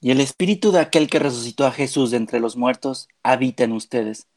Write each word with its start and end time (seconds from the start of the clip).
y 0.00 0.10
el 0.10 0.20
espíritu 0.20 0.72
de 0.72 0.80
aquel 0.80 1.08
que 1.08 1.18
resucitó 1.18 1.66
a 1.66 1.72
Jesús 1.72 2.10
de 2.10 2.16
entre 2.16 2.40
los 2.40 2.56
muertos 2.56 3.08
habita 3.22 3.64
en 3.64 3.72
ustedes. 3.72 4.28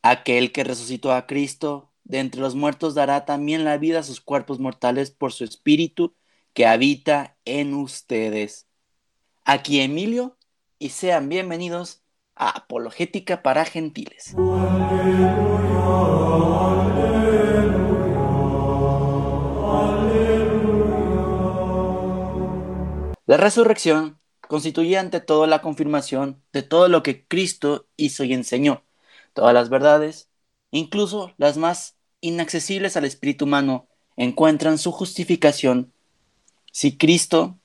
Aquel 0.00 0.52
que 0.52 0.64
resucitó 0.64 1.12
a 1.12 1.26
Cristo 1.26 1.90
de 2.04 2.18
entre 2.18 2.40
los 2.40 2.54
muertos 2.54 2.94
dará 2.94 3.24
también 3.24 3.64
la 3.64 3.76
vida 3.76 4.00
a 4.00 4.02
sus 4.02 4.20
cuerpos 4.20 4.58
mortales 4.58 5.10
por 5.10 5.32
su 5.32 5.44
espíritu 5.44 6.14
que 6.54 6.66
habita 6.66 7.36
en 7.44 7.74
ustedes. 7.74 8.66
Aquí 9.44 9.80
Emilio 9.80 10.36
y 10.78 10.90
sean 10.90 11.28
bienvenidos 11.28 12.02
a 12.34 12.48
Apologética 12.48 13.42
para 13.42 13.64
Gentiles. 13.66 14.34
La 23.26 23.36
resurrección 23.36 24.21
constituye 24.52 24.98
ante 24.98 25.20
todo 25.20 25.46
la 25.46 25.62
confirmación 25.62 26.42
de 26.52 26.62
todo 26.62 26.86
lo 26.88 27.02
que 27.02 27.24
Cristo 27.26 27.86
hizo 27.96 28.22
y 28.22 28.34
enseñó, 28.34 28.84
todas 29.32 29.54
las 29.54 29.70
verdades, 29.70 30.28
incluso 30.70 31.32
las 31.38 31.56
más 31.56 31.96
inaccesibles 32.20 32.98
al 32.98 33.06
espíritu 33.06 33.46
humano, 33.46 33.88
encuentran 34.14 34.76
su 34.76 34.92
justificación 34.92 35.94
si 36.70 36.98
Cristo, 36.98 37.58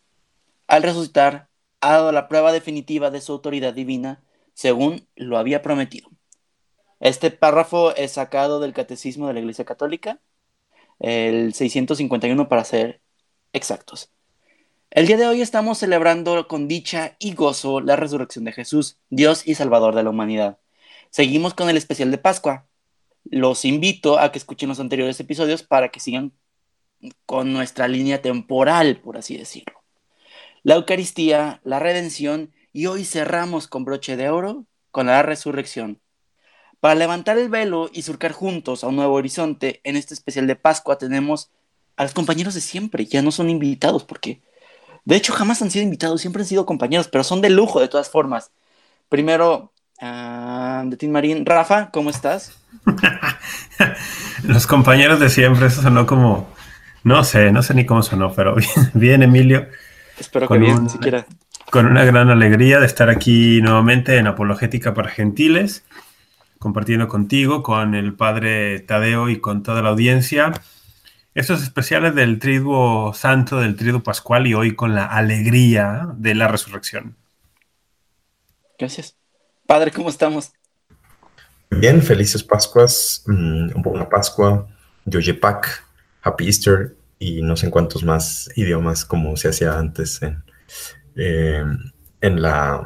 al 0.68 0.82
resucitar, 0.82 1.50
ha 1.82 1.92
dado 1.92 2.14
la 2.14 2.30
prueba 2.30 2.54
definitiva 2.54 3.12
de 3.12 3.20
su 3.20 3.34
autoridad 3.34 3.74
divina, 3.74 4.24
según 4.54 5.10
lo 5.18 5.38
había 5.38 5.62
prometido. 5.62 6.10
Este 7.02 7.32
párrafo 7.32 7.94
es 7.98 8.14
sacado 8.14 8.62
del 8.62 8.72
Catecismo 8.72 9.28
de 9.28 9.34
la 9.34 9.42
Iglesia 9.42 9.66
Católica, 9.66 10.22
el 11.00 11.54
651 11.54 12.48
para 12.48 12.64
ser 12.64 13.02
exactos. 13.52 14.10
El 14.98 15.06
día 15.06 15.18
de 15.18 15.28
hoy 15.28 15.44
estamos 15.44 15.78
celebrando 15.78 16.48
con 16.48 16.68
dicha 16.68 17.18
y 17.20 17.36
gozo 17.36 17.82
la 17.82 17.96
resurrección 17.96 18.46
de 18.46 18.52
Jesús, 18.52 18.98
Dios 19.12 19.46
y 19.46 19.54
Salvador 19.54 19.94
de 19.94 20.02
la 20.02 20.10
humanidad. 20.10 20.58
Seguimos 21.12 21.54
con 21.54 21.70
el 21.70 21.78
especial 21.78 22.10
de 22.10 22.18
Pascua. 22.18 22.66
Los 23.24 23.64
invito 23.64 24.18
a 24.18 24.32
que 24.32 24.40
escuchen 24.40 24.70
los 24.70 24.80
anteriores 24.80 25.20
episodios 25.20 25.62
para 25.62 25.90
que 25.90 26.00
sigan 26.00 26.32
con 27.28 27.54
nuestra 27.54 27.88
línea 27.88 28.24
temporal, 28.24 29.00
por 29.00 29.18
así 29.18 29.38
decirlo. 29.38 29.84
La 30.64 30.74
Eucaristía, 30.74 31.62
la 31.64 31.78
redención 31.78 32.52
y 32.74 32.88
hoy 32.88 33.06
cerramos 33.06 33.68
con 33.68 33.86
broche 33.86 34.18
de 34.18 34.32
oro 34.32 34.66
con 34.90 35.06
la 35.06 35.22
resurrección. 35.22 36.02
Para 36.80 36.96
levantar 36.96 37.38
el 37.38 37.50
velo 37.50 37.92
y 37.94 38.02
surcar 38.02 38.32
juntos 38.32 38.84
a 38.84 38.88
un 38.88 38.96
nuevo 38.96 39.14
horizonte, 39.14 39.80
en 39.84 39.96
este 39.96 40.16
especial 40.16 40.48
de 40.48 40.56
Pascua 40.56 40.98
tenemos 40.98 41.52
a 41.98 42.02
los 42.02 42.16
compañeros 42.16 42.56
de 42.56 42.62
siempre, 42.62 43.06
ya 43.06 43.22
no 43.22 43.30
son 43.30 43.52
invitados 43.52 44.04
porque 44.04 44.42
de 45.08 45.16
hecho, 45.16 45.32
jamás 45.32 45.62
han 45.62 45.72
sido 45.72 45.84
invitados, 45.84 46.20
siempre 46.20 46.42
han 46.42 46.48
sido 46.50 46.66
compañeros, 46.66 47.08
pero 47.08 47.24
son 47.24 47.40
de 47.40 47.50
lujo 47.50 47.80
de 47.80 47.88
todas 47.88 48.10
formas. 48.10 48.52
Primero, 49.08 49.72
uh, 50.02 50.90
de 50.90 50.98
Tim 50.98 51.12
Marín, 51.12 51.46
Rafa, 51.46 51.92
¿cómo 51.92 52.10
estás? 52.10 52.60
Los 54.44 54.68
compañeros 54.68 55.22
de 55.22 55.30
siempre, 55.30 55.68
eso 55.68 55.82
sonó 55.82 56.06
como, 56.06 56.50
no 57.06 57.24
sé, 57.24 57.54
no 57.54 57.64
sé 57.64 57.74
ni 57.74 57.86
cómo 57.86 58.04
sonó, 58.04 58.34
pero 58.34 58.54
bien, 58.56 58.92
bien 58.96 59.24
Emilio. 59.24 59.70
Espero 60.20 60.50
que 60.50 60.58
bien, 60.58 60.90
siquiera. 60.90 61.26
Con 61.72 61.86
una 61.86 62.04
gran 62.04 62.30
alegría 62.30 62.82
de 62.82 62.86
estar 62.86 63.10
aquí 63.10 63.62
nuevamente 63.62 64.18
en 64.18 64.28
Apologética 64.28 64.94
para 64.94 65.10
Gentiles, 65.10 65.86
compartiendo 66.60 67.08
contigo, 67.08 67.64
con 67.64 67.96
el 67.96 68.14
padre 68.14 68.82
Tadeo 68.82 69.30
y 69.30 69.40
con 69.40 69.64
toda 69.64 69.82
la 69.82 69.88
audiencia 69.88 70.52
estos 71.38 71.62
especiales 71.62 72.16
del 72.16 72.40
triduo 72.40 73.14
santo, 73.14 73.60
del 73.60 73.76
triduo 73.76 74.02
pascual 74.02 74.48
y 74.48 74.56
hoy 74.56 74.76
con 74.76 74.96
la 74.96 75.06
alegría 75.06 76.10
de 76.16 76.34
la 76.34 76.48
resurrección. 76.48 77.16
Gracias. 78.80 79.16
Padre, 79.68 79.92
¿cómo 79.92 80.10
estamos? 80.10 80.52
Bien, 81.70 82.02
felices 82.02 82.44
Pascuas, 82.44 83.24
mm, 83.28 83.82
buena 83.84 84.10
Pascua, 84.10 84.68
Yoyepak, 85.06 85.86
Happy 86.24 86.48
Easter 86.48 86.96
y 87.20 87.44
no 87.44 87.56
sé 87.56 87.68
en 87.68 87.72
cuántos 87.72 88.04
más 88.04 88.50
idiomas 88.56 89.06
como 89.06 89.38
se 89.38 89.50
hacía 89.50 89.78
antes 89.78 90.20
en, 90.24 90.44
eh, 91.18 91.64
en 92.20 92.42
la 92.42 92.82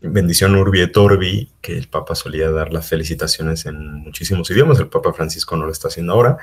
bendición 0.00 0.56
Urbi 0.56 0.80
et 0.80 0.96
Orbi, 0.96 1.52
que 1.60 1.76
el 1.76 1.88
Papa 1.88 2.14
solía 2.14 2.50
dar 2.50 2.72
las 2.72 2.88
felicitaciones 2.88 3.66
en 3.66 3.96
muchísimos 3.96 4.50
idiomas, 4.50 4.78
el 4.78 4.88
Papa 4.88 5.12
Francisco 5.12 5.54
no 5.54 5.66
lo 5.66 5.72
está 5.72 5.88
haciendo 5.88 6.14
ahora, 6.14 6.38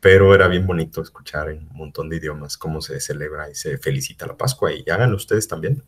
pero 0.00 0.34
era 0.34 0.48
bien 0.48 0.66
bonito 0.66 1.02
escuchar 1.02 1.50
en 1.50 1.68
un 1.70 1.76
montón 1.76 2.08
de 2.08 2.16
idiomas 2.16 2.56
cómo 2.56 2.80
se 2.80 3.00
celebra 3.00 3.50
y 3.50 3.54
se 3.54 3.78
felicita 3.78 4.26
la 4.26 4.36
Pascua 4.36 4.72
y 4.72 4.84
háganlo 4.88 5.16
ustedes 5.16 5.48
también. 5.48 5.82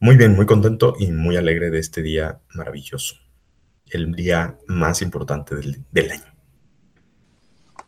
Muy 0.00 0.16
bien, 0.16 0.36
muy 0.36 0.46
contento 0.46 0.94
y 0.98 1.10
muy 1.10 1.36
alegre 1.36 1.70
de 1.70 1.80
este 1.80 2.02
día 2.02 2.40
maravilloso, 2.54 3.16
el 3.86 4.14
día 4.14 4.56
más 4.68 5.02
importante 5.02 5.56
del, 5.56 5.84
del 5.90 6.12
año. 6.12 6.34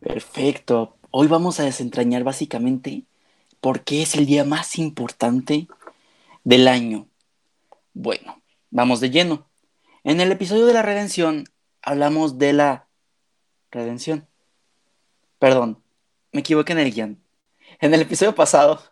Perfecto. 0.00 0.96
Hoy 1.10 1.28
vamos 1.28 1.60
a 1.60 1.64
desentrañar 1.64 2.24
básicamente 2.24 3.04
por 3.60 3.84
qué 3.84 4.02
es 4.02 4.14
el 4.14 4.26
día 4.26 4.44
más 4.44 4.78
importante 4.78 5.68
del 6.42 6.66
año. 6.66 7.06
Bueno, 7.92 8.42
vamos 8.70 9.00
de 9.00 9.10
lleno. 9.10 9.48
En 10.02 10.20
el 10.20 10.32
episodio 10.32 10.66
de 10.66 10.72
la 10.72 10.82
redención 10.82 11.44
hablamos 11.82 12.38
de 12.38 12.54
la 12.54 12.88
redención 13.70 14.29
Perdón, 15.40 15.82
me 16.32 16.40
equivoqué 16.40 16.72
en 16.72 16.78
el 16.80 16.92
guion. 16.92 17.24
En 17.80 17.94
el 17.94 18.02
episodio 18.02 18.34
pasado 18.34 18.82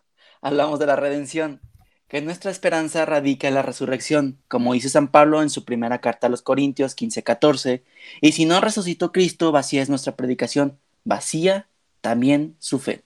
hablamos 0.41 0.79
de 0.79 0.87
la 0.87 0.95
redención, 0.95 1.61
que 2.07 2.21
nuestra 2.21 2.49
esperanza 2.49 3.05
radica 3.05 3.47
en 3.47 3.53
la 3.53 3.61
resurrección, 3.61 4.41
como 4.47 4.73
dice 4.73 4.89
San 4.89 5.09
Pablo 5.09 5.43
en 5.43 5.51
su 5.51 5.63
primera 5.63 6.01
carta 6.01 6.25
a 6.25 6.29
los 6.31 6.41
Corintios 6.41 6.95
15:14, 6.95 7.83
y 8.19 8.31
si 8.31 8.45
no 8.45 8.59
resucitó 8.61 9.11
Cristo, 9.11 9.51
vacía 9.51 9.83
es 9.83 9.89
nuestra 9.89 10.15
predicación, 10.15 10.79
vacía 11.03 11.67
también 12.01 12.55
su 12.57 12.79
fe. 12.79 13.03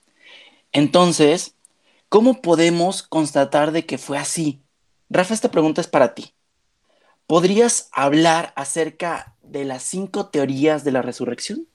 Entonces, 0.71 1.55
¿cómo 2.07 2.41
podemos 2.41 3.03
constatar 3.03 3.73
de 3.73 3.85
que 3.85 3.97
fue 3.97 4.17
así? 4.17 4.63
Rafa, 5.09 5.33
esta 5.33 5.51
pregunta 5.51 5.81
es 5.81 5.87
para 5.87 6.15
ti. 6.15 6.33
¿Podrías 7.27 7.89
hablar 7.91 8.53
acerca 8.55 9.35
de 9.41 9.65
las 9.65 9.83
cinco 9.83 10.27
teorías 10.27 10.85
de 10.85 10.93
la 10.93 11.01
resurrección? 11.01 11.67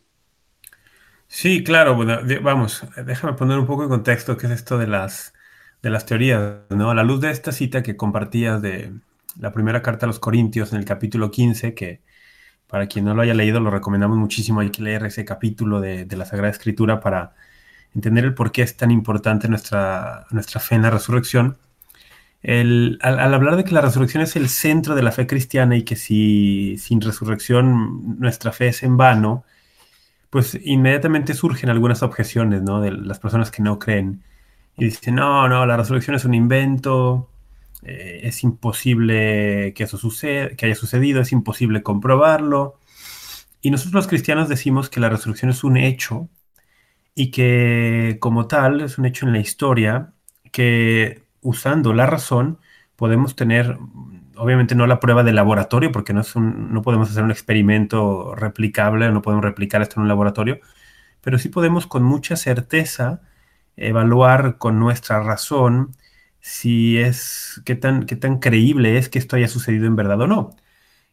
Sí, 1.30 1.62
claro, 1.62 1.94
bueno, 1.94 2.18
vamos, 2.42 2.84
déjame 3.04 3.34
poner 3.34 3.58
un 3.58 3.66
poco 3.66 3.82
de 3.82 3.88
contexto 3.88 4.36
qué 4.36 4.46
es 4.46 4.52
esto 4.52 4.78
de 4.78 4.86
las, 4.86 5.34
de 5.82 5.90
las 5.90 6.06
teorías, 6.06 6.62
¿no? 6.70 6.90
A 6.90 6.94
la 6.94 7.04
luz 7.04 7.20
de 7.20 7.30
esta 7.30 7.52
cita 7.52 7.82
que 7.82 7.96
compartías 7.96 8.62
de 8.62 8.92
la 9.38 9.52
primera 9.52 9.82
carta 9.82 10.06
a 10.06 10.08
los 10.08 10.18
Corintios 10.18 10.72
en 10.72 10.78
el 10.78 10.84
capítulo 10.86 11.30
15, 11.30 11.74
que 11.74 12.02
para 12.68 12.86
quien 12.88 13.04
no 13.06 13.14
lo 13.14 13.22
haya 13.22 13.34
leído 13.34 13.60
lo 13.60 13.70
recomendamos 13.70 14.18
muchísimo, 14.18 14.60
hay 14.60 14.70
que 14.70 14.82
leer 14.82 15.04
ese 15.06 15.24
capítulo 15.24 15.80
de, 15.80 16.06
la 16.16 16.26
Sagrada 16.26 16.50
Escritura 16.52 17.00
para 17.00 17.34
entender 17.94 18.24
el 18.24 18.34
por 18.34 18.52
qué 18.52 18.62
es 18.62 18.76
tan 18.76 18.90
importante 18.90 19.48
nuestra, 19.48 20.26
nuestra 20.30 20.60
fe 20.60 20.76
en 20.76 20.82
la 20.82 20.90
resurrección. 20.90 21.58
al, 22.44 22.98
al, 23.02 23.34
hablar 23.34 23.56
de 23.56 23.64
que 23.64 23.74
la 23.74 23.80
resurrección 23.82 24.22
es 24.22 24.36
el 24.36 24.48
centro 24.48 24.94
de 24.94 25.02
la 25.02 25.12
fe 25.12 25.26
cristiana 25.26 25.76
y 25.76 25.84
que 25.84 25.96
si 25.96 26.76
sin 26.78 27.00
resurrección 27.00 28.18
nuestra 28.20 28.52
fe 28.52 28.68
es 28.68 28.82
en 28.82 28.96
vano, 28.96 29.44
pues 30.30 30.58
inmediatamente 30.62 31.34
surgen 31.34 31.70
algunas 31.70 32.02
objeciones, 32.02 32.62
¿no? 32.62 32.80
De 32.80 32.92
las 32.92 33.18
personas 33.18 33.50
que 33.50 33.62
no 33.62 33.78
creen. 33.78 34.22
Y 34.76 34.86
dicen, 34.86 35.16
no, 35.16 35.48
no, 35.48 35.66
la 35.66 35.76
resurrección 35.76 36.16
es 36.16 36.24
un 36.24 36.34
invento, 36.34 37.30
eh, 37.82 38.20
es 38.24 38.42
imposible 38.44 39.72
que 39.74 39.84
eso 39.84 39.98
suceda, 39.98 40.50
que 40.50 40.66
haya 40.66 40.74
sucedido, 40.74 41.20
es 41.20 41.32
imposible 41.32 41.82
comprobarlo. 41.82 42.78
Y 43.62 43.70
nosotros 43.70 43.94
los 43.94 44.08
cristianos 44.08 44.48
decimos 44.48 44.90
que 44.90 45.00
la 45.00 45.08
resurrección 45.08 45.50
es 45.50 45.64
un 45.64 45.76
hecho 45.76 46.28
y 47.14 47.30
que 47.30 48.18
como 48.20 48.46
tal 48.46 48.80
es 48.80 48.98
un 48.98 49.06
hecho 49.06 49.26
en 49.26 49.32
la 49.32 49.40
historia 49.40 50.12
que 50.52 51.22
usando 51.42 51.92
la 51.92 52.06
razón 52.06 52.58
podemos 52.96 53.36
tener 53.36 53.78
obviamente 54.38 54.74
no 54.74 54.86
la 54.86 55.00
prueba 55.00 55.24
de 55.24 55.32
laboratorio, 55.32 55.92
porque 55.92 56.12
no, 56.12 56.22
es 56.22 56.36
no 56.36 56.82
podemos 56.82 57.10
hacer 57.10 57.24
un 57.24 57.30
experimento 57.30 58.34
replicable, 58.34 59.10
no 59.10 59.22
podemos 59.22 59.44
replicar 59.44 59.82
esto 59.82 59.96
en 59.96 60.02
un 60.02 60.08
laboratorio, 60.08 60.60
pero 61.20 61.38
sí 61.38 61.48
podemos 61.48 61.86
con 61.86 62.02
mucha 62.04 62.36
certeza 62.36 63.20
evaluar 63.76 64.58
con 64.58 64.78
nuestra 64.80 65.22
razón 65.22 65.96
si 66.40 66.98
es, 66.98 67.62
qué 67.64 67.76
tan, 67.76 68.06
qué 68.06 68.16
tan 68.16 68.38
creíble 68.38 68.98
es 68.98 69.08
que 69.08 69.18
esto 69.18 69.36
haya 69.36 69.48
sucedido 69.48 69.86
en 69.86 69.96
verdad 69.96 70.20
o 70.22 70.26
no. 70.26 70.50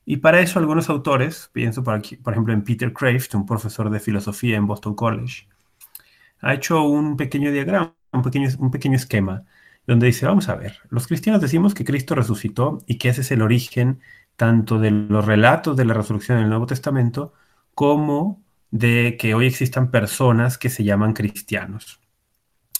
Y 0.05 0.17
para 0.17 0.39
eso 0.41 0.59
algunos 0.59 0.89
autores, 0.89 1.49
pienso 1.53 1.83
por, 1.83 2.01
ejemplo 2.31 2.53
en 2.53 2.63
Peter 2.63 2.93
Kraft, 2.93 3.35
un 3.35 3.45
profesor 3.45 3.89
de 3.89 3.99
filosofía 3.99 4.57
en 4.57 4.67
Boston 4.67 4.95
College, 4.95 5.47
ha 6.41 6.53
hecho 6.53 6.83
un 6.83 7.17
pequeño 7.17 7.51
diagrama, 7.51 7.95
un 8.11 8.21
pequeño, 8.23 8.49
un 8.59 8.71
pequeño 8.71 8.95
esquema 8.95 9.45
donde 9.87 10.07
dice, 10.07 10.25
vamos 10.25 10.49
a 10.49 10.55
ver, 10.55 10.77
los 10.89 11.07
cristianos 11.07 11.41
decimos 11.41 11.73
que 11.73 11.85
Cristo 11.85 12.15
resucitó 12.15 12.83
y 12.87 12.97
que 12.97 13.09
ese 13.09 13.21
es 13.21 13.31
el 13.31 13.41
origen 13.41 13.99
tanto 14.35 14.79
de 14.79 14.91
los 14.91 15.25
relatos 15.25 15.77
de 15.77 15.85
la 15.85 15.93
resurrección 15.93 16.37
en 16.37 16.45
el 16.45 16.49
Nuevo 16.49 16.65
Testamento 16.65 17.33
como 17.73 18.43
de 18.71 19.17
que 19.19 19.35
hoy 19.35 19.47
existan 19.47 19.91
personas 19.91 20.57
que 20.57 20.69
se 20.69 20.83
llaman 20.83 21.13
cristianos. 21.13 22.01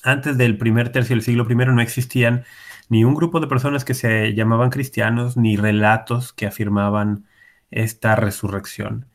Antes 0.03 0.37
del 0.37 0.57
primer 0.57 0.91
tercio 0.91 1.15
del 1.15 1.23
siglo 1.23 1.47
I 1.49 1.55
no 1.55 1.81
existían 1.81 2.45
ni 2.89 3.03
un 3.03 3.15
grupo 3.15 3.39
de 3.39 3.47
personas 3.47 3.85
que 3.85 3.93
se 3.93 4.33
llamaban 4.33 4.69
cristianos, 4.69 5.37
ni 5.37 5.57
relatos 5.57 6.33
que 6.33 6.45
afirmaban 6.45 7.25
esta 7.71 8.15
resurrección. 8.15 9.07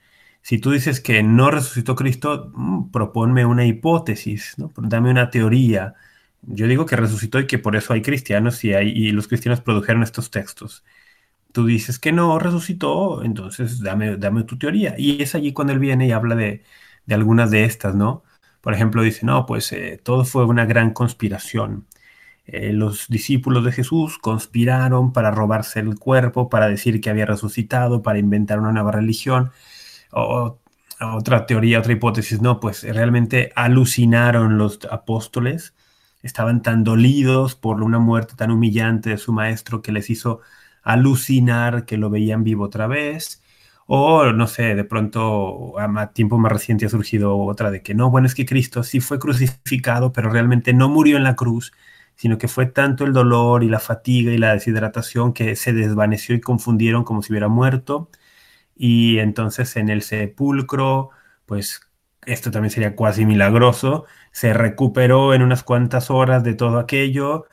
Si 0.42 0.58
tú 0.58 0.70
dices 0.72 1.00
que 1.00 1.22
no 1.22 1.50
resucitó 1.50 1.94
Cristo, 1.96 2.50
mm, 2.54 2.90
proponme 2.90 3.44
una 3.46 3.66
hipótesis, 3.66 4.54
¿no? 4.58 4.72
dame 4.76 5.10
una 5.10 5.30
teoría. 5.30 5.94
Yo 6.42 6.66
digo 6.66 6.86
que 6.86 6.96
resucitó 6.96 7.38
y 7.40 7.46
que 7.46 7.58
por 7.58 7.76
eso 7.76 7.92
hay 7.92 8.02
cristianos 8.02 8.64
y, 8.64 8.74
hay, 8.74 8.90
y 8.90 9.12
los 9.12 9.28
cristianos 9.28 9.60
produjeron 9.60 10.02
estos 10.02 10.30
textos. 10.30 10.84
Tú 11.52 11.66
dices 11.66 11.98
que 11.98 12.12
no 12.12 12.38
resucitó, 12.38 13.24
entonces 13.24 13.80
dame, 13.82 14.16
dame 14.16 14.44
tu 14.44 14.58
teoría. 14.58 14.94
Y 14.98 15.22
es 15.22 15.34
allí 15.34 15.52
cuando 15.52 15.72
él 15.72 15.80
viene 15.80 16.06
y 16.08 16.12
habla 16.12 16.36
de, 16.36 16.64
de 17.06 17.14
algunas 17.14 17.50
de 17.50 17.64
estas, 17.64 17.94
¿no? 17.94 18.24
Por 18.60 18.74
ejemplo, 18.74 19.02
dice, 19.02 19.26
no, 19.26 19.46
pues 19.46 19.72
eh, 19.72 20.00
todo 20.02 20.24
fue 20.24 20.44
una 20.46 20.66
gran 20.66 20.92
conspiración. 20.92 21.86
Eh, 22.46 22.72
los 22.72 23.08
discípulos 23.08 23.64
de 23.64 23.72
Jesús 23.72 24.18
conspiraron 24.18 25.12
para 25.12 25.30
robarse 25.30 25.80
el 25.80 25.98
cuerpo, 25.98 26.48
para 26.50 26.68
decir 26.68 27.00
que 27.00 27.10
había 27.10 27.26
resucitado, 27.26 28.02
para 28.02 28.18
inventar 28.18 28.58
una 28.60 28.72
nueva 28.72 28.92
religión. 28.92 29.52
O, 30.12 30.58
otra 31.00 31.46
teoría, 31.46 31.78
otra 31.80 31.92
hipótesis, 31.94 32.42
no, 32.42 32.60
pues 32.60 32.82
realmente 32.84 33.52
alucinaron 33.56 34.58
los 34.58 34.80
apóstoles, 34.90 35.74
estaban 36.22 36.62
tan 36.62 36.84
dolidos 36.84 37.54
por 37.54 37.82
una 37.82 37.98
muerte 37.98 38.34
tan 38.36 38.50
humillante 38.50 39.10
de 39.10 39.18
su 39.18 39.32
maestro 39.32 39.82
que 39.82 39.92
les 39.92 40.10
hizo 40.10 40.40
alucinar 40.82 41.84
que 41.86 41.96
lo 41.96 42.10
veían 42.10 42.44
vivo 42.44 42.64
otra 42.64 42.86
vez. 42.86 43.42
O 43.86 44.32
no 44.32 44.46
sé, 44.46 44.74
de 44.76 44.84
pronto 44.84 45.78
a 45.78 46.12
tiempo 46.12 46.38
más 46.38 46.52
reciente 46.52 46.86
ha 46.86 46.88
surgido 46.88 47.36
otra 47.38 47.70
de 47.70 47.82
que 47.82 47.94
no, 47.94 48.10
bueno, 48.10 48.26
es 48.28 48.34
que 48.34 48.46
Cristo 48.46 48.82
sí 48.84 49.00
fue 49.00 49.18
crucificado, 49.18 50.12
pero 50.12 50.30
realmente 50.30 50.72
no 50.72 50.88
murió 50.88 51.16
en 51.16 51.24
la 51.24 51.34
cruz, 51.36 51.72
sino 52.14 52.38
que 52.38 52.48
fue 52.48 52.66
tanto 52.66 53.04
el 53.04 53.12
dolor 53.12 53.64
y 53.64 53.68
la 53.68 53.80
fatiga 53.80 54.32
y 54.32 54.38
la 54.38 54.52
deshidratación 54.54 55.32
que 55.32 55.56
se 55.56 55.72
desvaneció 55.72 56.34
y 56.36 56.40
confundieron 56.40 57.02
como 57.04 57.22
si 57.22 57.32
hubiera 57.32 57.48
muerto. 57.48 58.10
Y 58.76 59.18
entonces 59.18 59.76
en 59.76 59.88
el 59.90 60.02
sepulcro, 60.02 61.10
pues 61.46 61.89
esto 62.26 62.50
también 62.50 62.70
sería 62.70 62.96
cuasi 62.96 63.26
milagroso, 63.26 64.06
se 64.32 64.52
recuperó 64.54 65.34
en 65.34 65.42
unas 65.42 65.62
cuantas 65.64 66.10
horas 66.10 66.44
de 66.44 66.54
todo 66.54 66.78
aquello 66.78 67.46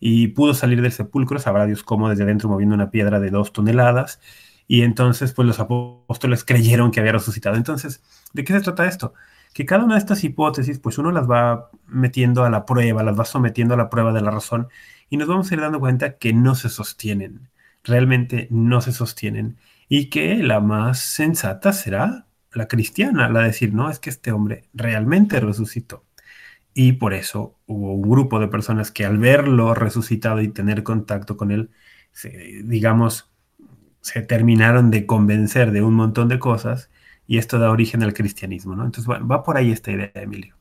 y 0.00 0.28
pudo 0.28 0.54
salir 0.54 0.82
del 0.82 0.92
sepulcro, 0.92 1.38
sabrá 1.38 1.66
Dios 1.66 1.82
cómo 1.82 2.08
desde 2.08 2.24
dentro 2.24 2.48
moviendo 2.48 2.74
una 2.74 2.90
piedra 2.90 3.20
de 3.20 3.30
dos 3.30 3.52
toneladas. 3.52 4.20
Y 4.66 4.82
entonces, 4.82 5.32
pues 5.32 5.46
los 5.48 5.60
apóstoles 5.60 6.44
creyeron 6.44 6.90
que 6.90 7.00
había 7.00 7.12
resucitado. 7.12 7.56
Entonces, 7.56 8.02
¿de 8.32 8.44
qué 8.44 8.52
se 8.52 8.60
trata 8.60 8.86
esto? 8.86 9.14
Que 9.54 9.64
cada 9.66 9.84
una 9.84 9.94
de 9.94 10.00
estas 10.00 10.24
hipótesis, 10.24 10.78
pues 10.78 10.98
uno 10.98 11.10
las 11.10 11.28
va 11.28 11.70
metiendo 11.86 12.44
a 12.44 12.50
la 12.50 12.66
prueba, 12.66 13.02
las 13.02 13.18
va 13.18 13.24
sometiendo 13.24 13.74
a 13.74 13.76
la 13.78 13.90
prueba 13.90 14.12
de 14.12 14.20
la 14.20 14.30
razón 14.30 14.68
y 15.10 15.16
nos 15.16 15.28
vamos 15.28 15.50
a 15.50 15.54
ir 15.54 15.60
dando 15.60 15.80
cuenta 15.80 16.18
que 16.18 16.32
no 16.34 16.54
se 16.54 16.68
sostienen, 16.68 17.50
realmente 17.82 18.48
no 18.50 18.80
se 18.82 18.92
sostienen 18.92 19.58
y 19.88 20.10
que 20.10 20.36
la 20.36 20.60
más 20.60 21.00
sensata 21.00 21.72
será 21.72 22.27
la 22.52 22.68
cristiana, 22.68 23.28
la 23.28 23.40
de 23.40 23.46
decir, 23.46 23.74
no, 23.74 23.90
es 23.90 23.98
que 23.98 24.10
este 24.10 24.32
hombre 24.32 24.64
realmente 24.74 25.40
resucitó. 25.40 26.04
Y 26.74 26.92
por 26.92 27.14
eso 27.14 27.56
hubo 27.66 27.94
un 27.94 28.08
grupo 28.08 28.38
de 28.38 28.48
personas 28.48 28.90
que 28.90 29.04
al 29.04 29.18
verlo 29.18 29.74
resucitado 29.74 30.40
y 30.40 30.48
tener 30.48 30.82
contacto 30.82 31.36
con 31.36 31.50
él, 31.50 31.70
digamos, 32.64 33.30
se 34.00 34.22
terminaron 34.22 34.90
de 34.90 35.06
convencer 35.06 35.72
de 35.72 35.82
un 35.82 35.94
montón 35.94 36.28
de 36.28 36.38
cosas 36.38 36.90
y 37.26 37.38
esto 37.38 37.58
da 37.58 37.70
origen 37.70 38.02
al 38.02 38.14
cristianismo, 38.14 38.74
¿no? 38.74 38.84
Entonces, 38.84 39.06
bueno, 39.06 39.26
va 39.26 39.42
por 39.42 39.56
ahí 39.56 39.70
esta 39.70 39.90
idea, 39.90 40.10
Emilio. 40.14 40.54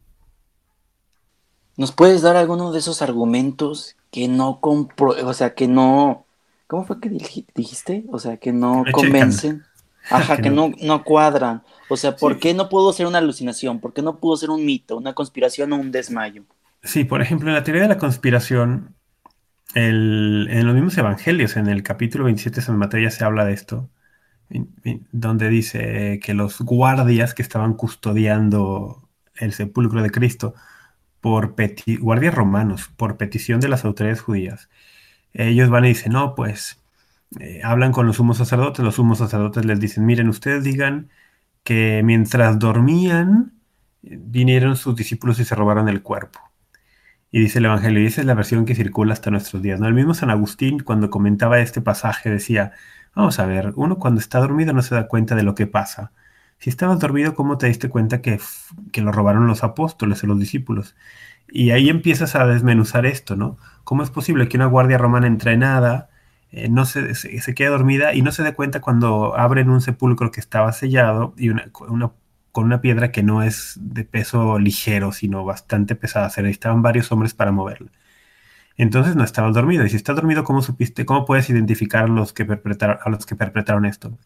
¿Nos 1.78 1.92
puedes 1.92 2.24
dar 2.24 2.36
alguno 2.36 2.72
de 2.72 2.80
esos 2.80 3.02
argumentos 3.02 3.96
que 4.12 4.28
no 4.28 4.60
compro, 4.60 5.10
o 5.28 5.34
sea, 5.34 5.54
que 5.54 5.68
no, 5.68 6.26
¿cómo 6.66 6.86
fue 6.86 7.00
que 7.00 7.10
dijiste? 7.10 8.06
O 8.10 8.20
sea, 8.20 8.38
que 8.38 8.52
no 8.52 8.84
convencen. 8.92 9.64
Ajá, 10.10 10.38
que, 10.42 10.50
no, 10.50 10.72
no 10.82 11.04
cuadran. 11.04 11.64
O 11.90 11.98
sea, 11.98 12.16
¿por 12.16 12.40
qué 12.40 12.54
no 12.54 12.70
pudo 12.70 12.94
ser 12.94 13.06
una 13.08 13.20
alucinación? 13.20 13.80
¿Por 13.80 13.94
qué 13.94 14.02
no 14.02 14.20
pudo 14.20 14.38
ser 14.38 14.50
un 14.50 14.66
mito, 14.66 14.98
una 14.98 15.14
conspiración 15.14 15.74
o 15.74 15.78
un 15.78 15.92
desmayo? 15.92 16.44
Sí, 16.84 17.04
por 17.04 17.22
ejemplo, 17.22 17.50
en 17.50 17.56
la 17.56 17.64
teoría 17.64 17.84
de 17.84 17.90
la 17.90 17.98
conspiración, 17.98 18.96
en 19.74 20.66
los 20.66 20.74
mismos 20.76 20.98
evangelios, 20.98 21.58
en 21.58 21.68
el 21.68 21.84
capítulo 21.84 22.26
27 22.26 22.58
de 22.58 22.62
San 22.62 22.78
Mateo 22.78 23.02
ya 23.02 23.12
se 23.12 23.24
habla 23.24 23.46
de 23.46 23.54
esto, 23.54 23.90
donde 25.12 25.50
dice 25.50 26.20
que 26.24 26.34
los 26.34 26.62
guardias 26.62 27.34
que 27.34 27.42
estaban 27.42 27.74
custodiando 27.74 29.08
el 29.36 29.54
sepulcro 29.54 30.02
de 30.02 30.12
Cristo, 30.12 30.54
por 31.20 31.56
guardias 32.00 32.34
romanos, 32.34 32.90
por 32.96 33.18
petición 33.18 33.60
de 33.60 33.68
las 33.68 33.84
autoridades 33.84 34.22
judías, 34.22 34.70
ellos 35.34 35.70
van 35.70 35.86
y 35.86 35.90
dicen, 35.90 36.14
no, 36.14 36.36
pues 36.36 36.80
eh, 37.40 37.62
hablan 37.64 37.92
con 37.92 38.08
los 38.08 38.18
sumos 38.18 38.38
sacerdotes, 38.38 38.84
los 38.84 38.96
sumos 38.96 39.18
sacerdotes 39.20 39.66
les 39.66 39.80
dicen, 39.80 40.06
miren, 40.06 40.30
ustedes 40.30 40.64
digan 40.64 41.10
que 41.64 42.02
mientras 42.04 42.60
dormían, 42.60 43.54
vinieron 44.02 44.76
sus 44.78 44.96
discípulos 44.96 45.40
y 45.40 45.46
se 45.46 45.56
robaron 45.56 45.90
el 45.90 46.02
cuerpo. 46.02 46.40
Y 47.30 47.42
dice 47.42 47.60
el 47.60 47.66
Evangelio, 47.66 48.02
y 48.02 48.06
esa 48.06 48.22
es 48.22 48.28
la 48.28 48.34
versión 48.36 48.66
que 48.66 48.76
circula 48.76 49.14
hasta 49.14 49.32
nuestros 49.32 49.62
días. 49.62 49.80
¿no? 49.80 49.88
El 49.88 49.94
mismo 49.94 50.14
San 50.14 50.30
Agustín, 50.30 50.80
cuando 50.80 51.10
comentaba 51.10 51.60
este 51.60 51.82
pasaje, 51.82 52.30
decía, 52.30 52.72
vamos 53.14 53.40
a 53.40 53.46
ver, 53.46 53.74
uno 53.76 53.98
cuando 53.98 54.22
está 54.22 54.40
dormido 54.40 54.74
no 54.74 54.82
se 54.82 54.96
da 54.96 55.08
cuenta 55.08 55.36
de 55.36 55.44
lo 55.44 55.56
que 55.56 55.68
pasa. 55.68 56.14
Si 56.60 56.70
estabas 56.70 57.00
dormido, 57.00 57.36
¿cómo 57.36 57.58
te 57.58 57.68
diste 57.68 57.90
cuenta 57.90 58.22
que, 58.22 58.40
que 58.92 59.02
lo 59.02 59.12
robaron 59.12 59.48
los 59.48 59.64
apóstoles 59.64 60.24
o 60.24 60.28
los 60.28 60.40
discípulos? 60.40 60.96
Y 61.50 61.72
ahí 61.72 61.90
empiezas 61.90 62.36
a 62.36 62.48
desmenuzar 62.48 63.06
esto, 63.06 63.36
¿no? 63.36 63.58
¿Cómo 63.84 64.04
es 64.04 64.10
posible 64.10 64.48
que 64.48 64.58
una 64.58 64.66
guardia 64.68 64.98
romana 64.98 65.28
entrenada 65.28 66.10
eh, 66.52 66.70
no 66.70 66.86
se, 66.86 67.14
se, 67.16 67.54
quede 67.56 67.70
dormida 67.70 68.14
y 68.14 68.22
no 68.22 68.32
se 68.32 68.44
dé 68.44 68.54
cuenta 68.54 68.82
cuando 68.82 69.38
abren 69.38 69.70
un 69.70 69.82
sepulcro 69.82 70.32
que 70.32 70.40
estaba 70.40 70.72
sellado 70.72 71.34
y 71.38 71.50
una, 71.50 71.70
con 71.72 72.66
una 72.66 72.82
piedra 72.82 73.12
que 73.12 73.24
no 73.24 73.44
es 73.44 73.78
de 73.80 74.04
peso 74.06 74.58
ligero, 74.60 75.12
sino 75.12 75.46
bastante 75.46 75.96
pesada. 75.96 76.30
Se 76.30 76.42
necesitaban 76.42 76.82
varios 76.82 77.12
hombres 77.12 77.34
para 77.34 77.52
moverla. 77.52 77.92
Entonces 78.78 79.16
no 79.16 79.24
estabas 79.24 79.54
dormido. 79.54 79.86
Y 79.86 79.90
si 79.90 79.96
estás 79.96 80.16
dormido, 80.16 80.44
¿cómo 80.44 80.62
supiste? 80.62 81.06
¿Cómo 81.06 81.26
puedes 81.26 81.50
identificar 81.50 82.06
a 82.06 82.08
los 82.08 82.34
que 82.34 82.46
perpetraron, 82.46 83.00
a 83.04 83.10
los 83.10 83.26
que 83.26 83.36
perpetraron 83.36 83.86
esto? 83.86 84.18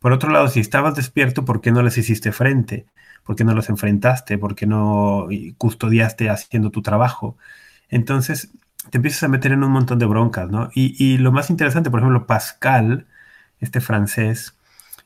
Por 0.00 0.12
otro 0.12 0.30
lado, 0.30 0.48
si 0.48 0.60
estabas 0.60 0.94
despierto, 0.94 1.44
¿por 1.44 1.60
qué 1.60 1.72
no 1.72 1.82
les 1.82 1.98
hiciste 1.98 2.32
frente? 2.32 2.86
¿Por 3.24 3.36
qué 3.36 3.44
no 3.44 3.54
los 3.54 3.68
enfrentaste? 3.68 4.38
¿Por 4.38 4.54
qué 4.54 4.66
no 4.66 5.28
custodiaste 5.58 6.30
haciendo 6.30 6.70
tu 6.70 6.82
trabajo? 6.82 7.36
Entonces, 7.88 8.50
te 8.88 8.98
empiezas 8.98 9.22
a 9.24 9.28
meter 9.28 9.52
en 9.52 9.62
un 9.64 9.72
montón 9.72 9.98
de 9.98 10.06
broncas, 10.06 10.50
¿no? 10.50 10.70
Y, 10.74 11.18
lo 11.18 11.32
más 11.32 11.50
interesante, 11.50 11.90
por 11.90 12.00
ejemplo, 12.00 12.26
Pascal, 12.26 13.06
este 13.60 13.80
francés, 13.80 14.56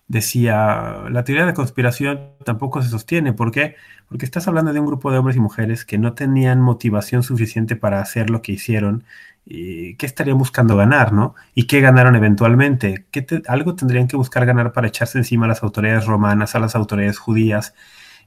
decía, 0.09 1.05
la 1.11 1.25
teoría 1.25 1.47
de 1.47 1.55
conspiración 1.55 2.31
tampoco 2.45 2.83
se 2.83 2.89
sostiene. 2.91 3.33
¿Por 3.33 3.51
qué? 3.51 3.77
Porque 4.09 4.25
estás 4.25 4.47
hablando 4.49 4.73
de 4.73 4.81
un 4.81 4.87
grupo 4.87 5.11
de 5.11 5.19
hombres 5.19 5.37
y 5.37 5.41
mujeres 5.41 5.85
que 5.85 5.99
no 5.99 6.15
tenían 6.15 6.61
motivación 6.61 7.23
suficiente 7.23 7.77
para 7.77 8.01
hacer 8.01 8.31
lo 8.31 8.43
que 8.43 8.53
hicieron. 8.53 9.05
Y 9.47 9.97
¿Qué 9.97 10.07
estarían 10.07 10.39
buscando 10.39 10.77
ganar, 10.77 11.13
no? 11.13 11.35
¿Y 11.55 11.67
qué 11.67 11.81
ganaron 11.81 12.17
eventualmente? 12.17 13.07
¿Qué 13.11 13.27
algo 13.49 13.75
tendrían 13.75 14.09
que 14.09 14.17
buscar 14.17 14.47
ganar 14.47 14.73
para 14.73 14.89
echarse 14.89 15.19
encima 15.19 15.47
a 15.47 15.49
las 15.49 15.63
autoridades 15.63 16.07
romanas, 16.07 16.55
a 16.55 16.61
las 16.61 16.75
autoridades 16.77 17.19
judías, 17.19 17.75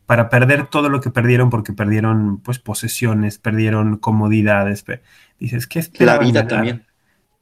para 0.08 0.30
perder 0.30 0.68
todo 0.68 0.90
lo 0.90 1.02
que 1.02 1.12
perdieron 1.12 1.50
porque 1.50 1.74
perdieron 1.74 2.40
pues 2.40 2.60
posesiones, 2.60 3.38
perdieron 3.38 3.98
comodidades. 3.98 4.86
Dices, 5.38 5.68
¿qué 5.68 5.86
La 6.00 6.18
vida 6.18 6.48
también. 6.48 6.86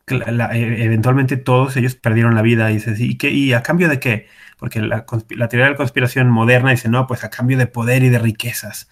E, 0.07 0.83
eventualmente 0.83 1.37
todos 1.37 1.77
ellos 1.77 1.95
perdieron 1.95 2.33
la 2.33 2.41
vida. 2.41 2.71
Y 2.71 2.75
dices, 2.75 2.99
¿y, 2.99 3.17
qué, 3.17 3.29
¿y 3.29 3.53
a 3.53 3.61
cambio 3.61 3.87
de 3.87 3.99
qué? 3.99 4.27
Porque 4.57 4.81
la, 4.81 5.05
teoría 5.05 5.65
de 5.65 5.71
la 5.71 5.77
conspiración 5.77 6.31
moderna 6.31 6.71
dice, 6.71 6.89
no, 6.89 7.05
pues 7.05 7.23
a 7.23 7.29
cambio 7.29 7.55
de 7.59 7.67
poder 7.67 8.03
y 8.03 8.09
de 8.09 8.17
riquezas. 8.17 8.89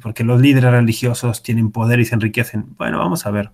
Porque 0.00 0.24
los 0.24 0.40
líderes 0.40 0.70
religiosos 0.70 1.42
tienen 1.42 1.72
poder 1.72 2.00
y 2.00 2.06
se 2.06 2.14
enriquecen. 2.14 2.74
Bueno, 2.78 2.98
vamos 2.98 3.26
a 3.26 3.30
ver. 3.30 3.50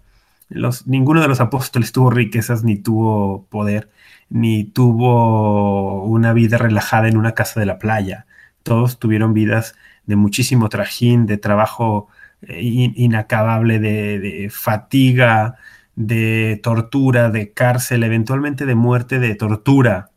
Los, 0.48 0.86
ninguno 0.86 1.20
de 1.20 1.26
los 1.26 1.40
apóstoles 1.40 1.90
tuvo 1.90 2.10
riquezas, 2.10 2.62
ni 2.62 2.76
tuvo 2.76 3.46
poder, 3.46 3.90
ni 4.28 4.62
tuvo 4.62 6.04
una 6.04 6.32
vida 6.34 6.56
relajada 6.56 7.08
en 7.08 7.16
una 7.16 7.32
casa 7.32 7.58
de 7.58 7.66
la 7.66 7.80
playa 7.80 8.26
todos 8.66 8.98
tuvieron 8.98 9.32
vidas 9.32 9.76
de 10.06 10.16
muchísimo 10.16 10.68
trajín, 10.68 11.24
de 11.26 11.38
trabajo 11.38 12.08
eh, 12.42 12.60
inacabable, 12.60 13.78
de, 13.78 14.48
fatiga, 14.50 15.56
de 15.94 16.60
tortura, 16.64 17.30
de 17.30 17.52
cárcel, 17.52 18.02
eventualmente 18.02 18.66
de 18.66 18.74
muerte, 18.74 19.20
de 19.20 19.36
tortura. 19.36 20.10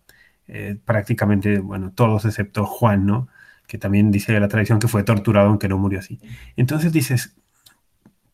Eh, 0.47 0.79
prácticamente, 0.83 1.59
bueno, 1.59 1.91
todos 1.93 2.25
excepto 2.25 2.65
Juan, 2.65 3.05
¿no? 3.05 3.27
Que 3.67 3.77
también 3.77 4.09
dice 4.09 4.39
la 4.39 4.47
tradición 4.47 4.79
que 4.79 4.87
fue 4.87 5.03
torturado 5.03 5.49
aunque 5.49 5.69
no 5.69 5.77
murió 5.77 5.99
así. 5.99 6.19
Entonces 6.55 6.91
dices, 6.91 7.35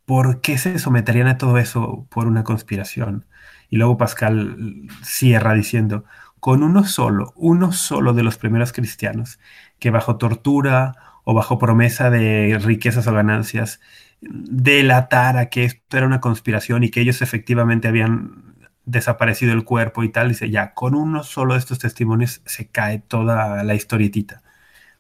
¿por 0.06 0.40
qué 0.40 0.58
se 0.58 0.80
someterían 0.80 1.28
a 1.28 1.38
todo 1.38 1.58
eso 1.58 2.08
por 2.10 2.28
una 2.28 2.46
conspiración? 2.46 3.26
Y 3.70 3.76
luego 3.78 3.98
Pascal 3.98 4.88
cierra 5.04 5.54
diciendo, 5.54 6.06
con 6.46 6.62
uno 6.62 6.84
solo, 6.84 7.34
uno 7.36 7.72
solo 7.72 8.14
de 8.14 8.22
los 8.22 8.38
primeros 8.38 8.72
cristianos 8.72 9.40
que 9.80 9.90
bajo 9.90 10.18
tortura 10.18 10.94
o 11.24 11.34
bajo 11.34 11.58
promesa 11.58 12.12
de 12.12 12.60
riquezas 12.62 13.08
o 13.08 13.14
ganancias 13.14 13.82
delatara 14.22 15.50
que 15.50 15.64
esto 15.64 15.98
era 15.98 16.06
una 16.06 16.22
conspiración 16.22 16.84
y 16.84 16.92
que 16.92 17.02
ellos 17.02 17.24
efectivamente 17.24 17.88
habían 17.88 18.54
desaparecido 18.86 19.54
el 19.54 19.64
cuerpo 19.64 20.04
y 20.04 20.10
tal, 20.10 20.30
dice, 20.30 20.52
ya, 20.52 20.76
con 20.76 20.94
uno 20.94 21.24
solo 21.24 21.56
de 21.56 21.62
estos 21.62 21.80
testimonios 21.80 22.44
se 22.46 22.68
cae 22.68 23.00
toda 23.00 23.64
la 23.64 23.74
historietita. 23.74 24.44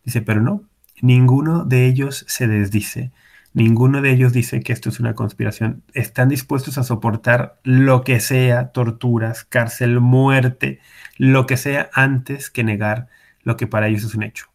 Dice, 0.03 0.23
pero 0.23 0.41
no, 0.41 0.63
ninguno 1.03 1.63
de 1.63 1.85
ellos 1.85 2.25
se 2.27 2.47
desdice, 2.47 3.11
ninguno 3.55 4.01
de 4.01 4.11
ellos 4.11 4.33
dice 4.33 4.61
que 4.61 4.73
esto 4.73 4.89
es 4.89 4.99
una 4.99 5.15
conspiración. 5.15 5.83
Están 5.93 6.29
dispuestos 6.29 6.77
a 6.77 6.83
soportar 6.83 7.59
lo 7.63 8.03
que 8.03 8.19
sea, 8.19 8.71
torturas, 8.71 9.45
cárcel, 9.45 10.01
muerte, 10.01 10.79
lo 11.17 11.47
que 11.47 11.57
sea, 11.57 11.89
antes 11.93 12.51
que 12.51 12.63
negar 12.63 13.07
lo 13.43 13.57
que 13.57 13.67
para 13.67 13.87
ellos 13.87 14.03
es 14.03 14.15
un 14.15 14.23
hecho, 14.23 14.47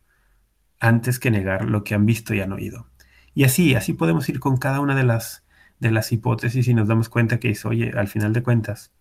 antes 0.81 1.19
que 1.21 1.31
negar 1.31 1.65
lo 1.65 1.85
que 1.85 1.95
han 1.95 2.07
visto 2.07 2.35
y 2.35 2.41
han 2.41 2.53
oído. 2.53 2.89
Y 3.35 3.45
así, 3.45 3.75
así 3.75 3.95
podemos 3.95 4.29
ir 4.29 4.41
con 4.41 4.59
cada 4.59 4.81
una 4.81 4.95
de 4.97 5.05
las, 5.05 5.45
de 5.81 5.91
las 5.93 6.13
hipótesis 6.13 6.69
y 6.69 6.75
nos 6.75 6.89
damos 6.89 7.09
cuenta 7.09 7.41
que 7.41 7.51
es, 7.51 7.65
oye, 7.67 7.93
al 7.97 8.09
final 8.09 8.33
de 8.33 8.43
cuentas, 8.43 8.93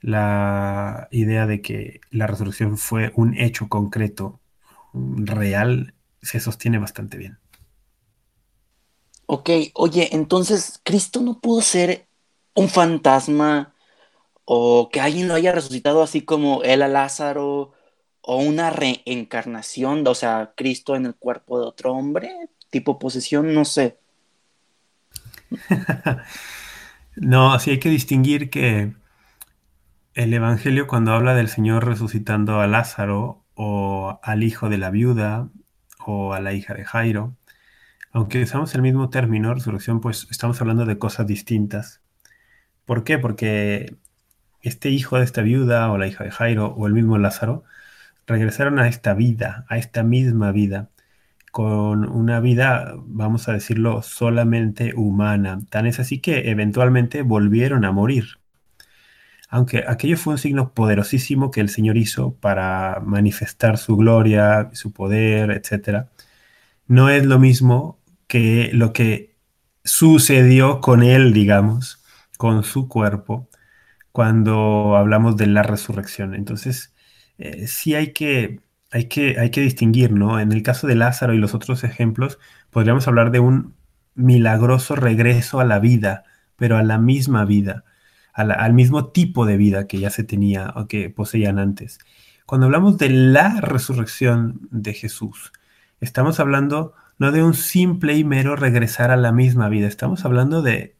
la 0.00 1.08
idea 1.10 1.46
de 1.46 1.62
que 1.62 2.00
la 2.10 2.26
resurrección 2.26 2.78
fue 2.78 3.12
un 3.16 3.34
hecho 3.36 3.68
concreto, 3.68 4.40
real, 4.94 5.94
se 6.22 6.40
sostiene 6.40 6.78
bastante 6.78 7.18
bien. 7.18 7.39
Ok, 9.32 9.48
oye, 9.74 10.08
entonces, 10.10 10.80
¿Cristo 10.82 11.20
no 11.20 11.38
pudo 11.40 11.62
ser 11.62 12.08
un 12.56 12.68
fantasma 12.68 13.72
o 14.44 14.88
que 14.90 15.00
alguien 15.00 15.28
lo 15.28 15.34
haya 15.34 15.52
resucitado 15.52 16.02
así 16.02 16.22
como 16.22 16.64
él 16.64 16.82
a 16.82 16.88
Lázaro 16.88 17.72
o 18.22 18.36
una 18.38 18.70
reencarnación, 18.70 20.04
o 20.04 20.16
sea, 20.16 20.52
Cristo 20.56 20.96
en 20.96 21.06
el 21.06 21.14
cuerpo 21.14 21.60
de 21.60 21.66
otro 21.66 21.92
hombre? 21.92 22.50
tipo 22.70 22.98
posesión, 22.98 23.54
no 23.54 23.64
sé. 23.64 23.98
no, 27.14 27.56
sí 27.60 27.70
hay 27.70 27.78
que 27.78 27.88
distinguir 27.88 28.50
que 28.50 28.94
el 30.14 30.34
Evangelio 30.34 30.88
cuando 30.88 31.12
habla 31.12 31.36
del 31.36 31.46
Señor 31.46 31.86
resucitando 31.86 32.58
a 32.58 32.66
Lázaro 32.66 33.44
o 33.54 34.18
al 34.24 34.42
hijo 34.42 34.68
de 34.68 34.78
la 34.78 34.90
viuda 34.90 35.50
o 36.04 36.34
a 36.34 36.40
la 36.40 36.52
hija 36.52 36.74
de 36.74 36.84
Jairo, 36.84 37.36
aunque 38.12 38.42
usamos 38.42 38.74
el 38.74 38.82
mismo 38.82 39.10
término, 39.10 39.54
resurrección, 39.54 40.00
pues 40.00 40.26
estamos 40.30 40.60
hablando 40.60 40.84
de 40.86 40.98
cosas 40.98 41.26
distintas. 41.26 42.02
¿Por 42.84 43.04
qué? 43.04 43.18
Porque 43.18 43.96
este 44.62 44.90
hijo 44.90 45.18
de 45.18 45.24
esta 45.24 45.42
viuda 45.42 45.90
o 45.92 45.98
la 45.98 46.06
hija 46.08 46.24
de 46.24 46.30
Jairo 46.30 46.68
o 46.68 46.86
el 46.86 46.94
mismo 46.94 47.18
Lázaro 47.18 47.64
regresaron 48.26 48.78
a 48.78 48.88
esta 48.88 49.14
vida, 49.14 49.64
a 49.68 49.78
esta 49.78 50.02
misma 50.02 50.52
vida 50.52 50.90
con 51.50 52.08
una 52.08 52.40
vida, 52.40 52.94
vamos 53.06 53.48
a 53.48 53.52
decirlo, 53.52 54.02
solamente 54.02 54.92
humana. 54.94 55.60
Tan 55.70 55.86
es 55.86 55.98
así 56.00 56.20
que 56.20 56.50
eventualmente 56.50 57.22
volvieron 57.22 57.84
a 57.84 57.92
morir. 57.92 58.38
Aunque 59.48 59.84
aquello 59.86 60.16
fue 60.16 60.34
un 60.34 60.38
signo 60.38 60.72
poderosísimo 60.74 61.50
que 61.50 61.60
el 61.60 61.68
Señor 61.68 61.96
hizo 61.96 62.34
para 62.36 63.00
manifestar 63.04 63.78
su 63.78 63.96
gloria, 63.96 64.70
su 64.74 64.92
poder, 64.92 65.50
etc., 65.50 66.06
no 66.86 67.08
es 67.08 67.24
lo 67.26 67.38
mismo 67.38 67.99
que 68.30 68.70
lo 68.72 68.92
que 68.92 69.36
sucedió 69.84 70.80
con 70.80 71.02
Él, 71.02 71.32
digamos, 71.32 72.04
con 72.38 72.62
su 72.62 72.88
cuerpo, 72.88 73.50
cuando 74.12 74.96
hablamos 74.96 75.36
de 75.36 75.48
la 75.48 75.64
resurrección. 75.64 76.34
Entonces, 76.36 76.94
eh, 77.38 77.66
sí 77.66 77.96
hay 77.96 78.12
que 78.12 78.60
hay 78.92 79.06
que, 79.08 79.38
hay 79.40 79.50
que 79.50 79.60
distinguir, 79.62 80.12
¿no? 80.12 80.40
En 80.40 80.52
el 80.52 80.62
caso 80.62 80.86
de 80.86 80.94
Lázaro 80.96 81.34
y 81.34 81.38
los 81.38 81.54
otros 81.54 81.84
ejemplos, 81.84 82.38
podríamos 82.70 83.08
hablar 83.08 83.32
de 83.32 83.40
un 83.40 83.74
milagroso 84.14 84.96
regreso 84.96 85.60
a 85.60 85.64
la 85.64 85.80
vida, 85.80 86.24
pero 86.56 86.76
a 86.76 86.82
la 86.84 86.98
misma 86.98 87.44
vida, 87.44 87.84
al 88.32 88.74
mismo 88.74 89.08
tipo 89.10 89.46
de 89.46 89.56
vida 89.56 89.86
que 89.88 89.98
ya 89.98 90.10
se 90.10 90.24
tenía 90.24 90.72
o 90.76 90.86
que 90.88 91.10
poseían 91.10 91.58
antes. 91.58 91.98
Cuando 92.46 92.66
hablamos 92.66 92.98
de 92.98 93.10
la 93.10 93.60
resurrección 93.60 94.68
de 94.70 94.94
Jesús, 94.94 95.52
estamos 96.00 96.40
hablando 96.40 96.94
no 97.20 97.30
de 97.30 97.44
un 97.44 97.54
simple 97.54 98.16
y 98.16 98.24
mero 98.24 98.56
regresar 98.56 99.12
a 99.12 99.16
la 99.16 99.30
misma 99.30 99.68
vida, 99.68 99.86
estamos 99.86 100.24
hablando 100.24 100.62
de 100.62 100.96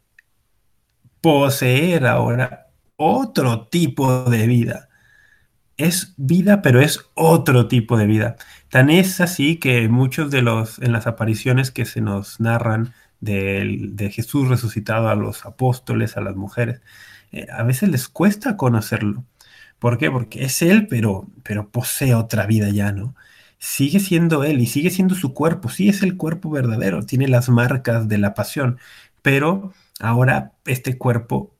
poseer 1.20 2.06
ahora 2.06 2.68
otro 2.96 3.66
tipo 3.66 4.24
de 4.30 4.46
vida 4.46 4.90
es 5.80 6.14
vida, 6.16 6.62
pero 6.62 6.80
es 6.80 7.00
otro 7.14 7.68
tipo 7.68 7.96
de 7.96 8.06
vida. 8.06 8.36
Tan 8.68 8.90
es 8.90 9.20
así 9.20 9.56
que 9.56 9.88
muchos 9.88 10.30
de 10.30 10.42
los, 10.42 10.78
en 10.80 10.92
las 10.92 11.06
apariciones 11.06 11.70
que 11.70 11.86
se 11.86 12.00
nos 12.00 12.40
narran 12.40 12.94
de, 13.20 14.10
Jesús 14.12 14.48
resucitado 14.48 15.08
a 15.08 15.14
los 15.14 15.44
apóstoles, 15.46 16.16
a 16.16 16.20
las 16.20 16.36
mujeres, 16.36 16.80
eh, 17.32 17.46
a 17.52 17.62
veces 17.62 17.88
les 17.90 18.08
cuesta 18.08 18.56
conocerlo. 18.56 19.24
¿Por 19.78 19.98
qué? 19.98 20.10
Porque 20.10 20.44
es 20.44 20.62
Él, 20.62 20.86
pero, 20.88 21.28
pero 21.42 21.70
posee 21.70 22.14
otra 22.14 22.46
vida 22.46 22.68
ya, 22.70 22.92
¿no? 22.92 23.14
Sigue 23.60 24.00
siendo 24.00 24.42
Él 24.44 24.60
y 24.60 24.66
sigue 24.66 24.90
siendo 24.90 25.14
su 25.14 25.34
cuerpo, 25.34 25.68
sí 25.68 25.88
es 25.90 26.02
el 26.02 26.16
cuerpo 26.16 26.50
verdadero, 26.50 27.04
tiene 27.04 27.28
las 27.28 27.50
marcas 27.50 28.08
de 28.08 28.18
la 28.18 28.34
pasión, 28.34 28.78
pero 29.22 29.74
ahora 30.00 30.54
este 30.64 30.96
cuerpo 30.98 31.54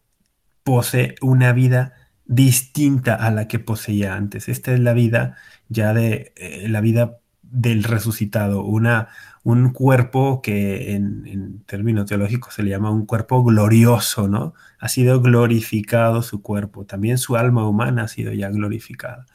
posee 0.64 1.16
una 1.20 1.52
vida 1.52 1.94
distinta 2.24 3.14
a 3.16 3.30
la 3.30 3.48
que 3.48 3.58
poseía 3.58 4.14
antes. 4.14 4.48
Esta 4.48 4.72
es 4.72 4.80
la 4.80 4.94
vida 4.94 5.36
ya 5.68 5.92
de 5.92 6.32
eh, 6.36 6.68
la 6.68 6.80
vida 6.80 7.18
del 7.42 7.84
resucitado, 7.84 8.62
una, 8.64 9.08
un 9.42 9.72
cuerpo 9.72 10.40
que 10.42 10.92
en, 10.94 11.64
términos 11.66 12.06
teológicos 12.06 12.54
se 12.54 12.62
le 12.62 12.70
llama 12.70 12.90
un 12.90 13.06
cuerpo 13.06 13.44
glorioso, 13.44 14.28
¿no? 14.28 14.54
Ha 14.78 14.88
sido 14.88 15.20
glorificado 15.20 16.22
su 16.22 16.42
cuerpo, 16.42 16.86
también 16.86 17.18
su 17.18 17.36
alma 17.36 17.68
humana 17.68 18.04
ha 18.04 18.08
sido 18.08 18.32
ya 18.32 18.48
glorificada. 18.50 19.26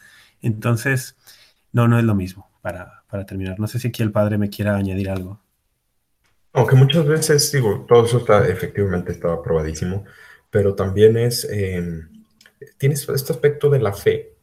Entonces, 0.41 1.17
no, 1.74 1.88
no 1.88 2.00
es 2.00 2.05
lo 2.05 2.15
mismo 2.15 2.55
para, 2.65 3.25
terminar. 3.27 3.60
No 3.60 3.67
sé 3.67 3.77
si 3.77 3.89
aquí 3.89 4.01
el 4.01 4.12
padre 4.12 4.39
me 4.39 4.50
quiera 4.50 4.75
añadir 4.75 5.10
algo. 5.10 5.39
Aunque 6.51 6.75
muchas 6.75 7.05
veces, 7.05 7.51
digo, 7.51 7.86
todo 7.88 8.05
eso 8.05 8.17
está, 8.17 8.48
efectivamente 8.48 9.12
estaba 9.12 9.41
probadísimo, 9.43 10.03
pero 10.50 10.74
también 10.74 11.15
es... 11.15 11.48
Em, 11.50 12.10
tienes 12.77 13.07
este 13.07 13.34
aspecto 13.34 13.69
de 13.69 13.79
la 13.79 13.93
fe, 13.93 14.34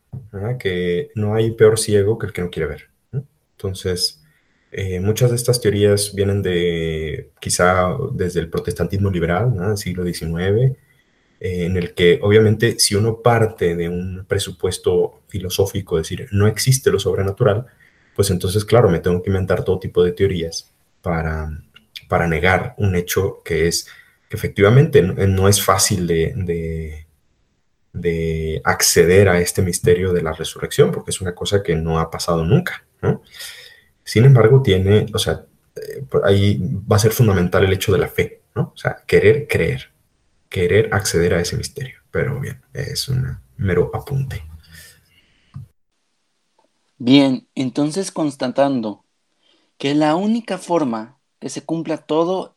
que 0.61 1.11
no 1.17 1.35
hay 1.35 1.51
peor 1.53 1.79
ciego 1.79 2.17
que 2.19 2.27
el 2.27 2.33
que 2.33 2.43
no 2.43 2.51
quiere 2.51 2.69
ver. 2.69 2.91
Entonces, 3.57 4.23
eh, 4.71 5.01
muchas 5.01 5.31
de 5.31 5.37
estas 5.37 5.61
teorías 5.61 6.15
vienen 6.15 6.43
de 6.43 7.31
quizá 7.41 7.97
desde 8.13 8.41
el 8.41 8.51
protestantismo 8.51 9.11
liberal, 9.11 9.53
¿no? 9.55 9.77
siglo 9.77 10.05
XIX, 10.05 10.37
eh, 10.37 10.77
en 11.41 11.77
el 11.77 11.95
que 11.95 12.21
obviamente 12.23 12.79
si 12.79 12.95
uno 12.95 13.21
parte 13.21 13.75
de 13.75 13.89
un 13.89 14.27
presupuesto 14.29 15.23
filosófico, 15.29 15.99
es 15.99 16.09
decir, 16.09 16.29
no 16.31 16.47
existe 16.47 16.91
lo 16.93 17.01
sobrenatural, 17.01 17.67
pues 18.15 18.31
entonces, 18.31 18.65
claro, 18.65 18.89
me 18.89 19.01
tengo 19.01 19.23
que 19.23 19.31
inventar 19.31 19.65
todo 19.65 19.79
tipo 19.79 20.03
de 20.03 20.13
teorías 20.13 20.71
para, 21.01 21.51
para 22.09 22.29
negar 22.29 22.75
un 22.79 22.95
hecho 22.95 23.43
que 23.45 23.69
es 23.69 23.87
que 24.29 24.37
efectivamente 24.37 25.03
no, 25.03 25.49
es 25.49 25.63
fácil 25.63 26.07
de 26.07 27.07
de 27.93 28.61
acceder 28.65 29.29
a 29.29 29.41
este 29.41 29.63
misterio 29.63 30.13
de 30.13 30.23
la 30.23 30.33
resurrección, 30.33 30.91
porque 30.91 31.11
es 31.11 31.21
una 31.21 31.35
cosa 31.35 31.63
que 31.63 31.77
no 31.77 31.99
ha 31.99 32.11
pasado 32.11 32.45
nunca. 32.45 32.85
Sin 34.05 34.25
embargo, 34.25 34.63
tiene, 34.63 35.07
o 35.13 35.19
sea, 35.19 35.45
eh, 35.77 36.05
ahí 36.25 36.61
va 36.91 36.97
a 36.97 37.01
ser 37.01 37.13
fundamental 37.13 37.65
el 37.65 37.73
hecho 37.73 37.93
de 37.93 37.99
la 37.99 38.09
fe, 38.09 38.43
¿no? 38.55 38.73
O 38.75 38.77
sea, 38.77 39.03
querer 39.07 39.47
creer, 39.49 39.91
querer 40.49 40.89
acceder 40.93 41.35
a 41.35 41.41
ese 41.41 41.57
misterio. 41.57 42.01
Pero 42.11 42.41
bien, 42.41 42.61
es 42.73 43.09
un 43.09 43.39
mero 43.57 43.91
apunte. 43.95 44.43
Bien, 47.05 47.49
entonces 47.57 48.13
constatando 48.13 49.05
que 49.77 49.93
la 49.93 50.15
única 50.15 50.57
forma 50.57 51.19
que 51.41 51.49
se 51.49 51.65
cumpla 51.65 51.97
todo 51.97 52.55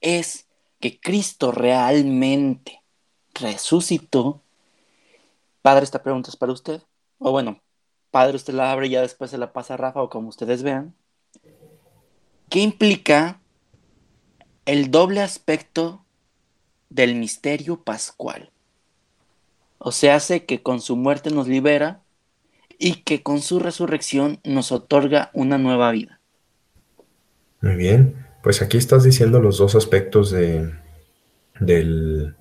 es 0.00 0.48
que 0.80 0.98
Cristo 0.98 1.52
realmente 1.52 2.82
resucitó, 3.34 4.42
Padre, 5.62 5.84
esta 5.84 6.02
pregunta 6.02 6.28
es 6.28 6.34
para 6.34 6.50
usted. 6.50 6.82
O 7.18 7.30
bueno, 7.30 7.60
padre, 8.10 8.34
usted 8.34 8.52
la 8.52 8.72
abre 8.72 8.88
y 8.88 8.90
ya 8.90 9.00
después 9.00 9.30
se 9.30 9.38
la 9.38 9.52
pasa 9.52 9.74
a 9.74 9.76
Rafa 9.76 10.02
o 10.02 10.10
como 10.10 10.28
ustedes 10.28 10.64
vean. 10.64 10.92
¿Qué 12.50 12.62
implica 12.62 13.40
el 14.64 14.90
doble 14.90 15.20
aspecto 15.20 16.04
del 16.90 17.14
misterio 17.14 17.84
pascual? 17.84 18.50
O 19.78 19.92
sea, 19.92 20.16
hace 20.16 20.46
que 20.46 20.64
con 20.64 20.80
su 20.80 20.96
muerte 20.96 21.30
nos 21.30 21.46
libera 21.46 22.03
y 22.78 23.02
que 23.02 23.22
con 23.22 23.40
su 23.40 23.58
resurrección 23.58 24.40
nos 24.44 24.72
otorga 24.72 25.30
una 25.34 25.58
nueva 25.58 25.90
vida. 25.90 26.20
Muy 27.60 27.76
bien, 27.76 28.26
pues 28.42 28.60
aquí 28.62 28.76
estás 28.76 29.04
diciendo 29.04 29.40
los 29.40 29.58
dos 29.58 29.74
aspectos 29.74 30.30
de, 30.30 30.70
del, 31.60 32.34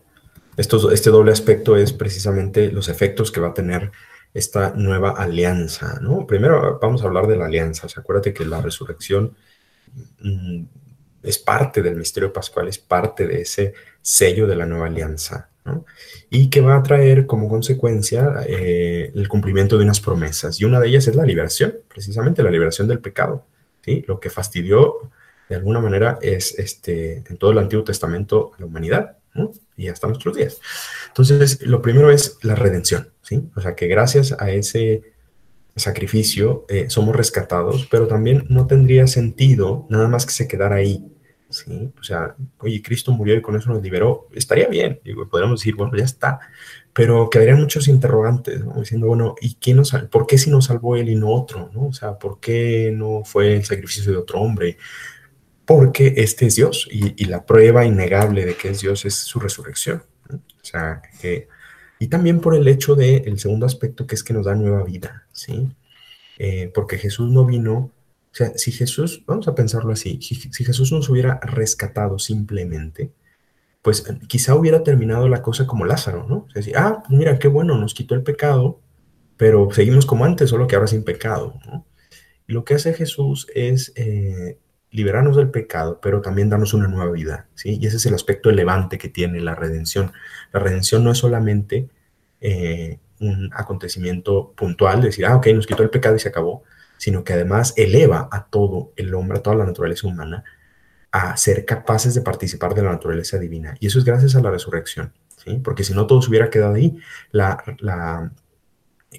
este 0.57 1.09
doble 1.09 1.31
aspecto 1.31 1.77
es 1.77 1.93
precisamente 1.93 2.71
los 2.71 2.89
efectos 2.89 3.31
que 3.31 3.39
va 3.39 3.49
a 3.49 3.53
tener 3.53 3.91
esta 4.33 4.73
nueva 4.75 5.11
alianza, 5.11 5.99
¿no? 6.01 6.25
Primero 6.25 6.79
vamos 6.81 7.03
a 7.03 7.05
hablar 7.05 7.27
de 7.27 7.37
la 7.37 7.45
alianza. 7.45 7.87
acuérdate 7.95 8.33
que 8.33 8.45
la 8.45 8.61
resurrección 8.61 9.35
mm, 10.19 10.65
Es 11.23 11.39
parte 11.39 11.81
del 11.81 11.95
misterio 11.95 12.33
pascual, 12.33 12.67
es 12.67 12.79
parte 12.79 13.27
de 13.27 13.41
ese 13.41 13.73
sello 14.01 14.45
de 14.47 14.55
la 14.57 14.65
nueva 14.65 14.87
alianza, 14.87 15.49
Y 16.29 16.49
que 16.49 16.61
va 16.61 16.75
a 16.75 16.83
traer 16.83 17.25
como 17.25 17.47
consecuencia 17.47 18.43
eh, 18.47 19.11
el 19.15 19.27
cumplimiento 19.27 19.77
de 19.77 19.83
unas 19.83 20.01
promesas. 20.01 20.59
Y 20.59 20.65
una 20.65 20.79
de 20.79 20.89
ellas 20.89 21.07
es 21.07 21.15
la 21.15 21.25
liberación, 21.25 21.75
precisamente 21.87 22.43
la 22.43 22.51
liberación 22.51 22.87
del 22.87 22.99
pecado. 22.99 23.45
¿sí? 23.81 24.03
Lo 24.07 24.19
que 24.19 24.29
fastidió 24.29 25.11
de 25.49 25.55
alguna 25.55 25.79
manera 25.79 26.19
es 26.21 26.57
este, 26.57 27.23
en 27.29 27.37
todo 27.37 27.51
el 27.51 27.57
Antiguo 27.59 27.83
Testamento 27.83 28.51
a 28.57 28.61
la 28.61 28.65
humanidad 28.65 29.17
y 29.75 29.87
hasta 29.87 30.07
nuestros 30.07 30.35
días. 30.35 30.59
Entonces, 31.07 31.61
lo 31.61 31.81
primero 31.81 32.11
es 32.11 32.37
la 32.41 32.55
redención, 32.55 33.09
¿sí? 33.21 33.49
O 33.55 33.61
sea, 33.61 33.75
que 33.75 33.87
gracias 33.87 34.35
a 34.39 34.51
ese 34.51 35.13
sacrificio 35.75 36.65
eh, 36.69 36.85
somos 36.89 37.15
rescatados, 37.15 37.87
pero 37.89 38.07
también 38.07 38.45
no 38.49 38.67
tendría 38.67 39.07
sentido 39.07 39.87
nada 39.89 40.07
más 40.07 40.25
que 40.25 40.33
se 40.33 40.47
quedara 40.47 40.75
ahí, 40.75 41.03
¿sí? 41.53 41.91
O 41.99 42.03
sea, 42.03 42.35
oye, 42.59 42.81
Cristo 42.81 43.11
murió 43.11 43.35
y 43.35 43.41
con 43.41 43.55
eso 43.55 43.69
nos 43.69 43.81
liberó, 43.81 44.27
estaría 44.33 44.67
bien, 44.67 44.99
digo, 45.03 45.27
podríamos 45.27 45.59
decir, 45.59 45.75
bueno, 45.75 45.95
ya 45.95 46.03
está, 46.03 46.39
pero 46.93 47.29
quedarían 47.29 47.59
muchos 47.59 47.87
interrogantes, 47.87 48.63
¿no? 48.63 48.79
Diciendo, 48.79 49.07
bueno, 49.07 49.35
¿y 49.41 49.55
quién 49.55 49.77
nos, 49.77 49.91
por 50.11 50.27
qué 50.27 50.37
si 50.37 50.49
nos 50.49 50.65
salvó 50.65 50.95
él 50.95 51.09
y 51.09 51.15
no 51.15 51.29
otro, 51.29 51.69
¿no? 51.73 51.87
O 51.87 51.93
sea, 51.93 52.17
¿por 52.17 52.39
qué 52.39 52.91
no 52.95 53.23
fue 53.23 53.55
el 53.55 53.65
sacrificio 53.65 54.11
de 54.11 54.17
otro 54.17 54.39
hombre? 54.39 54.77
Porque 55.65 56.13
este 56.17 56.47
es 56.47 56.55
Dios 56.55 56.87
y, 56.91 57.25
la 57.25 57.45
prueba 57.45 57.85
innegable 57.85 58.45
de 58.45 58.55
que 58.55 58.69
es 58.69 58.81
Dios 58.81 59.05
es 59.05 59.15
su 59.15 59.39
resurrección. 59.39 60.03
O 60.29 60.65
sea, 60.65 61.01
y 61.99 62.07
también 62.07 62.41
por 62.41 62.55
el 62.55 62.67
hecho 62.67 62.95
del 62.95 63.27
el 63.27 63.39
segundo 63.39 63.65
aspecto 63.65 64.05
que 64.05 64.15
es 64.15 64.23
que 64.23 64.33
nos 64.33 64.45
da 64.45 64.55
nueva 64.55 64.83
vida, 64.83 65.25
¿sí? 65.31 65.69
Eh, 66.37 66.71
porque 66.73 66.97
Jesús 66.97 67.31
no 67.31 67.45
vino, 67.45 67.91
o 68.33 68.35
sea, 68.35 68.51
si 68.57 68.71
Jesús, 68.71 69.23
vamos 69.27 69.47
a 69.47 69.53
pensarlo 69.53 69.93
así, 69.93 70.19
si 70.19 70.65
Jesús 70.65 70.91
nos 70.91 71.07
hubiera 71.07 71.39
rescatado 71.43 72.17
simplemente, 72.17 73.11
pues 73.83 74.01
quizá 74.27 74.55
hubiera 74.55 74.81
terminado 74.81 75.29
la 75.29 75.43
cosa 75.43 75.67
como 75.67 75.85
Lázaro, 75.85 76.25
¿no? 76.27 76.37
O 76.37 76.49
sea, 76.49 76.61
decir, 76.61 76.75
ah, 76.77 77.03
mira, 77.09 77.37
qué 77.37 77.47
bueno, 77.47 77.77
nos 77.77 77.93
quitó 77.93 78.15
el 78.15 78.23
pecado, 78.23 78.79
pero 79.37 79.69
seguimos 79.71 80.07
como 80.07 80.25
antes, 80.25 80.49
solo 80.49 80.65
que 80.67 80.75
ahora 80.75 80.87
sin 80.87 81.03
pecado, 81.03 81.59
¿no? 81.67 81.85
Y 82.47 82.53
lo 82.53 82.63
que 82.65 82.73
hace 82.73 82.93
Jesús 82.93 83.45
es 83.53 83.91
eh, 83.95 84.57
liberarnos 84.89 85.35
del 85.35 85.51
pecado, 85.51 85.99
pero 86.01 86.21
también 86.21 86.49
darnos 86.49 86.73
una 86.73 86.87
nueva 86.87 87.11
vida, 87.11 87.49
¿sí? 87.53 87.77
Y 87.79 87.85
ese 87.85 87.97
es 87.97 88.05
el 88.07 88.15
aspecto 88.15 88.49
elevante 88.49 88.97
que 88.97 89.09
tiene 89.09 89.41
la 89.41 89.53
redención. 89.53 90.11
La 90.53 90.59
redención 90.59 91.03
no 91.03 91.11
es 91.11 91.19
solamente 91.19 91.89
eh, 92.41 92.99
un 93.19 93.51
acontecimiento 93.53 94.53
puntual, 94.55 95.01
decir, 95.01 95.25
ah, 95.25 95.35
ok, 95.35 95.47
nos 95.47 95.67
quitó 95.67 95.83
el 95.83 95.89
pecado 95.89 96.15
y 96.15 96.19
se 96.19 96.29
acabó, 96.29 96.63
sino 97.03 97.23
que 97.23 97.33
además 97.33 97.73
eleva 97.75 98.29
a 98.31 98.45
todo 98.45 98.93
el 98.95 99.13
hombre, 99.13 99.39
a 99.39 99.41
toda 99.41 99.57
la 99.57 99.65
naturaleza 99.65 100.07
humana, 100.07 100.43
a 101.11 101.35
ser 101.35 101.65
capaces 101.65 102.13
de 102.13 102.21
participar 102.21 102.73
de 102.73 102.81
la 102.81 102.91
naturaleza 102.91 103.37
divina. 103.37 103.75
Y 103.79 103.87
eso 103.87 103.99
es 103.99 104.05
gracias 104.05 104.35
a 104.35 104.41
la 104.41 104.51
resurrección, 104.51 105.11
¿sí? 105.43 105.59
Porque 105.63 105.83
si 105.83 105.93
no 105.93 106.07
todo 106.07 106.21
se 106.21 106.29
hubiera 106.29 106.49
quedado 106.49 106.75
ahí, 106.75 106.97
la, 107.31 107.61
la 107.79 108.31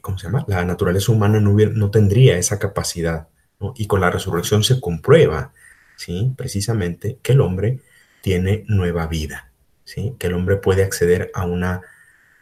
¿cómo 0.00 0.16
se 0.16 0.28
llama? 0.28 0.44
La 0.48 0.64
naturaleza 0.64 1.12
humana 1.12 1.40
no, 1.40 1.52
no 1.52 1.90
tendría 1.90 2.38
esa 2.38 2.58
capacidad. 2.58 3.28
Y 3.76 3.86
con 3.86 4.00
la 4.00 4.10
resurrección 4.10 4.64
se 4.64 4.80
comprueba 4.80 5.52
¿sí? 5.96 6.32
Precisamente 6.36 7.18
que 7.22 7.32
el 7.32 7.40
hombre 7.40 7.80
tiene 8.22 8.64
nueva 8.68 9.06
vida, 9.06 9.52
¿sí? 9.84 10.14
Que 10.18 10.28
el 10.28 10.34
hombre 10.34 10.56
puede 10.56 10.82
acceder 10.82 11.30
a 11.34 11.44
una 11.44 11.82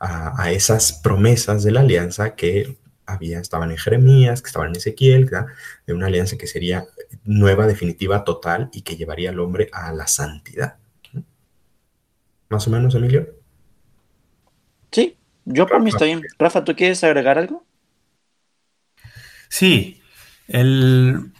a, 0.04 0.50
esas 0.50 0.94
promesas 0.94 1.62
de 1.62 1.70
la 1.70 1.80
alianza 1.80 2.34
que 2.34 2.76
había, 3.06 3.40
estaban 3.40 3.70
en 3.70 3.76
Jeremías, 3.76 4.42
que 4.42 4.48
estaban 4.48 4.68
en 4.68 4.76
Ezequiel, 4.76 5.30
de 5.86 5.92
una 5.92 6.06
alianza 6.06 6.36
que 6.36 6.46
sería 6.46 6.86
nueva, 7.24 7.66
definitiva, 7.66 8.24
total 8.24 8.70
y 8.72 8.82
que 8.82 8.96
llevaría 8.96 9.30
al 9.30 9.40
hombre 9.40 9.68
a 9.72 9.92
la 9.92 10.06
santidad. 10.06 10.76
¿Más 12.48 12.66
o 12.68 12.70
menos, 12.70 12.94
Emilio? 12.94 13.28
Sí, 14.90 15.16
yo 15.44 15.66
por 15.66 15.80
mí 15.80 15.90
estoy 15.90 16.08
bien. 16.08 16.22
Rafa, 16.38 16.64
¿tú 16.64 16.76
quieres 16.76 17.02
agregar 17.02 17.38
algo? 17.38 17.64
Sí, 19.48 20.00
el, 20.48 21.32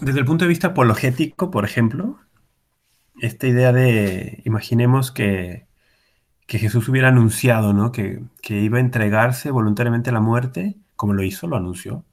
desde 0.00 0.20
el 0.20 0.24
punto 0.24 0.44
de 0.44 0.48
vista 0.50 0.68
apologético, 0.68 1.50
por 1.50 1.64
ejemplo, 1.64 2.18
esta 3.20 3.46
idea 3.46 3.72
de, 3.72 4.42
imaginemos 4.44 5.10
que, 5.10 5.66
Jesús 6.48 6.88
hubiera 6.88 7.08
anunciado, 7.08 7.72
¿no? 7.72 7.92
Que, 7.92 8.22
iba 8.48 8.78
a 8.78 8.80
entregarse 8.80 9.50
voluntariamente 9.50 10.10
a 10.10 10.12
la 10.12 10.20
muerte, 10.20 10.76
como 10.96 11.14
lo 11.14 11.22
hizo, 11.22 11.46
lo 11.48 11.56
anunció, 11.56 12.04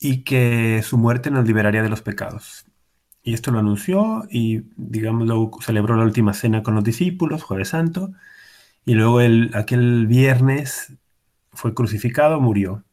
y 0.00 0.24
que 0.24 0.82
su 0.82 0.98
muerte 0.98 1.30
nos 1.30 1.46
liberaría 1.46 1.82
de 1.82 1.88
los 1.88 2.02
pecados. 2.02 2.66
Y 3.22 3.34
esto 3.34 3.50
lo 3.52 3.58
anunció 3.58 4.24
y, 4.30 4.64
digamos, 4.76 5.26
luego 5.26 5.58
celebró 5.62 5.96
la 5.96 6.04
última 6.04 6.34
cena 6.34 6.62
con 6.62 6.74
los 6.74 6.84
discípulos, 6.84 7.42
jueves 7.42 7.68
santo, 7.70 8.12
y 8.84 8.94
luego 8.94 9.20
el, 9.20 9.50
aquel 9.54 10.06
viernes 10.06 10.94
fue 11.52 11.74
crucificado, 11.74 12.40
murió 12.40 12.84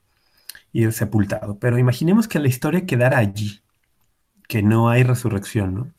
y 0.73 0.91
sepultado. 0.91 1.59
Pero 1.59 1.77
imaginemos 1.79 2.27
que 2.27 2.39
la 2.39 2.47
historia 2.49 2.85
quedara 2.85 3.17
allí 3.19 3.61
que 4.47 4.63
no 4.63 4.89
hay 4.89 5.03
resurrección, 5.03 5.75
¿no? 5.75 5.93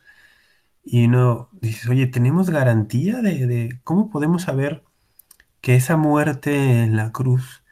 Y 0.84 1.06
uno 1.06 1.48
dice, 1.52 1.90
oye, 1.90 2.06
¿tenemos 2.06 2.50
garantía 2.50 3.20
de, 3.22 3.80
cómo 3.84 4.10
podemos 4.10 4.42
saber 4.42 4.82
que 5.60 5.76
esa 5.76 5.96
muerte 5.96 6.82
en 6.82 6.96
la 6.96 7.12
cruz 7.12 7.62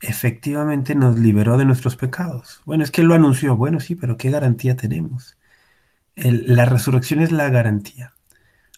efectivamente 0.00 0.94
nos 0.94 1.18
liberó 1.18 1.56
de 1.58 1.64
nuestros 1.64 1.96
pecados? 1.96 2.62
Bueno, 2.66 2.84
es 2.84 2.90
que 2.90 3.02
él 3.02 3.08
lo 3.08 3.14
anunció, 3.14 3.56
bueno, 3.56 3.80
sí, 3.80 3.94
pero 3.94 4.16
¿qué 4.16 4.30
garantía 4.30 4.76
tenemos? 4.76 5.36
la 6.16 6.64
resurrección 6.64 7.20
es 7.20 7.30
la 7.30 7.48
garantía. 7.48 8.12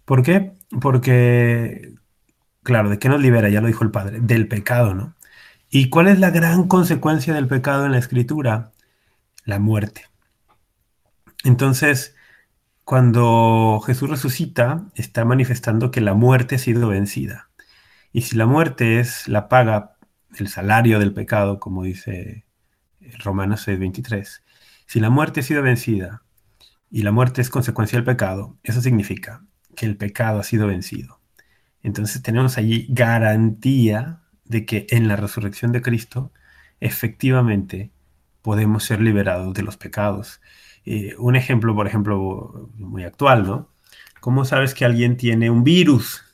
¿Por 0.04 0.22
qué? 0.22 0.52
Porque, 0.80 1.94
claro, 2.62 2.90
¿de 2.90 2.98
qué 2.98 3.08
nos 3.08 3.22
libera? 3.22 3.48
Ya 3.48 3.62
lo 3.62 3.68
dijo 3.68 3.82
el 3.82 3.90
Padre, 3.90 4.20
del 4.20 4.46
pecado, 4.46 4.94
¿no? 4.94 5.16
¿Y 5.70 5.88
cuál 5.88 6.08
es 6.08 6.18
la 6.18 6.30
gran 6.30 6.68
consecuencia 6.68 7.32
del 7.32 7.46
pecado 7.46 7.86
en 7.86 7.92
la 7.92 7.98
escritura? 7.98 8.72
La 9.44 9.58
muerte. 9.58 10.04
Entonces, 11.44 12.14
cuando 12.90 13.80
Jesús 13.86 14.10
resucita, 14.10 14.90
está 14.96 15.24
manifestando 15.24 15.92
que 15.92 16.00
la 16.00 16.14
muerte 16.14 16.56
ha 16.56 16.58
sido 16.58 16.88
vencida. 16.88 17.48
Y 18.12 18.22
si 18.22 18.34
la 18.34 18.46
muerte 18.46 18.98
es 18.98 19.28
la 19.28 19.48
paga, 19.48 19.96
el 20.36 20.48
salario 20.48 20.98
del 20.98 21.14
pecado, 21.14 21.60
como 21.60 21.84
dice 21.84 22.46
Romanos 23.20 23.60
6:23, 23.68 24.42
si 24.86 24.98
la 24.98 25.08
muerte 25.08 25.38
ha 25.38 25.42
sido 25.44 25.62
vencida 25.62 26.24
y 26.90 27.02
la 27.02 27.12
muerte 27.12 27.40
es 27.42 27.48
consecuencia 27.48 27.96
del 27.96 28.04
pecado, 28.04 28.58
eso 28.64 28.80
significa 28.80 29.46
que 29.76 29.86
el 29.86 29.96
pecado 29.96 30.40
ha 30.40 30.42
sido 30.42 30.66
vencido. 30.66 31.20
Entonces 31.84 32.22
tenemos 32.22 32.58
allí 32.58 32.88
garantía 32.90 34.22
de 34.44 34.66
que 34.66 34.88
en 34.90 35.06
la 35.06 35.14
resurrección 35.14 35.70
de 35.70 35.80
Cristo 35.80 36.32
efectivamente 36.80 37.92
podemos 38.42 38.82
ser 38.82 39.00
liberados 39.00 39.54
de 39.54 39.62
los 39.62 39.76
pecados 39.76 40.40
eh, 40.86 41.14
un 41.18 41.36
ejemplo, 41.36 41.74
por 41.74 41.86
ejemplo, 41.86 42.70
muy 42.76 43.04
actual, 43.04 43.46
¿no? 43.46 43.68
¿Cómo 44.20 44.44
sabes 44.44 44.74
que 44.74 44.84
alguien 44.84 45.16
tiene 45.16 45.50
un 45.50 45.64
virus? 45.64 46.24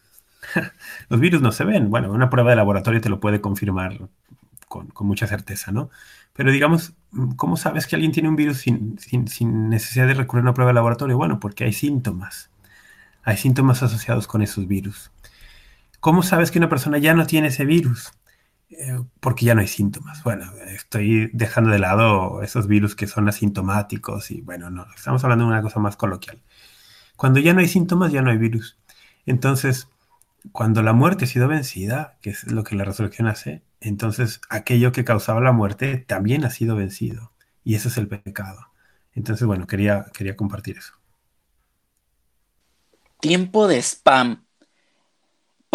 Los 1.08 1.20
virus 1.20 1.42
no 1.42 1.52
se 1.52 1.64
ven. 1.64 1.90
Bueno, 1.90 2.12
una 2.12 2.30
prueba 2.30 2.50
de 2.50 2.56
laboratorio 2.56 3.00
te 3.00 3.08
lo 3.08 3.20
puede 3.20 3.40
confirmar 3.40 4.08
con, 4.68 4.92
mucha 5.00 5.26
certeza, 5.26 5.72
¿no? 5.72 5.90
Pero 6.32 6.52
digamos, 6.52 6.94
¿cómo 7.36 7.56
sabes 7.56 7.86
que 7.86 7.96
alguien 7.96 8.12
tiene 8.12 8.28
un 8.28 8.36
virus 8.36 8.58
sin, 8.58 8.98
sin, 8.98 9.68
necesidad 9.68 10.06
de 10.06 10.14
recurrir 10.14 10.40
a 10.40 10.44
una 10.44 10.54
prueba 10.54 10.70
de 10.70 10.74
laboratorio? 10.74 11.16
Bueno, 11.16 11.40
porque 11.40 11.64
hay 11.64 11.72
síntomas. 11.72 12.50
Hay 13.22 13.36
síntomas 13.36 13.82
asociados 13.82 14.26
con 14.26 14.42
esos 14.42 14.68
virus. 14.68 15.10
¿Cómo 16.00 16.22
sabes 16.22 16.50
que 16.50 16.58
una 16.58 16.68
persona 16.68 16.98
ya 16.98 17.14
no 17.14 17.26
tiene 17.26 17.48
ese 17.48 17.64
virus? 17.64 18.12
Eh, 18.70 18.98
porque 19.20 19.44
ya 19.44 19.54
no 19.54 19.60
hay 19.60 19.68
síntomas. 19.68 20.22
Bueno, 20.24 20.50
estoy 20.66 21.30
dejando 21.32 21.70
de 21.70 21.78
lado 21.78 22.42
esos 22.42 22.66
virus 22.66 22.96
que 22.96 23.06
son 23.06 23.28
asintomáticos 23.28 24.30
y 24.30 24.40
bueno, 24.40 24.70
no, 24.70 24.86
estamos 24.94 25.22
hablando 25.24 25.44
de 25.44 25.50
una 25.50 25.62
cosa 25.62 25.80
más 25.80 25.96
coloquial. 25.96 26.42
Cuando 27.16 27.40
ya 27.40 27.54
no 27.54 27.60
hay 27.60 27.68
síntomas, 27.68 28.12
ya 28.12 28.22
no 28.22 28.30
hay 28.30 28.38
virus. 28.38 28.78
Entonces, 29.24 29.88
cuando 30.52 30.82
la 30.82 30.92
muerte 30.92 31.24
ha 31.24 31.28
sido 31.28 31.48
vencida, 31.48 32.18
que 32.20 32.30
es 32.30 32.50
lo 32.50 32.64
que 32.64 32.76
la 32.76 32.84
resurrección 32.84 33.28
hace, 33.28 33.62
entonces 33.80 34.40
aquello 34.48 34.92
que 34.92 35.04
causaba 35.04 35.40
la 35.40 35.52
muerte 35.52 35.98
también 35.98 36.44
ha 36.44 36.50
sido 36.50 36.76
vencido. 36.76 37.32
Y 37.64 37.74
eso 37.74 37.88
es 37.88 37.98
el 37.98 38.08
pecado. 38.08 38.68
Entonces, 39.12 39.46
bueno, 39.46 39.66
quería, 39.66 40.06
quería 40.12 40.36
compartir 40.36 40.78
eso. 40.78 40.92
Tiempo 43.20 43.66
de 43.66 43.78
spam. 43.78 44.45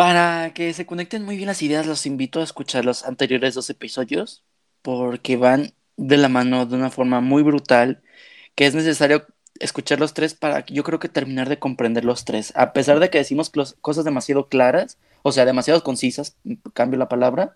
Para 0.02 0.52
que 0.56 0.74
se 0.74 0.88
conecten 0.88 1.24
muy 1.24 1.36
bien 1.38 1.46
las 1.46 1.62
ideas, 1.62 1.86
los 1.86 2.08
invito 2.08 2.40
a 2.40 2.44
escuchar 2.44 2.86
los 2.86 3.06
anteriores 3.06 3.54
dos 3.54 3.70
episodios 3.70 4.44
porque 4.82 5.38
van 5.38 5.74
de 5.96 6.18
la 6.18 6.28
mano 6.28 6.66
de 6.66 6.76
una 6.76 6.90
forma 6.90 7.22
muy 7.22 7.44
brutal 7.44 8.02
que 8.56 8.66
es 8.66 8.74
necesario 8.74 9.28
escuchar 9.60 10.00
los 10.00 10.16
tres 10.16 10.34
para 10.34 10.66
yo 10.66 10.84
creo 10.84 10.98
que 10.98 11.08
terminar 11.08 11.50
de 11.50 11.60
comprender 11.60 12.04
los 12.04 12.26
tres. 12.26 12.52
A 12.56 12.74
pesar 12.74 13.00
de 13.00 13.12
que 13.12 13.20
decimos 13.20 13.52
cosas 13.80 14.04
demasiado 14.04 14.50
claras, 14.50 14.98
o 15.22 15.32
sea, 15.32 15.46
demasiado 15.46 15.84
concisas, 15.84 16.36
cambio 16.74 16.98
la 16.98 17.08
palabra, 17.08 17.56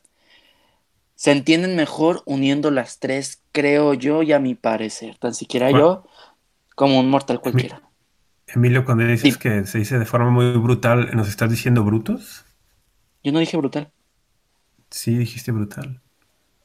se 1.15 1.31
entienden 1.31 1.75
mejor 1.75 2.21
uniendo 2.27 2.69
las 2.69 2.99
tres, 2.99 3.41
creo 3.53 3.95
yo 3.95 4.21
y 4.21 4.33
a 4.33 4.39
mi 4.39 4.53
parecer, 4.53 5.17
tan 5.17 5.33
siquiera 5.33 5.71
yo 5.71 6.05
como 6.75 6.99
un 6.99 7.09
mortal 7.09 7.41
cualquiera. 7.41 7.84
Emilio, 8.47 8.85
cuando 8.85 9.05
dices 9.05 9.37
que 9.37 9.65
se 9.65 9.79
dice 9.79 9.97
de 9.97 10.05
forma 10.05 10.29
muy 10.29 10.51
brutal, 10.53 11.09
¿nos 11.13 11.27
estás 11.27 11.49
diciendo 11.49 11.83
brutos? 11.83 12.45
Yo 13.23 13.31
no 13.31 13.39
dije 13.39 13.57
brutal. 13.57 13.91
Sí, 14.91 15.17
dijiste 15.17 15.51
brutal. 15.51 16.01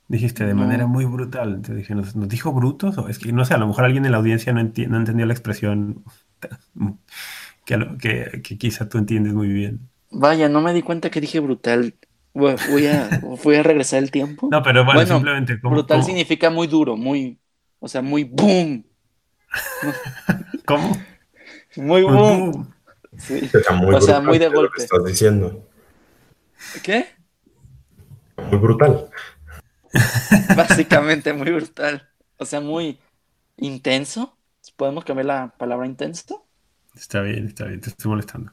Dijiste 0.08 0.44
de 0.44 0.54
manera 0.54 0.86
muy 0.86 1.04
brutal. 1.04 1.62
Te 1.62 1.74
dije, 1.74 1.94
¿nos, 1.94 2.12
dijo 2.28 2.52
brutos? 2.52 2.98
O 2.98 3.08
es 3.08 3.18
que 3.18 3.32
no 3.32 3.44
sé, 3.44 3.54
a 3.54 3.58
lo 3.58 3.66
mejor 3.68 3.84
alguien 3.84 4.04
en 4.04 4.12
la 4.12 4.18
audiencia 4.18 4.52
no, 4.52 4.60
no 4.62 4.96
entendió 4.96 5.24
la 5.24 5.32
expresión 5.32 6.04
que, 7.64 8.40
que, 8.42 8.58
quizá 8.58 8.88
tú 8.88 8.98
entiendes 8.98 9.32
muy 9.32 9.48
bien. 9.48 9.88
Vaya, 10.10 10.48
no 10.48 10.60
me 10.60 10.74
di 10.74 10.82
cuenta 10.82 11.10
que 11.10 11.20
dije 11.20 11.40
brutal. 11.40 11.94
Voy 12.34 12.86
a, 12.86 13.20
voy 13.22 13.54
a 13.56 13.62
regresar 13.62 14.02
el 14.02 14.10
tiempo. 14.10 14.48
No, 14.50 14.62
pero 14.62 14.84
bueno, 14.84 15.06
simplemente. 15.06 15.56
brutal 15.56 16.04
significa 16.04 16.50
muy 16.50 16.66
duro, 16.66 16.96
muy. 16.96 17.38
O 17.78 17.88
sea, 17.88 18.02
muy 18.02 18.24
boom. 18.24 18.84
¿Cómo? 20.66 20.96
Muy 21.76 22.02
boom. 22.02 22.72
o 23.94 24.00
sea, 24.00 24.20
muy 24.20 24.38
de 24.38 24.48
golpe. 24.48 24.82
estás 24.82 25.04
diciendo. 25.04 25.66
¿Qué? 26.82 27.06
Muy 28.50 28.58
brutal. 28.58 29.10
Básicamente 30.56 31.32
muy 31.32 31.50
brutal. 31.50 32.08
O 32.38 32.44
sea, 32.44 32.60
muy 32.60 32.98
intenso. 33.56 34.36
¿Podemos 34.76 35.04
cambiar 35.04 35.26
la 35.26 35.54
palabra 35.56 35.86
intenso? 35.86 36.46
Está 36.94 37.22
bien, 37.22 37.46
está 37.46 37.64
bien, 37.64 37.80
te 37.80 37.90
estoy 37.90 38.10
molestando. 38.10 38.52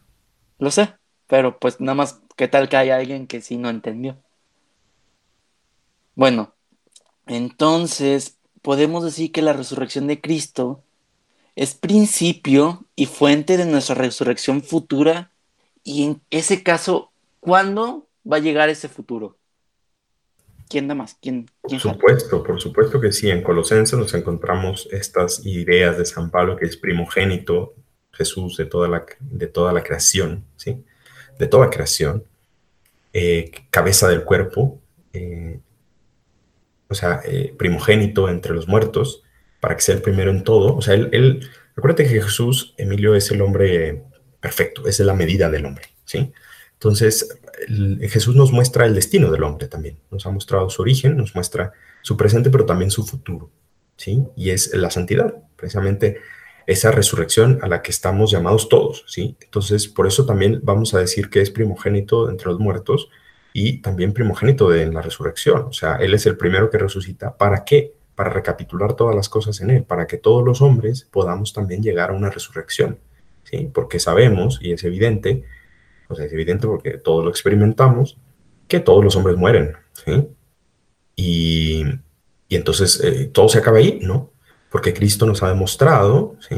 Lo 0.59 0.71
sé, 0.71 0.93
pero 1.27 1.59
pues 1.59 1.79
nada 1.79 1.95
más, 1.95 2.21
¿qué 2.35 2.47
tal 2.47 2.69
que 2.69 2.77
haya 2.77 2.97
alguien 2.97 3.27
que 3.27 3.41
sí 3.41 3.57
no 3.57 3.69
entendió? 3.69 4.21
Bueno, 6.15 6.55
entonces 7.25 8.39
podemos 8.61 9.03
decir 9.03 9.31
que 9.31 9.41
la 9.41 9.53
resurrección 9.53 10.07
de 10.07 10.21
Cristo 10.21 10.83
es 11.57 11.73
principio 11.73 12.85
y 12.95 13.07
fuente 13.07 13.57
de 13.57 13.65
nuestra 13.65 13.95
resurrección 13.95 14.61
futura 14.61 15.31
y 15.83 16.03
en 16.03 16.21
ese 16.29 16.61
caso, 16.61 17.11
¿cuándo 17.39 18.05
va 18.31 18.37
a 18.37 18.41
llegar 18.41 18.69
ese 18.69 18.87
futuro? 18.87 19.37
¿Quién 20.69 20.87
da 20.87 20.93
más? 20.93 21.17
¿Quién, 21.19 21.49
por 21.61 21.79
supuesto, 21.79 22.43
por 22.43 22.61
supuesto 22.61 23.01
que 23.01 23.11
sí. 23.11 23.31
En 23.31 23.41
Colosenses 23.41 23.97
nos 23.97 24.13
encontramos 24.13 24.87
estas 24.91 25.47
ideas 25.47 25.97
de 25.97 26.05
San 26.05 26.29
Pablo 26.29 26.57
que 26.57 26.65
es 26.65 26.77
primogénito 26.77 27.73
Jesús 28.11 28.55
de 28.57 28.65
toda 28.65 28.87
la, 28.87 29.05
de 29.19 29.47
toda 29.47 29.73
la 29.73 29.81
creación, 29.81 30.45
¿sí? 30.57 30.83
De 31.39 31.47
toda 31.47 31.71
creación, 31.71 32.23
eh, 33.13 33.49
cabeza 33.71 34.07
del 34.07 34.23
cuerpo, 34.23 34.79
eh, 35.11 35.59
o 36.87 36.93
sea, 36.93 37.21
eh, 37.25 37.55
primogénito 37.57 38.29
entre 38.29 38.53
los 38.53 38.67
muertos, 38.67 39.23
para 39.59 39.75
que 39.75 39.81
sea 39.81 39.95
el 39.95 40.01
primero 40.01 40.31
en 40.31 40.43
todo. 40.43 40.75
O 40.75 40.81
sea, 40.81 40.93
él, 40.93 41.09
él, 41.11 41.49
acuérdate 41.75 42.03
que 42.03 42.21
Jesús, 42.21 42.73
Emilio, 42.77 43.15
es 43.15 43.31
el 43.31 43.41
hombre 43.41 44.03
perfecto, 44.39 44.87
es 44.87 44.99
la 44.99 45.13
medida 45.13 45.49
del 45.49 45.65
hombre, 45.65 45.85
¿sí? 46.05 46.31
Entonces, 46.73 47.39
Jesús 48.01 48.35
nos 48.35 48.51
muestra 48.51 48.85
el 48.85 48.93
destino 48.93 49.31
del 49.31 49.43
hombre 49.43 49.67
también, 49.67 49.97
nos 50.11 50.25
ha 50.27 50.31
mostrado 50.31 50.69
su 50.69 50.81
origen, 50.83 51.17
nos 51.17 51.33
muestra 51.33 51.73
su 52.03 52.15
presente, 52.15 52.51
pero 52.51 52.65
también 52.65 52.91
su 52.91 53.03
futuro, 53.05 53.49
¿sí? 53.95 54.23
Y 54.35 54.51
es 54.51 54.75
la 54.75 54.91
santidad, 54.91 55.33
precisamente 55.55 56.19
esa 56.67 56.91
resurrección 56.91 57.59
a 57.63 57.67
la 57.67 57.81
que 57.81 57.91
estamos 57.91 58.29
llamados 58.29 58.69
todos, 58.69 59.05
¿sí? 59.07 59.37
Entonces, 59.41 59.87
por 59.87 60.05
eso 60.05 60.25
también 60.25 60.59
vamos 60.61 60.93
a 60.93 60.99
decir 60.99 61.29
que 61.29 61.41
es 61.41 61.49
primogénito 61.49 62.29
entre 62.29 62.47
los 62.47 62.59
muertos 62.59 63.09
y 63.53 63.81
también 63.81 64.13
primogénito 64.13 64.69
de 64.69 64.85
la 64.85 65.01
resurrección. 65.01 65.63
O 65.63 65.73
sea, 65.73 65.95
Él 65.95 66.13
es 66.13 66.25
el 66.27 66.37
primero 66.37 66.69
que 66.69 66.77
resucita. 66.77 67.35
¿Para 67.35 67.65
qué? 67.65 67.93
Para 68.17 68.31
recapitular 68.31 68.95
todas 68.95 69.15
las 69.15 69.29
cosas 69.29 69.61
en 69.61 69.69
Él, 69.69 69.83
para 69.83 70.07
que 70.07 70.17
todos 70.17 70.43
los 70.43 70.61
hombres 70.61 71.07
podamos 71.09 71.53
también 71.53 71.81
llegar 71.81 72.09
a 72.09 72.13
una 72.13 72.29
resurrección, 72.29 72.99
¿sí? 73.45 73.71
Porque 73.73 73.99
sabemos, 73.99 74.59
y 74.61 74.73
es 74.73 74.83
evidente, 74.83 75.45
o 76.09 76.15
sea, 76.15 76.25
es 76.25 76.33
evidente 76.33 76.67
porque 76.67 76.97
todos 76.97 77.23
lo 77.23 77.29
experimentamos, 77.29 78.17
que 78.67 78.81
todos 78.81 79.01
los 79.01 79.15
hombres 79.15 79.37
mueren, 79.37 79.77
¿sí? 79.93 80.27
Y, 81.15 81.85
entonces 82.49 82.99
eh, 83.01 83.29
todo 83.31 83.47
se 83.47 83.59
acaba 83.59 83.77
ahí, 83.77 83.99
¿no? 84.01 84.31
porque 84.69 84.93
Cristo 84.93 85.25
nos 85.25 85.43
ha 85.43 85.49
demostrado, 85.49 86.35
¿sí? 86.47 86.55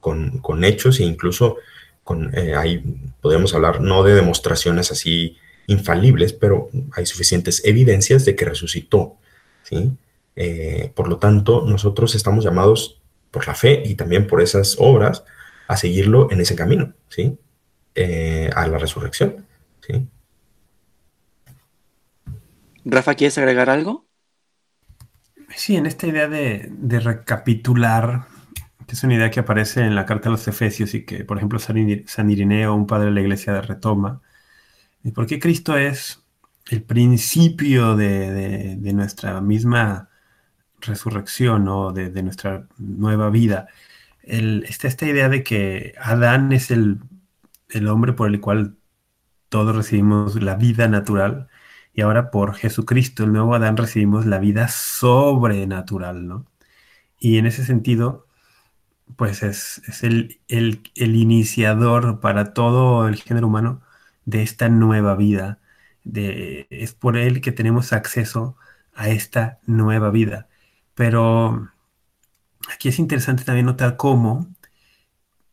con, 0.00 0.38
con 0.38 0.64
hechos 0.64 1.00
e 1.00 1.04
incluso 1.04 1.56
con, 2.04 2.36
eh, 2.36 2.54
ahí 2.54 2.82
podemos 3.20 3.54
hablar 3.54 3.80
no 3.80 4.02
de 4.02 4.14
demostraciones 4.14 4.92
así 4.92 5.36
infalibles, 5.66 6.32
pero 6.32 6.70
hay 6.92 7.06
suficientes 7.06 7.64
evidencias 7.64 8.24
de 8.24 8.36
que 8.36 8.44
resucitó. 8.44 9.16
¿sí? 9.64 9.90
Eh, 10.36 10.92
por 10.94 11.08
lo 11.08 11.18
tanto, 11.18 11.64
nosotros 11.66 12.14
estamos 12.14 12.44
llamados 12.44 13.00
por 13.30 13.46
la 13.46 13.54
fe 13.54 13.82
y 13.84 13.94
también 13.94 14.26
por 14.26 14.40
esas 14.40 14.76
obras 14.78 15.24
a 15.66 15.76
seguirlo 15.76 16.30
en 16.30 16.40
ese 16.40 16.54
camino, 16.54 16.92
¿sí? 17.08 17.38
Eh, 17.94 18.50
a 18.54 18.66
la 18.66 18.78
resurrección. 18.78 19.46
¿sí? 19.80 20.06
Rafa, 22.84 23.14
¿quieres 23.14 23.38
agregar 23.38 23.70
algo? 23.70 24.06
Sí, 25.54 25.76
en 25.76 25.86
esta 25.86 26.06
idea 26.06 26.28
de, 26.28 26.70
recapitular, 27.00 28.26
que 28.86 28.94
es 28.94 29.02
una 29.02 29.14
idea 29.14 29.30
que 29.30 29.40
aparece 29.40 29.80
en 29.80 29.94
la 29.94 30.06
carta 30.06 30.28
a 30.28 30.32
los 30.32 30.46
Efesios 30.46 30.94
y 30.94 31.04
que, 31.04 31.24
por 31.24 31.38
ejemplo, 31.38 31.58
San 31.58 32.30
Irineo, 32.30 32.74
un 32.74 32.86
padre 32.86 33.06
de 33.06 33.12
la 33.12 33.20
iglesia, 33.22 33.60
retoma. 33.62 34.20
¿Y 35.02 35.12
por 35.12 35.26
qué 35.26 35.40
Cristo 35.40 35.76
es 35.76 36.22
el 36.70 36.82
principio 36.82 37.96
de, 37.96 38.76
nuestra 38.92 39.40
misma 39.40 40.10
resurrección 40.86 41.68
o 41.68 41.92
de, 41.92 42.22
nuestra 42.22 42.66
nueva 42.78 43.30
vida? 43.30 43.68
está 44.22 44.88
esta 44.88 45.06
idea 45.06 45.28
de 45.28 45.42
que 45.44 45.94
Adán 46.00 46.52
es 46.52 46.70
el, 46.70 46.98
el 47.70 47.88
hombre 47.88 48.12
por 48.12 48.28
el 48.28 48.40
cual 48.40 48.76
todos 49.48 49.76
recibimos 49.76 50.42
la 50.42 50.56
vida 50.56 50.88
natural 50.88 51.48
y 51.96 52.02
ahora 52.02 52.30
por 52.30 52.54
Jesucristo, 52.54 53.24
el 53.24 53.32
nuevo 53.32 53.54
Adán, 53.54 53.76
recibimos 53.78 54.26
la 54.26 54.38
vida 54.38 54.68
sobrenatural, 54.68 56.28
¿no? 56.28 56.46
Y 57.18 57.38
en 57.38 57.46
ese 57.46 57.64
sentido, 57.64 58.26
pues 59.16 59.42
es, 59.42 59.82
el, 60.02 60.40
iniciador 60.96 62.20
para 62.20 62.52
todo 62.54 63.08
el 63.08 63.16
género 63.16 63.48
humano 63.48 63.82
de 64.26 64.42
esta 64.42 64.68
nueva 64.68 65.16
vida. 65.16 65.60
De, 66.04 66.66
es 66.70 66.94
por 66.94 67.16
él 67.16 67.40
que 67.40 67.52
tenemos 67.52 67.92
acceso 67.92 68.56
a 68.94 69.08
esta 69.10 69.60
nueva 69.66 70.10
vida. 70.10 70.48
Pero 70.96 71.70
aquí 72.72 72.88
es 72.88 72.98
interesante 72.98 73.44
también 73.44 73.66
notar 73.66 73.96
cómo 73.96 74.48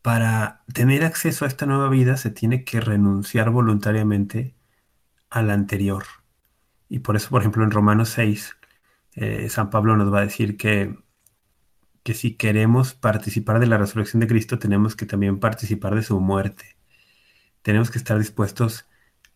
para 0.02 0.64
tener 0.72 1.04
acceso 1.04 1.44
a 1.44 1.48
esta 1.48 1.66
nueva 1.66 1.88
vida 1.88 2.16
se 2.16 2.30
tiene 2.30 2.64
que 2.64 2.80
renunciar 2.80 3.50
voluntariamente 3.50 4.54
a 5.30 5.42
la 5.42 5.54
anterior. 5.54 6.04
Y 6.88 7.00
por 7.00 7.16
eso, 7.16 7.30
por 7.30 7.42
ejemplo, 7.42 7.62
en 7.64 7.70
Romanos 7.70 8.08
6, 8.10 8.56
eh, 9.16 9.48
San 9.50 9.70
Pablo 9.70 9.96
nos 9.96 10.12
va 10.12 10.20
a 10.20 10.22
decir 10.24 10.56
que, 10.56 10.98
que 12.02 12.14
si 12.14 12.36
queremos 12.36 12.94
participar 12.94 13.60
de 13.60 13.66
la 13.66 13.78
resurrección 13.78 14.20
de 14.20 14.26
Cristo, 14.28 14.58
tenemos 14.58 14.96
que 14.96 15.06
también 15.06 15.40
participar 15.40 15.94
de 15.94 16.02
su 16.02 16.20
muerte. 16.20 16.76
Tenemos 17.62 17.90
que 17.90 17.98
estar 17.98 18.18
dispuestos 18.18 18.86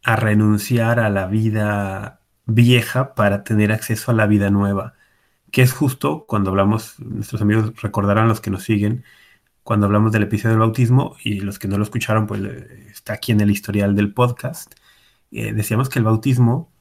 a 0.04 0.16
renunciar 0.16 1.00
a 1.00 1.10
la 1.10 1.26
vida 1.26 2.22
vieja 2.46 3.14
para 3.14 3.44
tener 3.44 3.72
acceso 3.72 4.10
a 4.10 4.14
la 4.14 4.26
vida 4.26 4.50
nueva, 4.50 4.94
que 5.50 5.62
es 5.62 5.72
justo 5.72 6.24
cuando 6.26 6.50
hablamos, 6.50 6.98
nuestros 7.00 7.42
amigos 7.42 7.80
recordarán 7.82 8.28
los 8.28 8.40
que 8.40 8.50
nos 8.50 8.64
siguen, 8.64 9.04
cuando 9.62 9.87
hablamos 9.87 10.12
del 10.12 10.22
episodio 10.22 10.52
del 10.52 10.61
bautismo 10.61 11.16
y 11.22 11.40
los 11.40 11.58
que 11.58 11.68
no 11.68 11.76
lo 11.76 11.84
escucharon, 11.84 12.26
pues 12.26 12.42
eh, 12.42 12.87
está 12.90 13.14
aquí 13.14 13.32
en 13.32 13.40
el 13.40 13.50
historial 13.50 13.94
del 13.94 14.14
podcast. 14.14 14.74
Eh, 15.30 15.52
decíamos 15.52 15.88
que 15.90 15.98
el 15.98 16.06
bautismo 16.06 16.72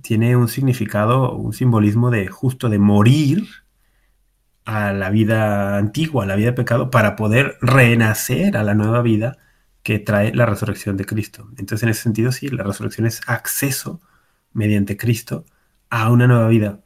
tiene 0.00 0.36
un 0.36 0.48
significado, 0.48 1.32
un 1.32 1.52
simbolismo 1.52 2.10
de 2.10 2.28
justo 2.28 2.68
de 2.68 2.78
morir 2.78 3.48
a 4.64 4.92
la 4.92 5.10
vida 5.10 5.78
antigua, 5.78 6.24
a 6.24 6.26
la 6.26 6.36
vida 6.36 6.48
de 6.48 6.52
pecado, 6.52 6.90
para 6.90 7.16
poder 7.16 7.56
renacer 7.60 8.56
a 8.56 8.62
la 8.62 8.74
nueva 8.74 9.02
vida 9.02 9.38
que 9.82 9.98
trae 9.98 10.34
la 10.34 10.46
resurrección 10.46 10.96
de 10.96 11.04
Cristo. 11.04 11.48
Entonces, 11.58 11.84
en 11.84 11.88
ese 11.90 12.02
sentido, 12.02 12.32
sí, 12.32 12.48
la 12.48 12.64
resurrección 12.64 13.06
es 13.06 13.20
acceso 13.28 14.00
mediante 14.52 14.96
Cristo 14.96 15.44
a 15.90 16.10
una 16.10 16.26
nueva 16.26 16.48
vida. 16.48 16.80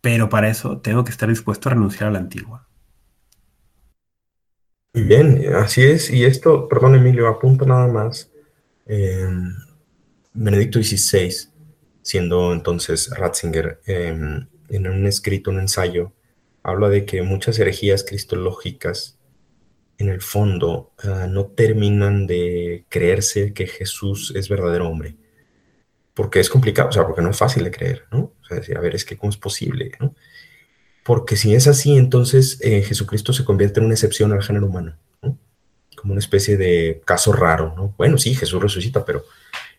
Pero 0.00 0.28
para 0.28 0.48
eso 0.48 0.80
tengo 0.80 1.04
que 1.04 1.10
estar 1.10 1.28
dispuesto 1.28 1.68
a 1.68 1.72
renunciar 1.72 2.08
a 2.08 2.12
la 2.12 2.18
antigua. 2.18 2.66
Bien, 4.92 5.54
así 5.54 5.82
es. 5.82 6.10
Y 6.10 6.24
esto, 6.24 6.68
perdón 6.68 6.96
Emilio, 6.96 7.28
apunto 7.28 7.66
nada 7.66 7.86
más. 7.86 8.30
Benedicto 10.32 10.82
XVI 10.82 11.50
siendo 12.02 12.52
entonces 12.52 13.10
Ratzinger, 13.16 13.80
em, 13.86 14.48
en 14.68 14.86
un 14.86 15.06
escrito, 15.06 15.50
un 15.50 15.60
ensayo, 15.60 16.12
habla 16.62 16.88
de 16.88 17.04
que 17.04 17.22
muchas 17.22 17.58
herejías 17.58 18.04
cristológicas 18.04 19.18
en 19.98 20.08
el 20.08 20.20
fondo 20.20 20.92
ah, 21.04 21.26
no 21.28 21.46
terminan 21.46 22.26
de 22.26 22.84
creerse 22.88 23.52
que 23.52 23.66
Jesús 23.66 24.32
es 24.34 24.48
verdadero 24.48 24.88
hombre. 24.88 25.16
Porque 26.20 26.38
es 26.38 26.50
complicado, 26.50 26.90
o 26.90 26.92
sea, 26.92 27.06
porque 27.06 27.22
no 27.22 27.30
es 27.30 27.38
fácil 27.38 27.64
de 27.64 27.70
creer, 27.70 28.04
¿no? 28.12 28.34
O 28.42 28.44
sea, 28.46 28.58
decir, 28.58 28.76
a 28.76 28.80
ver, 28.82 28.94
es 28.94 29.06
que 29.06 29.16
cómo 29.16 29.30
es 29.30 29.38
posible, 29.38 29.92
¿no? 29.98 30.14
Porque 31.02 31.34
si 31.34 31.54
es 31.54 31.66
así, 31.66 31.96
entonces 31.96 32.58
eh, 32.60 32.82
Jesucristo 32.82 33.32
se 33.32 33.42
convierte 33.42 33.80
en 33.80 33.86
una 33.86 33.94
excepción 33.94 34.30
al 34.30 34.42
género 34.42 34.66
humano, 34.66 34.98
¿no? 35.22 35.38
como 35.96 36.12
una 36.12 36.20
especie 36.20 36.58
de 36.58 37.00
caso 37.06 37.32
raro, 37.32 37.72
¿no? 37.74 37.94
Bueno, 37.96 38.18
sí, 38.18 38.34
Jesús 38.34 38.62
resucita, 38.62 39.02
pero 39.02 39.24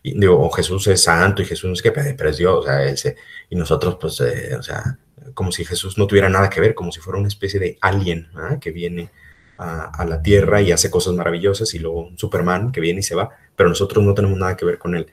y, 0.02 0.18
digo, 0.18 0.50
Jesús 0.50 0.84
es 0.88 1.04
santo 1.04 1.42
y 1.42 1.44
Jesús 1.44 1.68
no 1.68 1.74
es 1.74 1.82
que, 1.82 1.92
pero 1.92 2.28
es 2.28 2.38
Dios, 2.38 2.58
o 2.58 2.62
sea, 2.64 2.82
ese, 2.86 3.14
y 3.48 3.54
nosotros, 3.54 3.98
pues, 4.00 4.20
eh, 4.22 4.56
o 4.58 4.64
sea, 4.64 4.98
como 5.34 5.52
si 5.52 5.64
Jesús 5.64 5.96
no 5.96 6.08
tuviera 6.08 6.28
nada 6.28 6.50
que 6.50 6.60
ver, 6.60 6.74
como 6.74 6.90
si 6.90 6.98
fuera 6.98 7.20
una 7.20 7.28
especie 7.28 7.60
de 7.60 7.78
alien 7.80 8.28
que 8.60 8.72
viene 8.72 9.10
a, 9.62 10.04
la 10.04 10.22
Tierra 10.22 10.60
y 10.60 10.72
hace 10.72 10.90
cosas 10.90 11.14
maravillosas, 11.14 11.72
y 11.74 11.78
luego 11.78 12.08
un 12.08 12.18
Superman 12.18 12.72
que 12.72 12.80
viene 12.80 13.00
y 13.00 13.02
se 13.02 13.14
va, 13.14 13.30
pero 13.54 13.68
nosotros 13.68 14.04
no 14.04 14.14
tenemos 14.14 14.38
nada 14.38 14.56
que 14.56 14.64
ver 14.64 14.78
con 14.78 14.94
él. 14.94 15.06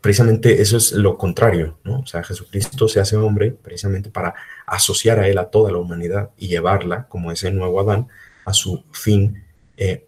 Precisamente 0.00 0.60
eso 0.60 0.76
es 0.76 0.92
lo 0.92 1.16
contrario, 1.16 1.78
¿no? 1.84 2.00
O 2.00 2.06
sea, 2.06 2.22
Jesucristo 2.22 2.88
se 2.88 3.00
hace 3.00 3.16
hombre 3.16 3.50
precisamente 3.50 4.10
para 4.10 4.34
asociar 4.66 5.18
a 5.18 5.28
él 5.28 5.38
a 5.38 5.50
toda 5.50 5.72
la 5.72 5.78
humanidad 5.78 6.30
y 6.36 6.48
llevarla, 6.48 7.06
como 7.08 7.32
ese 7.32 7.50
nuevo 7.50 7.80
Adán, 7.80 8.08
a 8.44 8.52
su 8.52 8.84
fin 8.92 9.42
eh, 9.76 10.06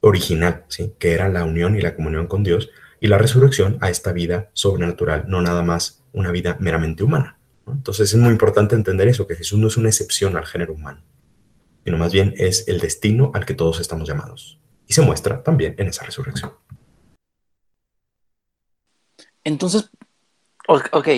original, 0.00 0.64
¿sí? 0.68 0.92
Que 0.98 1.12
era 1.12 1.28
la 1.28 1.44
unión 1.44 1.76
y 1.76 1.80
la 1.80 1.94
comunión 1.94 2.26
con 2.26 2.42
Dios, 2.42 2.70
y 3.00 3.08
la 3.08 3.18
resurrección 3.18 3.78
a 3.80 3.90
esta 3.90 4.12
vida 4.12 4.50
sobrenatural, 4.54 5.24
no 5.28 5.42
nada 5.42 5.62
más 5.62 6.02
una 6.12 6.30
vida 6.30 6.56
meramente 6.60 7.04
humana. 7.04 7.38
Entonces 7.66 8.12
es 8.12 8.18
muy 8.18 8.30
importante 8.30 8.74
entender 8.74 9.08
eso, 9.08 9.26
que 9.26 9.36
Jesús 9.36 9.58
no 9.58 9.68
es 9.68 9.76
una 9.76 9.88
excepción 9.88 10.36
al 10.36 10.46
género 10.46 10.74
humano, 10.74 11.02
sino 11.84 11.98
más 11.98 12.12
bien 12.12 12.34
es 12.36 12.66
el 12.68 12.80
destino 12.80 13.30
al 13.34 13.44
que 13.44 13.54
todos 13.54 13.80
estamos 13.80 14.08
llamados. 14.08 14.58
Y 14.86 14.94
se 14.94 15.02
muestra 15.02 15.42
también 15.42 15.74
en 15.78 15.88
esa 15.88 16.04
resurrección. 16.04 16.52
Entonces, 19.44 19.90
ok, 20.66 21.08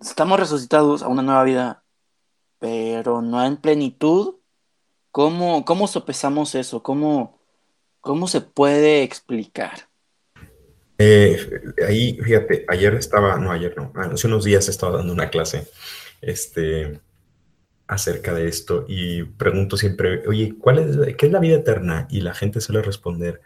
estamos 0.00 0.40
resucitados 0.40 1.02
a 1.02 1.08
una 1.08 1.22
nueva 1.22 1.44
vida, 1.44 1.84
pero 2.58 3.22
no 3.22 3.44
en 3.44 3.56
plenitud. 3.56 4.36
¿Cómo, 5.12 5.64
cómo 5.64 5.86
sopesamos 5.86 6.54
eso? 6.54 6.82
¿Cómo, 6.82 7.38
¿Cómo 8.00 8.26
se 8.26 8.40
puede 8.40 9.02
explicar? 9.02 9.88
Eh, 10.98 11.36
ahí, 11.86 12.18
fíjate, 12.22 12.64
ayer 12.68 12.94
estaba, 12.94 13.36
no, 13.36 13.50
ayer 13.50 13.74
no, 13.76 13.92
hace 13.94 14.26
unos 14.26 14.44
días 14.44 14.68
estaba 14.68 14.98
dando 14.98 15.12
una 15.12 15.30
clase 15.30 15.68
este, 16.20 17.00
acerca 17.92 18.34
de 18.34 18.48
esto 18.48 18.84
y 18.88 19.24
pregunto 19.24 19.76
siempre, 19.76 20.26
oye, 20.26 20.54
¿cuál 20.58 20.78
es, 20.78 21.16
¿qué 21.16 21.26
es 21.26 21.32
la 21.32 21.40
vida 21.40 21.56
eterna? 21.56 22.06
Y 22.10 22.20
la 22.20 22.34
gente 22.34 22.60
suele 22.60 22.82
responder, 22.82 23.40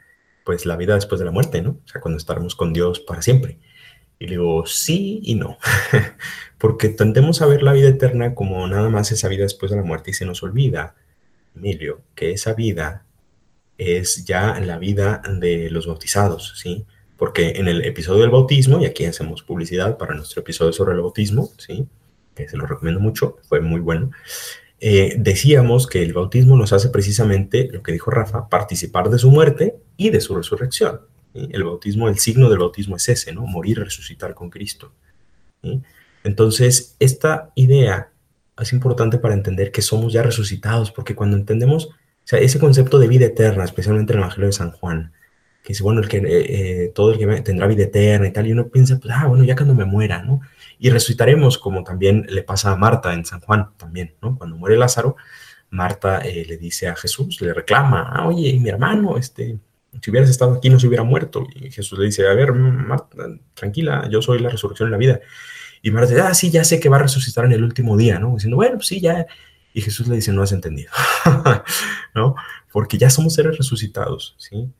pues 0.44 0.66
la 0.66 0.76
vida 0.76 0.94
después 0.94 1.18
de 1.18 1.24
la 1.24 1.30
muerte, 1.32 1.62
¿no? 1.62 1.80
O 1.84 1.88
sea, 1.88 2.00
cuando 2.00 2.18
estaremos 2.18 2.54
con 2.54 2.72
Dios 2.72 3.00
para 3.00 3.22
siempre. 3.22 3.58
Y 4.18 4.26
digo, 4.26 4.64
sí 4.66 5.20
y 5.22 5.34
no, 5.34 5.58
porque 6.58 6.88
tendemos 6.88 7.42
a 7.42 7.46
ver 7.46 7.62
la 7.62 7.72
vida 7.72 7.88
eterna 7.88 8.34
como 8.34 8.66
nada 8.66 8.88
más 8.88 9.12
esa 9.12 9.28
vida 9.28 9.42
después 9.42 9.70
de 9.70 9.76
la 9.76 9.82
muerte 9.82 10.10
y 10.12 10.14
se 10.14 10.24
nos 10.24 10.42
olvida, 10.42 10.94
Emilio, 11.54 12.00
que 12.14 12.32
esa 12.32 12.54
vida 12.54 13.04
es 13.78 14.24
ya 14.24 14.58
la 14.60 14.78
vida 14.78 15.22
de 15.28 15.68
los 15.70 15.86
bautizados, 15.86 16.54
¿sí? 16.56 16.86
porque 17.16 17.54
en 17.56 17.68
el 17.68 17.84
episodio 17.84 18.22
del 18.22 18.30
bautismo, 18.30 18.80
y 18.80 18.86
aquí 18.86 19.04
hacemos 19.04 19.42
publicidad 19.42 19.96
para 19.96 20.14
nuestro 20.14 20.40
episodio 20.40 20.72
sobre 20.72 20.94
el 20.94 21.00
bautismo, 21.00 21.50
¿sí? 21.58 21.86
Que 22.36 22.48
se 22.48 22.56
lo 22.56 22.66
recomiendo 22.66 23.00
mucho, 23.00 23.38
fue 23.48 23.60
muy 23.60 23.80
bueno, 23.80 24.10
eh, 24.78 25.16
decíamos 25.18 25.86
que 25.86 26.02
el 26.02 26.12
bautismo 26.12 26.56
nos 26.56 26.72
hace 26.72 26.90
precisamente, 26.90 27.68
lo 27.72 27.82
que 27.82 27.92
dijo 27.92 28.10
Rafa, 28.10 28.48
participar 28.48 29.08
de 29.08 29.18
su 29.18 29.30
muerte 29.30 29.76
y 29.96 30.10
de 30.10 30.20
su 30.20 30.36
resurrección. 30.36 31.00
El 31.34 31.64
bautismo, 31.64 32.08
el 32.08 32.18
signo 32.18 32.48
del 32.48 32.58
bautismo 32.58 32.96
es 32.96 33.08
ese, 33.08 33.32
¿no? 33.32 33.46
Morir, 33.46 33.80
resucitar 33.80 34.34
con 34.34 34.50
Cristo. 34.50 34.92
Entonces, 36.24 36.96
esta 36.98 37.50
idea 37.54 38.10
es 38.58 38.72
importante 38.72 39.18
para 39.18 39.34
entender 39.34 39.70
que 39.70 39.82
somos 39.82 40.12
ya 40.12 40.22
resucitados, 40.22 40.92
porque 40.92 41.14
cuando 41.14 41.36
entendemos, 41.36 41.86
o 41.86 41.92
sea, 42.24 42.38
ese 42.38 42.58
concepto 42.58 42.98
de 42.98 43.08
vida 43.08 43.26
eterna, 43.26 43.64
especialmente 43.64 44.12
en 44.12 44.18
el 44.18 44.24
Evangelio 44.24 44.46
de 44.46 44.52
San 44.52 44.72
Juan, 44.72 45.12
que 45.62 45.68
dice, 45.68 45.82
bueno, 45.82 46.00
el 46.00 46.08
que, 46.08 46.18
eh, 46.18 46.24
eh, 46.84 46.92
todo 46.94 47.12
el 47.12 47.18
que 47.18 47.42
tendrá 47.42 47.66
vida 47.66 47.84
eterna 47.84 48.28
y 48.28 48.32
tal, 48.32 48.46
y 48.46 48.52
uno 48.52 48.68
piensa, 48.68 48.98
pues, 48.98 49.12
ah, 49.14 49.26
bueno, 49.26 49.44
ya 49.44 49.56
cuando 49.56 49.74
me 49.74 49.84
muera, 49.84 50.22
¿no? 50.22 50.40
Y 50.78 50.90
resucitaremos, 50.90 51.58
como 51.58 51.82
también 51.84 52.26
le 52.28 52.42
pasa 52.42 52.72
a 52.72 52.76
Marta 52.76 53.14
en 53.14 53.24
San 53.24 53.40
Juan, 53.40 53.70
también, 53.76 54.14
¿no? 54.20 54.36
Cuando 54.36 54.56
muere 54.56 54.76
Lázaro, 54.76 55.16
Marta 55.70 56.20
eh, 56.20 56.44
le 56.46 56.56
dice 56.56 56.88
a 56.88 56.96
Jesús, 56.96 57.40
le 57.40 57.52
reclama, 57.52 58.10
ah, 58.12 58.26
oye, 58.26 58.58
mi 58.58 58.68
hermano, 58.68 59.16
este, 59.16 59.58
si 60.00 60.10
hubieras 60.10 60.30
estado 60.30 60.54
aquí 60.54 60.70
no 60.70 60.78
se 60.78 60.86
hubiera 60.86 61.04
muerto. 61.04 61.46
Y 61.54 61.70
Jesús 61.70 61.98
le 61.98 62.06
dice, 62.06 62.26
a 62.26 62.34
ver, 62.34 62.52
Marta, 62.52 63.16
tranquila, 63.54 64.08
yo 64.10 64.22
soy 64.22 64.38
la 64.38 64.50
resurrección 64.50 64.88
y 64.88 64.92
la 64.92 64.98
vida. 64.98 65.20
Y 65.82 65.90
Marta 65.90 66.10
dice, 66.10 66.22
ah, 66.22 66.34
sí, 66.34 66.50
ya 66.50 66.64
sé 66.64 66.80
que 66.80 66.88
va 66.88 66.96
a 66.96 67.02
resucitar 67.02 67.44
en 67.44 67.52
el 67.52 67.64
último 67.64 67.96
día, 67.96 68.18
¿no? 68.18 68.34
Diciendo, 68.34 68.56
bueno, 68.56 68.76
pues 68.76 68.88
sí, 68.88 69.00
ya. 69.00 69.26
Y 69.72 69.80
Jesús 69.82 70.08
le 70.08 70.16
dice, 70.16 70.32
no 70.32 70.42
has 70.42 70.52
entendido, 70.52 70.90
¿no? 72.14 72.34
Porque 72.72 72.96
ya 72.96 73.10
somos 73.10 73.34
seres 73.34 73.58
resucitados, 73.58 74.34
¿sí? 74.38 74.70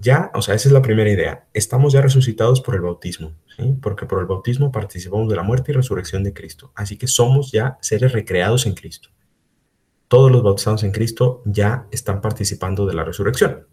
Ya, 0.00 0.30
o 0.34 0.40
sea, 0.40 0.54
esa 0.54 0.68
es 0.68 0.72
la 0.72 0.80
primera 0.80 1.10
idea. 1.10 1.46
Estamos 1.52 1.92
ya 1.92 2.00
resucitados 2.00 2.62
por 2.62 2.74
el 2.74 2.80
bautismo, 2.80 3.34
porque 3.82 4.06
por 4.06 4.20
el 4.20 4.26
bautismo 4.26 4.72
participamos 4.72 5.28
de 5.28 5.36
la 5.36 5.42
muerte 5.42 5.72
y 5.72 5.74
resurrección 5.74 6.24
de 6.24 6.32
Cristo. 6.32 6.72
Así 6.74 6.96
que 6.96 7.06
somos 7.06 7.52
ya 7.52 7.76
seres 7.82 8.12
recreados 8.12 8.64
en 8.64 8.74
Cristo. 8.74 9.10
Todos 10.08 10.32
los 10.32 10.42
bautizados 10.42 10.84
en 10.84 10.92
Cristo 10.92 11.42
ya 11.44 11.86
están 11.90 12.22
participando 12.22 12.86
de 12.86 12.94
la 12.94 13.04
resurrección. 13.04 13.66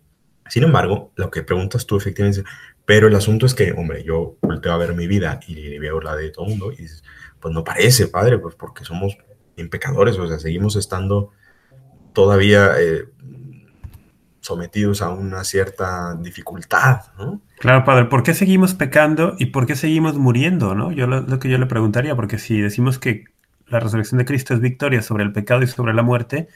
Sin 0.50 0.64
embargo, 0.64 1.14
lo 1.16 1.32
que 1.32 1.44
preguntas 1.44 1.86
tú 1.86 1.96
efectivamente, 1.96 2.44
pero 2.84 3.08
el 3.08 3.16
asunto 3.16 3.46
es 3.46 3.54
que, 3.54 3.72
hombre, 3.72 4.04
yo 4.04 4.36
volteo 4.42 4.74
a 4.74 4.78
ver 4.78 4.94
mi 4.94 5.08
vida 5.08 5.40
y 5.48 5.78
veo 5.80 6.02
la 6.02 6.16
de 6.18 6.32
todo 6.32 6.46
el 6.46 6.52
mundo 6.52 6.74
y 6.74 6.84
dices, 6.84 7.04
pues 7.40 7.54
no 7.54 7.64
parece, 7.64 8.08
padre, 8.08 8.38
pues 8.38 8.56
porque 8.56 8.84
somos 8.84 9.18
impecadores, 9.56 10.20
o 10.20 10.28
sea, 10.28 10.40
seguimos 10.40 10.76
estando 10.76 11.32
todavía 12.14 12.74
eh, 12.80 13.06
sometidos 14.48 15.02
a 15.02 15.10
una 15.10 15.44
cierta 15.44 16.16
dificultad, 16.16 17.02
¿no? 17.18 17.42
Claro, 17.60 17.84
padre, 17.84 18.06
¿por 18.06 18.24
qué 18.24 18.34
seguimos 18.34 18.74
pecando 18.74 19.36
y 19.38 19.48
por 19.48 19.68
qué 19.68 19.76
seguimos 19.76 20.18
muriendo, 20.18 20.74
no? 20.74 20.92
Yo 20.92 21.06
lo, 21.06 21.40
que 21.40 21.50
yo 21.50 21.58
le 21.58 21.66
preguntaría, 21.66 22.16
porque 22.16 22.40
si 22.40 22.60
decimos 22.60 22.98
que 22.98 23.26
la 23.68 23.80
resurrección 23.80 24.18
de 24.18 24.26
Cristo 24.26 24.54
es 24.54 24.62
victoria 24.62 25.02
sobre 25.02 25.24
el 25.24 25.34
pecado 25.34 25.64
y 25.64 25.68
sobre 25.68 25.94
la 25.94 26.02
muerte, 26.02 26.48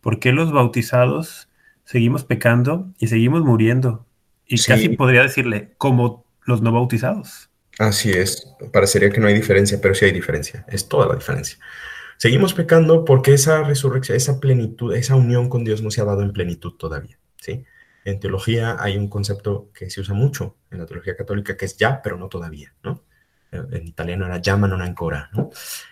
¿por 0.00 0.20
qué 0.20 0.32
los 0.32 0.52
bautizados 0.52 1.48
seguimos 1.84 2.24
pecando 2.24 2.92
y 2.98 3.08
seguimos 3.08 3.42
muriendo? 3.42 4.06
Y 4.46 4.62
casi 4.62 4.90
podría 4.90 5.22
decirle, 5.22 5.72
como 5.78 6.24
los 6.42 6.62
no 6.62 6.72
bautizados. 6.72 7.50
Así 7.78 8.10
es, 8.10 8.54
parecería 8.72 9.10
que 9.10 9.20
no 9.20 9.28
hay 9.28 9.34
diferencia, 9.34 9.78
pero 9.80 9.94
sí 9.94 10.04
hay 10.04 10.12
diferencia, 10.12 10.64
es 10.68 10.88
toda 10.88 11.06
la 11.06 11.14
diferencia. 11.14 11.58
Seguimos 12.18 12.52
pecando 12.52 13.04
porque 13.04 13.32
esa 13.32 13.62
resurrección, 13.62 14.16
esa 14.16 14.40
plenitud, 14.40 14.92
esa 14.94 15.14
unión 15.14 15.48
con 15.48 15.62
Dios 15.62 15.82
no 15.82 15.90
se 15.92 16.00
ha 16.00 16.04
dado 16.04 16.22
en 16.22 16.32
plenitud 16.32 16.72
todavía. 16.72 17.16
¿Sí? 17.40 17.64
En 18.04 18.20
teología 18.20 18.76
hay 18.78 18.96
un 18.96 19.08
concepto 19.08 19.70
que 19.74 19.90
se 19.90 20.00
usa 20.00 20.14
mucho 20.14 20.56
en 20.70 20.78
la 20.78 20.86
teología 20.86 21.16
católica 21.16 21.56
que 21.56 21.66
es 21.66 21.76
ya, 21.76 22.00
pero 22.02 22.16
no 22.16 22.28
todavía, 22.28 22.74
¿no? 22.82 23.04
En 23.50 23.86
italiano 23.86 24.26
era 24.26 24.42
llama 24.42 24.68
non 24.68 24.82
ancora, 24.84 25.30
¿no? 25.32 25.48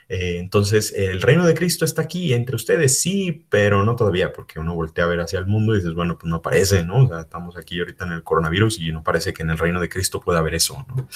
Eh, 0.09 0.37
entonces, 0.37 0.93
el 0.93 1.23
reino 1.23 1.47
de 1.47 1.55
Cristo 1.55 1.87
está 1.87 2.03
aquí 2.03 2.35
entre 2.35 2.55
ustedes, 2.55 3.01
sí, 3.01 3.47
pero 3.49 3.83
no 3.83 3.97
todavía, 3.97 4.31
porque 4.31 4.61
uno 4.61 4.75
voltea 4.75 5.05
a 5.05 5.09
ver 5.09 5.21
hacia 5.21 5.39
el 5.39 5.47
mundo 5.47 5.73
y 5.73 5.79
dices, 5.79 5.95
bueno, 5.95 6.19
pues 6.19 6.29
no 6.31 6.43
parece, 6.43 6.85
¿no? 6.85 7.05
O 7.05 7.09
sea, 7.09 7.21
estamos 7.21 7.57
aquí 7.57 7.79
ahorita 7.79 8.05
en 8.05 8.13
el 8.13 8.23
coronavirus 8.23 8.79
y 8.81 8.93
no 8.93 9.03
parece 9.03 9.33
que 9.33 9.43
en 9.43 9.51
el 9.51 9.59
reino 9.59 9.81
de 9.81 9.89
Cristo 9.89 10.21
pueda 10.21 10.41
haber 10.41 10.55
eso, 10.55 10.85
¿no? 10.87 11.09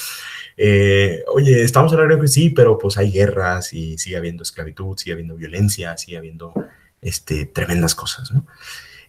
Eh, 0.56 1.22
oye, 1.28 1.62
estamos 1.62 1.92
en 1.92 2.00
el 2.00 2.08
reino 2.08 2.22
de 2.22 2.28
sí, 2.28 2.48
pero 2.50 2.78
pues 2.78 2.96
hay 2.96 3.12
guerras 3.12 3.74
y 3.74 3.98
sigue 3.98 4.16
habiendo 4.16 4.42
esclavitud, 4.42 4.96
sigue 4.96 5.12
habiendo 5.12 5.36
violencia, 5.36 5.96
sigue 5.98 6.16
habiendo 6.16 6.54
este, 7.02 7.46
tremendas 7.46 7.94
cosas, 7.94 8.32
¿no? 8.32 8.46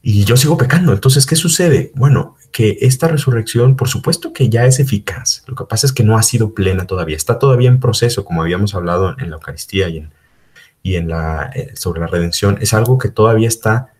Y 0.02 0.24
yo 0.26 0.36
sigo 0.36 0.58
pecando. 0.58 0.94
Entonces, 0.94 1.26
¿qué 1.26 1.36
sucede? 1.36 1.92
Bueno, 1.96 2.36
que 2.52 2.78
esta 2.82 3.08
resurrección, 3.08 3.76
por 3.76 3.88
supuesto 3.88 4.34
que 4.34 4.50
ya 4.50 4.66
es 4.66 4.80
eficaz. 4.80 5.44
Lo 5.48 5.56
que 5.56 5.66
pasa 5.66 5.86
es 5.86 5.94
que 5.94 6.04
no 6.04 6.18
ha 6.18 6.24
sido 6.24 6.54
plena 6.54 6.86
todavía. 6.88 7.16
Está 7.16 7.38
todavía 7.38 7.70
en 7.70 7.80
proceso, 7.80 8.26
como 8.26 8.42
habíamos 8.42 8.74
hablado 8.74 9.16
en 9.20 9.30
la 9.30 9.36
Eucaristía 9.36 9.90
y 9.90 9.98
en, 9.98 10.14
y 10.82 10.96
en 10.96 11.08
la, 11.08 11.52
eh, 11.54 11.72
sobre 11.76 12.02
la 12.02 12.08
redención. 12.08 12.58
Es 12.62 12.74
algo 12.74 12.98
que 12.98 13.10
todavía 13.10 13.48
está, 13.48 13.94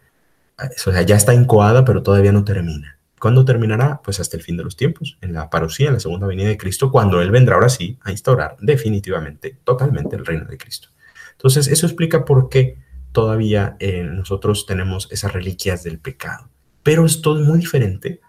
eh, 0.62 0.70
o 0.88 0.92
sea, 0.92 1.02
ya 1.04 1.16
está 1.16 1.34
incoada, 1.34 1.86
pero 1.86 2.02
todavía 2.02 2.32
no 2.32 2.44
termina. 2.44 2.98
¿Cuándo 3.20 3.46
terminará? 3.46 4.02
Pues 4.04 4.20
hasta 4.20 4.36
el 4.36 4.42
fin 4.42 4.58
de 4.58 4.64
los 4.64 4.76
tiempos, 4.76 5.20
en 5.22 5.34
la 5.34 5.52
parucía, 5.52 5.88
en 5.88 5.94
la 5.94 6.00
segunda 6.00 6.26
venida 6.26 6.48
de 6.48 6.58
Cristo, 6.58 6.92
cuando 6.92 7.22
Él 7.22 7.30
vendrá 7.30 7.54
ahora 7.54 7.70
sí 7.70 8.00
a 8.02 8.10
instaurar 8.10 8.58
definitivamente, 8.60 9.58
totalmente 9.64 10.16
el 10.16 10.26
reino 10.26 10.46
de 10.46 10.58
Cristo. 10.58 10.90
Entonces, 11.34 11.68
eso 11.68 11.86
explica 11.86 12.26
por 12.26 12.50
qué 12.50 12.80
todavía 13.12 13.76
eh, 13.80 14.04
nosotros 14.04 14.65
tenemos 14.65 15.08
esas 15.12 15.34
reliquias 15.34 15.84
del 15.84 16.00
pecado. 16.00 16.50
Pero 16.84 17.06
esto 17.06 17.39
es 17.39 17.45
muy 17.45 17.60
diferente, 17.60 18.21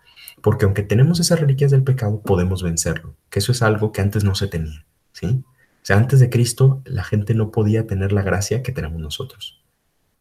porque 0.42 0.64
aunque 0.64 0.82
tenemos 0.82 1.20
esas 1.20 1.40
reliquias 1.40 1.70
del 1.70 1.84
pecado, 1.84 2.20
podemos 2.20 2.62
vencerlo, 2.62 3.16
que 3.30 3.38
eso 3.38 3.52
es 3.52 3.62
algo 3.62 3.92
que 3.92 4.00
antes 4.00 4.24
no 4.24 4.34
se 4.34 4.48
tenía, 4.48 4.84
¿sí? 5.12 5.44
O 5.46 5.84
sea, 5.84 5.96
antes 5.96 6.20
de 6.20 6.30
Cristo 6.30 6.82
la 6.84 7.02
gente 7.02 7.34
no 7.34 7.50
podía 7.50 7.86
tener 7.86 8.12
la 8.12 8.22
gracia 8.22 8.62
que 8.62 8.72
tenemos 8.72 9.00
nosotros. 9.00 9.60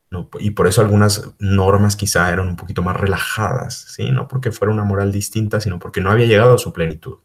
¿no? 0.09 0.29
Y 0.39 0.51
por 0.51 0.67
eso 0.67 0.81
algunas 0.81 1.31
normas 1.39 1.95
quizá 1.95 2.31
eran 2.31 2.47
un 2.47 2.55
poquito 2.55 2.81
más 2.81 2.97
relajadas, 2.97 3.75
¿sí? 3.95 4.11
No 4.11 4.27
porque 4.27 4.51
fuera 4.51 4.73
una 4.73 4.83
moral 4.83 5.11
distinta, 5.11 5.61
sino 5.61 5.79
porque 5.79 6.01
no 6.01 6.11
había 6.11 6.25
llegado 6.25 6.55
a 6.55 6.57
su 6.57 6.73
plenitud. 6.73 7.19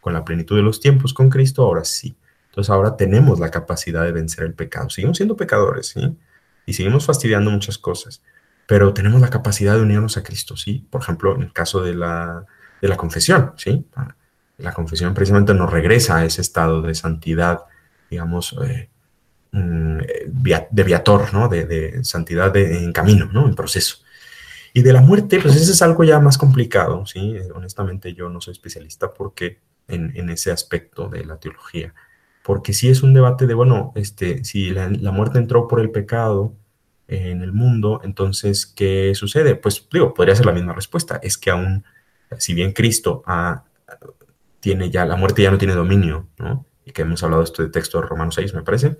Con 0.00 0.12
la 0.12 0.24
plenitud 0.24 0.56
de 0.56 0.62
los 0.62 0.80
tiempos 0.80 1.14
con 1.14 1.30
Cristo, 1.30 1.62
ahora 1.62 1.84
sí. 1.84 2.16
Entonces 2.50 2.70
ahora 2.70 2.96
tenemos 2.96 3.40
la 3.40 3.50
capacidad 3.50 4.04
de 4.04 4.12
vencer 4.12 4.44
el 4.44 4.54
pecado. 4.54 4.90
Seguimos 4.90 5.16
siendo 5.16 5.36
pecadores, 5.36 5.88
¿sí? 5.88 6.16
Y 6.66 6.72
seguimos 6.74 7.06
fastidiando 7.06 7.50
muchas 7.50 7.78
cosas. 7.78 8.22
pero 8.68 8.92
tenemos 8.92 9.20
la 9.20 9.30
capacidad 9.30 9.76
de 9.76 9.82
unirnos 9.82 10.16
a 10.16 10.24
Cristo, 10.24 10.56
¿sí? 10.56 10.84
Por 10.90 11.00
ejemplo, 11.00 11.36
en 11.36 11.42
el 11.42 11.52
caso 11.52 11.82
de 11.82 11.94
la, 11.94 12.44
de 12.82 12.88
la 12.88 12.96
confesión, 12.96 13.52
¿sí? 13.56 13.86
La 14.58 14.72
confesión 14.74 15.14
precisamente 15.14 15.54
nos 15.54 15.70
regresa 15.70 16.16
a 16.16 16.24
ese 16.24 16.40
estado 16.40 16.82
de 16.82 16.96
santidad, 16.96 17.60
digamos, 18.10 18.56
eh, 18.64 18.90
mm, 19.52 19.98
de 20.70 20.82
viator, 20.82 21.32
¿no? 21.32 21.48
De, 21.48 22.02
santidad 22.02 22.56
en 22.56 22.92
camino, 22.92 23.28
¿no? 23.32 23.46
En 23.46 23.54
proceso. 23.54 23.98
Y 24.74 24.82
de 24.82 24.92
la 24.92 25.00
muerte, 25.00 25.38
pues 25.40 25.54
eso 25.54 25.70
es 25.70 25.82
algo 25.82 26.02
ya 26.02 26.18
más 26.18 26.36
complicado, 26.36 27.06
¿sí? 27.06 27.36
Honestamente 27.54 28.14
yo 28.14 28.28
no 28.28 28.40
soy 28.40 28.52
especialista 28.52 29.14
porque 29.14 29.60
en 29.86 30.28
ese 30.30 30.50
aspecto 30.50 31.08
de 31.08 31.24
la 31.24 31.36
teología, 31.36 31.94
porque 32.46 32.72
sí 32.72 32.88
es 32.88 33.02
un 33.02 33.12
debate 33.12 33.48
de, 33.48 33.54
bueno, 33.54 33.92
este, 33.96 34.44
si 34.44 34.70
la, 34.70 34.88
muerte 35.10 35.38
entró 35.38 35.66
por 35.66 35.80
el 35.80 35.90
pecado, 35.90 36.54
en 37.08 37.42
el 37.42 37.52
mundo, 37.52 38.00
entonces, 38.04 38.66
¿qué 38.66 39.12
sucede? 39.16 39.56
Pues 39.56 39.88
digo, 39.92 40.14
podría 40.14 40.36
ser 40.36 40.46
la 40.46 40.52
misma 40.52 40.72
respuesta, 40.72 41.18
es 41.22 41.38
que 41.38 41.50
aún, 41.50 41.84
si 42.38 42.54
bien 42.54 42.72
Cristo 42.72 43.24
tiene 44.60 44.90
ya, 44.90 45.06
la 45.06 45.16
muerte 45.16 45.42
ya 45.42 45.50
no 45.50 45.58
tiene 45.58 45.74
dominio, 45.74 46.28
¿no? 46.38 46.64
Y 46.84 46.92
que 46.92 47.02
hemos 47.02 47.20
hablado 47.24 47.42
esto 47.42 47.64
de 47.64 47.68
texto 47.68 48.00
de 48.00 48.06
Romanos 48.06 48.36
6, 48.36 48.54
me 48.54 48.62
parece, 48.62 48.96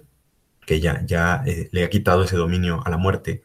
que 0.67 0.81
ya, 0.81 1.05
ya 1.07 1.45
eh, 1.47 1.69
le 1.71 1.85
ha 1.85 1.91
quitado 1.91 2.25
ese 2.25 2.37
dominio 2.37 2.83
a 2.85 2.91
la 2.91 2.97
muerte. 2.97 3.45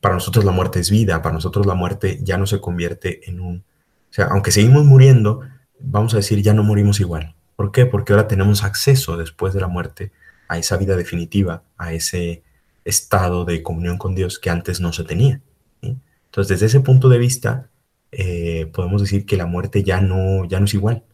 Para 0.00 0.14
nosotros 0.14 0.44
la 0.44 0.52
muerte 0.52 0.78
es 0.78 0.90
vida, 0.90 1.22
para 1.22 1.34
nosotros 1.34 1.66
la 1.66 1.74
muerte 1.74 2.20
ya 2.22 2.38
no 2.38 2.46
se 2.46 2.60
convierte 2.60 3.28
en 3.28 3.40
un... 3.40 3.64
O 4.10 4.12
sea, 4.12 4.26
aunque 4.26 4.52
seguimos 4.52 4.84
muriendo, 4.84 5.40
vamos 5.80 6.14
a 6.14 6.18
decir, 6.18 6.40
ya 6.40 6.54
no 6.54 6.62
morimos 6.62 7.00
igual. 7.00 7.33
¿Por 7.56 7.72
qué? 7.72 7.86
Porque 7.86 8.12
ahora 8.12 8.28
tenemos 8.28 8.64
acceso 8.64 9.16
después 9.16 9.54
de 9.54 9.60
la 9.60 9.68
muerte 9.68 10.12
a 10.48 10.58
esa 10.58 10.76
vida 10.76 10.96
definitiva, 10.96 11.62
a 11.76 11.92
ese 11.92 12.42
estado 12.84 13.44
de 13.44 13.62
comunión 13.62 13.98
con 13.98 14.14
Dios 14.14 14.38
que 14.38 14.50
antes 14.50 14.80
no 14.80 14.92
se 14.92 15.04
tenía. 15.04 15.40
Entonces, 15.80 16.48
desde 16.48 16.66
ese 16.66 16.80
punto 16.80 17.08
de 17.08 17.18
vista, 17.18 17.68
eh, 18.10 18.66
podemos 18.72 19.00
decir 19.00 19.24
que 19.24 19.36
la 19.36 19.46
muerte 19.46 19.82
ya 19.82 20.00
no, 20.00 20.44
ya 20.44 20.58
no 20.58 20.66
es 20.66 20.74
igual. 20.74 21.04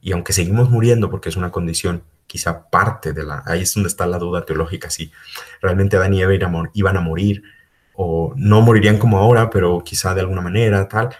Y 0.00 0.12
aunque 0.12 0.32
seguimos 0.32 0.70
muriendo, 0.70 1.10
porque 1.10 1.28
es 1.28 1.36
una 1.36 1.50
condición 1.50 2.02
quizá 2.26 2.68
parte 2.68 3.12
de 3.12 3.24
la... 3.24 3.42
Ahí 3.46 3.62
es 3.62 3.74
donde 3.74 3.88
está 3.88 4.06
la 4.06 4.18
duda 4.18 4.44
teológica, 4.44 4.90
si 4.90 5.10
realmente 5.62 5.96
Adán 5.96 6.14
y 6.14 6.22
Eva 6.22 6.34
iban 6.74 6.96
a 6.96 7.00
morir 7.00 7.42
o 7.94 8.32
no 8.36 8.60
morirían 8.60 8.98
como 8.98 9.18
ahora, 9.18 9.50
pero 9.50 9.82
quizá 9.84 10.14
de 10.14 10.20
alguna 10.20 10.40
manera, 10.40 10.88
tal. 10.88 11.10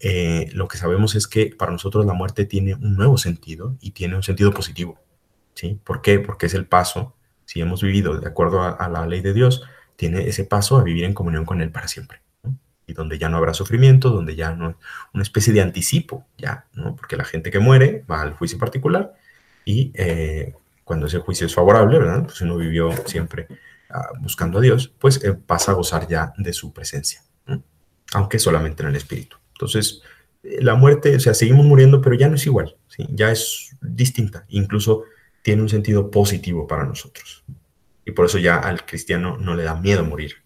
Eh, 0.00 0.48
lo 0.52 0.68
que 0.68 0.78
sabemos 0.78 1.14
es 1.14 1.26
que 1.26 1.54
para 1.56 1.72
nosotros 1.72 2.06
la 2.06 2.12
muerte 2.12 2.44
tiene 2.44 2.74
un 2.74 2.96
nuevo 2.96 3.18
sentido 3.18 3.76
y 3.80 3.92
tiene 3.92 4.16
un 4.16 4.22
sentido 4.22 4.52
positivo. 4.52 4.98
¿sí? 5.54 5.80
¿Por 5.84 6.02
qué? 6.02 6.20
Porque 6.20 6.46
es 6.46 6.54
el 6.54 6.66
paso 6.66 7.14
si 7.48 7.62
hemos 7.62 7.82
vivido 7.82 8.18
de 8.20 8.28
acuerdo 8.28 8.62
a, 8.62 8.88
la 8.90 9.06
ley 9.06 9.22
de 9.22 9.32
Dios, 9.32 9.62
tiene 9.96 10.28
ese 10.28 10.44
paso 10.44 10.76
a 10.76 10.82
vivir 10.82 11.04
en 11.04 11.14
comunión 11.14 11.46
con 11.46 11.62
Él 11.62 11.70
para 11.70 11.88
siempre. 11.88 12.20
Y 12.86 12.92
donde 12.92 13.18
ya 13.18 13.30
no 13.30 13.38
habrá 13.38 13.54
sufrimiento, 13.54 14.10
donde 14.10 14.36
ya 14.36 14.54
no, 14.54 14.78
una 15.14 15.22
especie 15.22 15.54
de 15.54 15.62
anticipo, 15.62 16.26
ya, 16.36 16.66
¿no? 16.74 16.94
Porque 16.94 17.16
la 17.16 17.24
gente 17.24 17.50
que 17.50 17.58
muere 17.58 18.04
va 18.10 18.20
al 18.20 18.34
juicio 18.34 18.58
particular 18.58 19.14
y 19.64 19.92
eh, 19.94 20.54
cuando 20.84 21.06
ese 21.06 21.20
juicio 21.20 21.46
es 21.46 21.54
favorable, 21.54 21.98
¿verdad? 21.98 22.24
Pues 22.24 22.38
uno 22.42 22.58
vivió 22.58 22.90
siempre 23.06 23.48
ah, 23.88 24.10
buscando 24.20 24.58
a 24.58 24.60
Dios, 24.60 24.92
pues 24.98 25.24
eh, 25.24 25.32
pasa 25.32 25.72
a 25.72 25.74
gozar 25.74 26.06
ya 26.06 26.34
de 26.36 26.52
su 26.52 26.74
presencia, 26.74 27.22
aunque 28.12 28.38
solamente 28.38 28.82
en 28.82 28.90
el 28.90 28.96
espíritu. 28.96 29.38
Entonces, 29.58 30.02
eh, 30.44 30.58
la 30.62 30.76
muerte, 30.76 31.16
o 31.16 31.20
sea, 31.20 31.34
seguimos 31.34 31.66
muriendo, 31.66 32.00
pero 32.00 32.14
ya 32.14 32.28
no 32.28 32.36
es 32.36 32.46
igual, 32.46 32.76
ya 33.08 33.32
es 33.32 33.76
distinta. 33.80 34.44
Incluso 34.48 35.02
tiene 35.42 35.62
un 35.62 35.68
sentido 35.68 36.10
positivo 36.12 36.68
para 36.68 36.84
nosotros. 36.84 37.44
Y 38.04 38.12
por 38.12 38.26
eso 38.26 38.38
ya 38.38 38.56
al 38.56 38.86
cristiano 38.86 39.36
no 39.36 39.56
le 39.56 39.64
da 39.64 39.74
miedo 39.74 40.04
morir, 40.04 40.36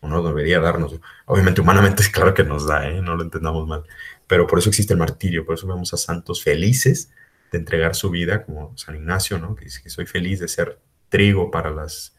o 0.00 0.08
no 0.08 0.22
debería 0.22 0.60
darnos. 0.60 1.00
Obviamente 1.24 1.62
humanamente 1.62 2.02
es 2.04 2.10
claro 2.10 2.34
que 2.34 2.44
nos 2.44 2.66
da, 2.66 2.88
¿eh? 2.88 3.00
no 3.00 3.16
lo 3.16 3.22
entendamos 3.22 3.66
mal, 3.66 3.84
pero 4.26 4.46
por 4.46 4.58
eso 4.58 4.68
existe 4.68 4.92
el 4.92 4.98
martirio, 4.98 5.46
por 5.46 5.54
eso 5.54 5.66
vemos 5.66 5.94
a 5.94 5.96
santos 5.96 6.42
felices 6.42 7.10
de 7.50 7.58
entregar 7.58 7.94
su 7.94 8.10
vida, 8.10 8.44
como 8.44 8.76
San 8.76 8.96
Ignacio, 8.96 9.38
¿no? 9.38 9.54
que 9.54 9.64
dice 9.64 9.82
que 9.82 9.88
soy 9.88 10.04
feliz 10.04 10.40
de 10.40 10.48
ser 10.48 10.78
trigo 11.08 11.50
para 11.50 11.70
las, 11.70 12.14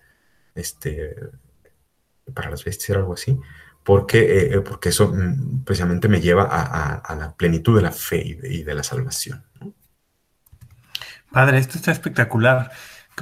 este, 0.56 1.16
para 2.34 2.50
las 2.50 2.64
bestias, 2.64 2.98
algo 2.98 3.14
así, 3.14 3.38
porque, 3.90 4.20
eh, 4.20 4.54
eh, 4.54 4.62
porque 4.62 4.90
eso 4.90 5.12
mm, 5.12 5.64
precisamente 5.64 6.08
me 6.08 6.22
lleva 6.22 6.44
a, 6.44 7.16
la 7.16 7.36
plenitud 7.36 7.76
de 7.76 7.82
la 7.82 7.92
fe 7.92 8.22
y 8.24 8.62
de, 8.62 8.76
la 8.76 8.84
salvación. 8.84 9.44
Padre, 11.32 11.58
esto 11.58 11.80
está 11.80 11.92
espectacular, 11.92 12.70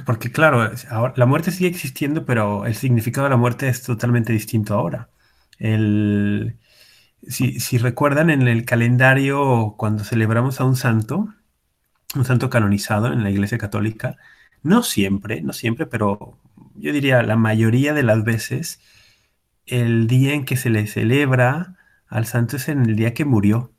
porque 0.04 0.30
claro, 0.30 0.70
la 1.16 1.24
muerte 1.24 1.52
sigue 1.52 1.70
existiendo, 1.70 2.26
pero 2.26 2.66
el 2.66 2.74
significado 2.74 3.24
de 3.24 3.30
la 3.30 3.38
muerte 3.38 3.66
es 3.66 3.82
totalmente 3.82 4.34
distinto 4.34 4.74
ahora. 4.74 5.08
si, 7.26 7.78
recuerdan 7.78 8.28
en 8.28 8.46
el 8.46 8.66
calendario 8.66 9.74
cuando 9.78 10.04
celebramos 10.04 10.60
a 10.60 10.64
un 10.64 10.76
santo, 10.76 11.28
un 12.14 12.26
santo 12.26 12.50
canonizado 12.50 13.10
en 13.10 13.22
la 13.22 13.30
Iglesia 13.30 13.56
Católica, 13.56 14.18
no 14.62 14.82
siempre, 14.82 15.40
no 15.40 15.54
siempre, 15.54 15.86
pero 15.86 16.38
yo 16.74 16.92
diría 16.92 17.22
la 17.22 17.36
mayoría 17.36 17.94
de 17.94 18.02
las 18.02 18.22
veces, 18.22 18.80
el 19.68 20.06
día 20.06 20.34
en 20.34 20.44
que 20.44 20.56
se 20.56 20.70
le 20.70 20.86
celebra 20.86 21.76
al 22.08 22.26
santo 22.26 22.56
es 22.56 22.68
en 22.68 22.82
el 22.82 22.96
día 22.96 23.14
que 23.14 23.24
murió 23.24 23.72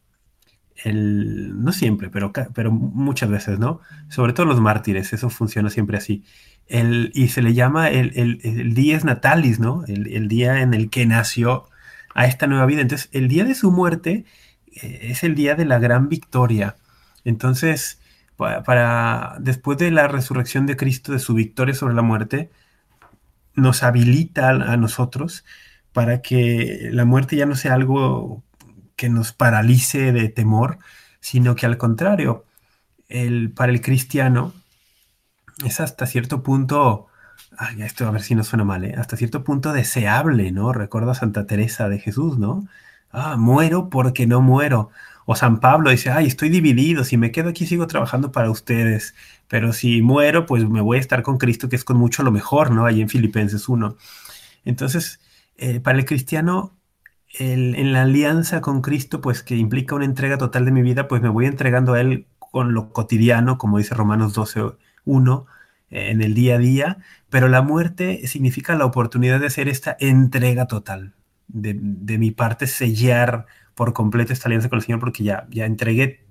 no 0.85 1.71
siempre, 1.71 2.09
pero, 2.09 2.31
pero 2.53 2.71
muchas 2.71 3.29
veces, 3.29 3.59
¿no? 3.59 3.81
Sobre 4.09 4.33
todo 4.33 4.45
los 4.45 4.61
mártires, 4.61 5.11
eso 5.13 5.29
funciona 5.29 5.69
siempre 5.69 5.97
así. 5.97 6.23
El, 6.67 7.11
y 7.13 7.29
se 7.29 7.41
le 7.41 7.53
llama 7.53 7.89
el, 7.89 8.11
el, 8.15 8.39
el 8.43 8.73
dies 8.73 9.03
natalis, 9.03 9.59
¿no? 9.59 9.83
El, 9.87 10.27
día 10.27 10.61
en 10.61 10.73
el 10.73 10.89
que 10.89 11.05
nació 11.05 11.65
a 12.13 12.25
esta 12.25 12.47
nueva 12.47 12.65
vida. 12.65 12.81
Entonces, 12.81 13.09
el 13.11 13.27
día 13.27 13.43
de 13.43 13.55
su 13.55 13.71
muerte 13.71 14.25
eh, 14.81 14.99
es 15.03 15.23
el 15.23 15.35
día 15.35 15.55
de 15.55 15.65
la 15.65 15.79
gran 15.79 16.09
victoria. 16.09 16.75
Entonces, 17.25 17.99
para, 18.37 19.35
después 19.39 19.77
de 19.77 19.91
la 19.91 20.07
resurrección 20.07 20.65
de 20.65 20.77
Cristo, 20.77 21.11
de 21.11 21.19
su 21.19 21.33
victoria 21.33 21.75
sobre 21.75 21.95
la 21.95 22.01
muerte, 22.01 22.49
nos 23.55 23.83
habilita 23.83 24.49
a 24.49 24.77
nosotros 24.77 25.43
para 25.93 26.21
que 26.21 26.89
la 26.91 27.05
muerte 27.05 27.35
ya 27.35 27.45
no 27.45 27.55
sea 27.55 27.73
algo 27.73 28.43
que 28.95 29.09
nos 29.09 29.31
paralice 29.33 30.11
de 30.11 30.29
temor, 30.29 30.79
sino 31.19 31.55
que 31.55 31.65
al 31.65 31.77
contrario, 31.77 32.45
para 33.55 33.71
el 33.71 33.81
cristiano 33.81 34.53
es 35.65 35.79
hasta 35.79 36.05
cierto 36.05 36.43
punto, 36.43 37.07
esto 37.79 38.07
a 38.07 38.11
ver 38.11 38.21
si 38.21 38.35
no 38.35 38.43
suena 38.43 38.63
mal, 38.63 38.85
¿eh? 38.85 38.95
hasta 38.97 39.17
cierto 39.17 39.43
punto 39.43 39.73
deseable, 39.73 40.51
¿no? 40.51 40.73
Recuerdo 40.73 41.11
a 41.11 41.15
Santa 41.15 41.45
Teresa 41.45 41.89
de 41.89 41.99
Jesús, 41.99 42.37
¿no? 42.37 42.67
Ah, 43.11 43.37
muero 43.37 43.89
porque 43.89 44.27
no 44.27 44.41
muero. 44.41 44.91
O 45.25 45.35
San 45.35 45.59
Pablo 45.59 45.91
dice, 45.91 46.09
ay, 46.11 46.27
estoy 46.27 46.49
dividido, 46.49 47.03
si 47.03 47.17
me 47.17 47.31
quedo 47.31 47.49
aquí 47.49 47.65
sigo 47.65 47.87
trabajando 47.87 48.31
para 48.31 48.49
ustedes, 48.49 49.15
pero 49.47 49.73
si 49.73 50.01
muero, 50.01 50.45
pues 50.45 50.67
me 50.67 50.81
voy 50.81 50.97
a 50.97 51.01
estar 51.01 51.21
con 51.23 51.37
Cristo, 51.37 51.69
que 51.69 51.75
es 51.75 51.83
con 51.83 51.97
mucho 51.97 52.23
lo 52.23 52.31
mejor, 52.31 52.71
¿no? 52.71 52.85
Ahí 52.85 53.01
en 53.01 53.09
Filipenses 53.09 53.69
1. 53.69 53.95
Entonces, 54.65 55.19
eh, 55.59 55.79
para 55.79 55.97
el 55.97 56.05
cristiano, 56.05 56.77
en 57.37 57.93
la 57.93 58.03
alianza 58.03 58.61
con 58.61 58.81
Cristo, 58.81 59.21
pues 59.21 59.43
que 59.43 59.55
implica 59.55 59.95
una 59.95 60.05
entrega 60.05 60.37
total 60.37 60.65
de 60.65 60.71
mi 60.71 60.81
vida, 60.81 61.07
pues 61.07 61.21
me 61.21 61.29
voy 61.29 61.45
entregando 61.45 61.93
a 61.93 62.01
Él 62.01 62.27
con 62.39 62.73
lo 62.73 62.91
cotidiano, 62.91 63.57
como 63.57 63.77
dice 63.77 63.93
Romanos 63.95 64.33
12, 64.33 64.73
1, 65.05 65.45
eh, 65.89 66.11
en 66.11 66.21
el 66.21 66.33
día 66.33 66.55
a 66.55 66.57
día, 66.57 66.97
pero 67.29 67.47
la 67.47 67.61
muerte 67.61 68.25
significa 68.27 68.75
la 68.75 68.85
oportunidad 68.85 69.39
de 69.39 69.47
hacer 69.47 69.67
esta 69.69 69.95
entrega 69.99 70.67
total, 70.67 71.13
de, 71.47 71.73
mi 72.17 72.31
parte 72.31 72.67
sellar 72.67 73.45
por 73.75 73.93
completo 73.93 74.33
esta 74.33 74.47
alianza 74.47 74.69
con 74.69 74.77
el 74.77 74.85
Señor, 74.85 74.99
porque 74.99 75.23
ya, 75.23 75.47
ya 75.49 75.65
entregué 75.65 76.25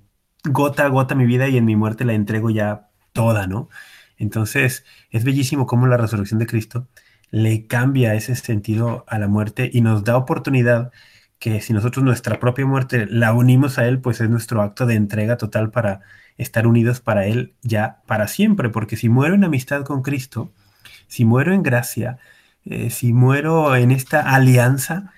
gota 0.45 0.85
a 0.87 0.88
gota 0.88 1.14
mi 1.14 1.27
vida 1.27 1.49
y 1.49 1.57
en 1.59 1.64
mi 1.64 1.77
muerte 1.77 2.05
la 2.05 2.14
entrego 2.14 2.51
ya 2.51 2.91
toda, 3.12 3.47
¿no? 3.47 3.69
Entonces, 4.17 4.85
es 5.11 5.25
bellísimo 5.25 5.67
cómo 5.67 5.87
la 5.87 5.97
resurrección 5.97 6.38
de 6.41 6.47
Cristo 6.47 6.88
le 7.31 7.67
cambia 7.67 8.14
ese 8.14 8.35
sentido 8.37 9.05
a 9.09 9.19
la 9.19 9.29
muerte 9.29 9.71
y 9.73 9.81
nos 9.81 10.05
da 10.05 10.17
oportunidad 10.17 10.93
que 11.38 11.61
si 11.61 11.73
nosotros 11.73 12.05
nuestra 12.05 12.41
propia 12.41 12.67
muerte 12.67 13.07
la 13.07 13.33
unimos 13.33 13.79
a 13.79 13.87
Él, 13.87 14.01
pues 14.01 14.21
es 14.21 14.29
nuestro 14.31 14.62
acto 14.62 14.87
de 14.87 14.95
entrega 14.95 15.37
total 15.37 15.70
para 15.70 16.01
estar 16.37 16.66
unidos 16.66 17.01
para 17.01 17.26
Él 17.26 17.55
ya 17.62 18.03
para 18.07 18.29
siempre, 18.29 18.70
porque 18.70 18.97
si 18.97 19.09
muero 19.09 19.35
en 19.35 19.45
amistad 19.45 19.85
con 19.85 20.03
Cristo, 20.03 20.53
si 21.09 21.24
muero 21.24 21.53
en 21.55 21.62
gracia, 21.62 22.18
eh, 22.64 22.91
si 22.91 23.12
muero 23.12 23.76
en 23.76 23.91
esta 23.93 24.35
alianza, 24.35 25.12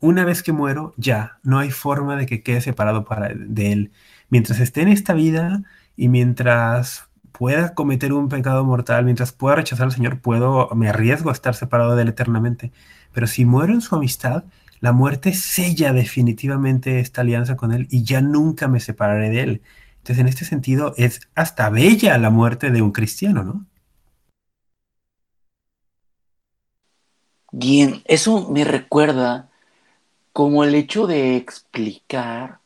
una 0.00 0.24
vez 0.24 0.42
que 0.42 0.52
muero, 0.52 0.94
ya, 0.96 1.38
no 1.42 1.58
hay 1.58 1.70
forma 1.70 2.16
de 2.16 2.26
que 2.26 2.42
quede 2.42 2.60
separado 2.60 3.04
para, 3.04 3.30
de 3.34 3.72
Él. 3.72 3.92
Mientras 4.30 4.60
esté 4.60 4.82
en 4.82 4.88
esta 4.88 5.14
vida 5.14 5.62
y 5.96 6.08
mientras 6.08 7.07
pueda 7.38 7.74
cometer 7.74 8.12
un 8.12 8.28
pecado 8.28 8.64
mortal, 8.64 9.04
mientras 9.04 9.32
pueda 9.32 9.56
rechazar 9.56 9.86
al 9.86 9.92
Señor, 9.92 10.20
puedo, 10.20 10.68
me 10.74 10.88
arriesgo 10.88 11.30
a 11.30 11.32
estar 11.32 11.54
separado 11.54 11.94
de 11.96 12.02
Él 12.02 12.08
eternamente. 12.08 12.72
Pero 13.12 13.26
si 13.26 13.44
muero 13.44 13.72
en 13.72 13.80
su 13.80 13.94
amistad, 13.94 14.44
la 14.80 14.92
muerte 14.92 15.32
sella 15.34 15.92
definitivamente 15.92 17.00
esta 17.00 17.20
alianza 17.22 17.56
con 17.56 17.72
Él 17.72 17.86
y 17.90 18.02
ya 18.02 18.20
nunca 18.20 18.68
me 18.68 18.80
separaré 18.80 19.30
de 19.30 19.40
Él. 19.42 19.62
Entonces, 19.98 20.18
en 20.20 20.28
este 20.28 20.44
sentido, 20.44 20.94
es 20.96 21.28
hasta 21.34 21.70
bella 21.70 22.18
la 22.18 22.30
muerte 22.30 22.70
de 22.70 22.82
un 22.82 22.92
cristiano, 22.92 23.44
¿no? 23.44 23.66
Bien, 27.52 28.02
eso 28.04 28.50
me 28.50 28.64
recuerda 28.64 29.48
como 30.32 30.64
el 30.64 30.74
hecho 30.74 31.06
de 31.06 31.36
explicar 31.36 32.60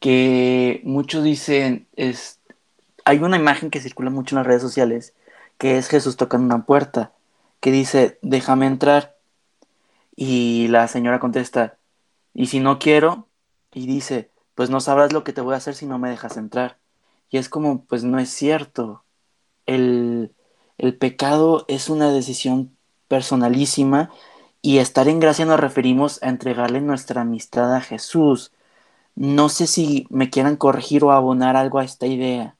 que 0.00 0.80
muchos 0.84 1.22
dicen, 1.22 1.86
es, 1.94 2.39
hay 3.04 3.18
una 3.18 3.36
imagen 3.36 3.70
que 3.70 3.80
circula 3.80 4.10
mucho 4.10 4.34
en 4.34 4.38
las 4.38 4.46
redes 4.46 4.62
sociales, 4.62 5.14
que 5.58 5.78
es 5.78 5.88
Jesús 5.88 6.16
tocando 6.16 6.54
una 6.54 6.64
puerta, 6.64 7.12
que 7.60 7.72
dice, 7.72 8.18
déjame 8.22 8.66
entrar. 8.66 9.16
Y 10.16 10.68
la 10.68 10.88
señora 10.88 11.20
contesta, 11.20 11.76
¿y 12.34 12.46
si 12.46 12.60
no 12.60 12.78
quiero? 12.78 13.26
Y 13.72 13.86
dice, 13.86 14.30
pues 14.54 14.70
no 14.70 14.80
sabrás 14.80 15.12
lo 15.12 15.24
que 15.24 15.32
te 15.32 15.40
voy 15.40 15.54
a 15.54 15.58
hacer 15.58 15.74
si 15.74 15.86
no 15.86 15.98
me 15.98 16.10
dejas 16.10 16.36
entrar. 16.36 16.78
Y 17.30 17.38
es 17.38 17.48
como, 17.48 17.84
pues 17.84 18.04
no 18.04 18.18
es 18.18 18.30
cierto. 18.30 19.04
El, 19.66 20.34
el 20.78 20.96
pecado 20.96 21.64
es 21.68 21.88
una 21.90 22.10
decisión 22.10 22.76
personalísima 23.08 24.10
y 24.62 24.78
estar 24.78 25.08
en 25.08 25.20
gracia 25.20 25.44
nos 25.46 25.60
referimos 25.60 26.22
a 26.22 26.28
entregarle 26.28 26.80
nuestra 26.80 27.22
amistad 27.22 27.74
a 27.74 27.80
Jesús. 27.80 28.52
No 29.14 29.48
sé 29.48 29.66
si 29.66 30.06
me 30.10 30.30
quieran 30.30 30.56
corregir 30.56 31.04
o 31.04 31.12
abonar 31.12 31.56
algo 31.56 31.78
a 31.78 31.84
esta 31.84 32.06
idea. 32.06 32.56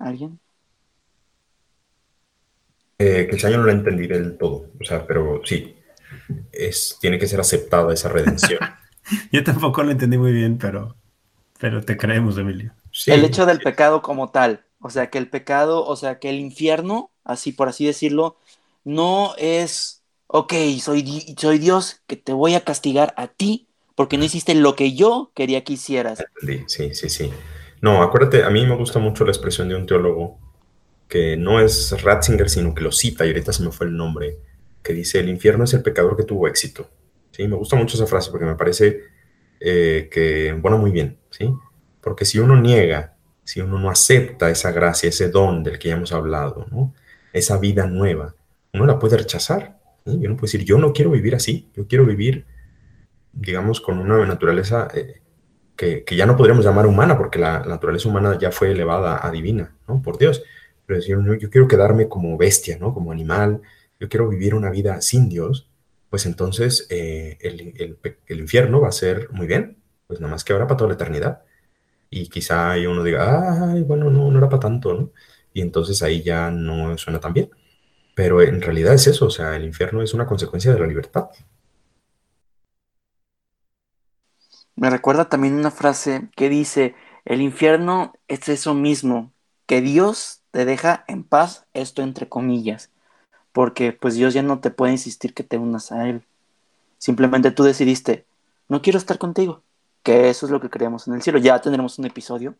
¿Alguien? 0.00 0.40
Eh, 2.98 3.28
que 3.30 3.36
yo 3.36 3.50
no 3.50 3.62
lo 3.62 3.70
entendí 3.70 4.06
del 4.06 4.36
todo, 4.36 4.66
o 4.78 4.84
sea, 4.84 5.06
pero 5.06 5.40
sí, 5.44 5.76
es, 6.52 6.98
tiene 7.00 7.18
que 7.18 7.26
ser 7.26 7.40
aceptada 7.40 7.94
esa 7.94 8.08
redención. 8.08 8.58
yo 9.32 9.44
tampoco 9.44 9.82
lo 9.82 9.92
entendí 9.92 10.18
muy 10.18 10.32
bien, 10.32 10.58
pero, 10.58 10.96
pero 11.58 11.82
te 11.82 11.96
creemos, 11.96 12.36
Emilio. 12.36 12.72
El 13.06 13.24
hecho 13.24 13.46
del 13.46 13.60
pecado 13.60 14.02
como 14.02 14.30
tal, 14.30 14.64
o 14.80 14.90
sea, 14.90 15.08
que 15.10 15.18
el 15.18 15.28
pecado, 15.28 15.86
o 15.86 15.96
sea, 15.96 16.18
que 16.18 16.30
el 16.30 16.40
infierno, 16.40 17.10
así 17.24 17.52
por 17.52 17.68
así 17.68 17.86
decirlo, 17.86 18.36
no 18.84 19.34
es, 19.38 20.02
ok, 20.26 20.52
soy, 20.80 21.36
soy 21.38 21.58
Dios 21.58 22.00
que 22.06 22.16
te 22.16 22.32
voy 22.32 22.54
a 22.54 22.64
castigar 22.64 23.14
a 23.16 23.28
ti 23.28 23.68
porque 23.94 24.18
no 24.18 24.24
hiciste 24.24 24.54
lo 24.54 24.76
que 24.76 24.94
yo 24.94 25.30
quería 25.34 25.62
que 25.62 25.74
hicieras. 25.74 26.24
Sí, 26.66 26.94
sí, 26.94 27.08
sí. 27.08 27.30
No, 27.80 28.02
acuérdate, 28.02 28.44
a 28.44 28.50
mí 28.50 28.66
me 28.66 28.76
gusta 28.76 28.98
mucho 28.98 29.24
la 29.24 29.30
expresión 29.30 29.68
de 29.68 29.74
un 29.74 29.86
teólogo 29.86 30.38
que 31.08 31.36
no 31.36 31.60
es 31.60 32.00
Ratzinger, 32.02 32.48
sino 32.48 32.74
que 32.74 32.82
lo 32.82 32.92
cita, 32.92 33.24
y 33.24 33.28
ahorita 33.28 33.52
se 33.52 33.64
me 33.64 33.72
fue 33.72 33.86
el 33.86 33.96
nombre, 33.96 34.38
que 34.82 34.92
dice, 34.92 35.20
el 35.20 35.28
infierno 35.28 35.64
es 35.64 35.74
el 35.74 35.82
pecador 35.82 36.16
que 36.16 36.24
tuvo 36.24 36.46
éxito. 36.46 36.88
Sí, 37.30 37.46
me 37.48 37.56
gusta 37.56 37.76
mucho 37.76 37.96
esa 37.96 38.06
frase 38.06 38.30
porque 38.30 38.46
me 38.46 38.54
parece 38.54 39.02
eh, 39.60 40.08
que, 40.10 40.52
bueno, 40.52 40.78
muy 40.78 40.90
bien, 40.90 41.18
¿sí? 41.30 41.52
Porque 42.00 42.24
si 42.24 42.38
uno 42.38 42.60
niega, 42.60 43.16
si 43.44 43.60
uno 43.60 43.78
no 43.78 43.90
acepta 43.90 44.50
esa 44.50 44.72
gracia, 44.72 45.08
ese 45.08 45.30
don 45.30 45.62
del 45.62 45.78
que 45.78 45.88
ya 45.88 45.96
hemos 45.96 46.12
hablado, 46.12 46.66
¿no? 46.70 46.94
Esa 47.32 47.58
vida 47.58 47.86
nueva, 47.86 48.34
uno 48.72 48.86
la 48.86 48.98
puede 48.98 49.16
rechazar. 49.16 49.78
¿sí? 50.04 50.12
Uno 50.12 50.36
puede 50.36 50.52
decir, 50.52 50.64
yo 50.64 50.78
no 50.78 50.92
quiero 50.92 51.10
vivir 51.10 51.34
así, 51.34 51.68
yo 51.74 51.86
quiero 51.86 52.04
vivir 52.04 52.46
digamos, 53.32 53.80
con 53.80 53.98
una 53.98 54.24
naturaleza 54.26 54.88
eh, 54.94 55.19
que, 55.80 56.16
ya 56.16 56.26
no 56.26 56.36
podríamos 56.36 56.64
llamar 56.64 56.86
humana, 56.86 57.16
porque 57.16 57.38
la, 57.38 57.60
naturaleza 57.60 58.08
humana 58.08 58.38
ya 58.38 58.52
fue 58.52 58.72
elevada 58.72 59.26
a 59.26 59.30
divina, 59.30 59.74
¿no? 59.88 60.02
Por 60.02 60.18
Dios. 60.18 60.42
Pero 60.84 60.98
decir, 60.98 61.16
yo 61.38 61.50
quiero 61.50 61.68
quedarme 61.68 62.08
como 62.08 62.36
bestia, 62.36 62.76
¿no? 62.78 62.92
Como 62.92 63.12
animal, 63.12 63.62
yo 63.98 64.08
quiero 64.08 64.28
vivir 64.28 64.54
una 64.54 64.70
vida 64.70 65.00
sin 65.00 65.28
Dios, 65.28 65.68
pues 66.10 66.26
entonces 66.26 66.86
eh, 66.90 67.38
el, 67.40 67.98
el, 68.26 68.40
infierno 68.40 68.80
va 68.80 68.88
a 68.88 68.92
ser 68.92 69.30
muy 69.30 69.46
bien, 69.46 69.78
pues 70.06 70.20
nada 70.20 70.32
más 70.32 70.44
que 70.44 70.52
ahora 70.52 70.66
para 70.66 70.78
toda 70.78 70.88
la 70.88 70.94
eternidad. 70.94 71.42
Y 72.10 72.28
quizá 72.28 72.74
uno 72.88 73.02
diga, 73.04 73.72
ay, 73.72 73.82
bueno, 73.82 74.10
no, 74.10 74.30
no 74.30 74.38
era 74.38 74.48
para 74.48 74.60
tanto, 74.60 74.94
¿no? 74.94 75.12
Y 75.54 75.62
entonces 75.62 76.02
ahí 76.02 76.22
ya 76.22 76.50
no 76.50 76.98
suena 76.98 77.20
tan 77.20 77.32
bien. 77.32 77.50
Pero 78.14 78.42
en 78.42 78.60
realidad 78.60 78.94
es 78.94 79.06
eso, 79.06 79.26
o 79.26 79.30
sea, 79.30 79.56
el 79.56 79.64
infierno 79.64 80.02
es 80.02 80.14
una 80.14 80.26
consecuencia 80.26 80.72
de 80.74 80.80
la 80.80 80.86
libertad. 80.86 81.28
Me 84.80 84.88
recuerda 84.88 85.28
también 85.28 85.56
una 85.56 85.70
frase 85.70 86.30
que 86.34 86.48
dice, 86.48 86.94
el 87.26 87.42
infierno 87.42 88.14
es 88.28 88.48
eso 88.48 88.72
mismo, 88.72 89.30
que 89.66 89.82
Dios 89.82 90.40
te 90.52 90.64
deja 90.64 91.04
en 91.06 91.22
paz, 91.22 91.66
esto 91.74 92.00
entre 92.00 92.30
comillas, 92.30 92.88
porque 93.52 93.92
pues 93.92 94.14
Dios 94.14 94.32
ya 94.32 94.42
no 94.42 94.60
te 94.60 94.70
puede 94.70 94.92
insistir 94.92 95.34
que 95.34 95.44
te 95.44 95.58
unas 95.58 95.92
a 95.92 96.08
Él. 96.08 96.22
Simplemente 96.96 97.50
tú 97.50 97.62
decidiste, 97.62 98.24
no 98.68 98.80
quiero 98.80 98.98
estar 98.98 99.18
contigo, 99.18 99.60
que 100.02 100.30
eso 100.30 100.46
es 100.46 100.50
lo 100.50 100.62
que 100.62 100.70
creemos 100.70 101.06
en 101.06 101.12
el 101.12 101.20
cielo. 101.20 101.38
Ya 101.38 101.60
tendremos 101.60 101.98
un 101.98 102.06
episodio 102.06 102.54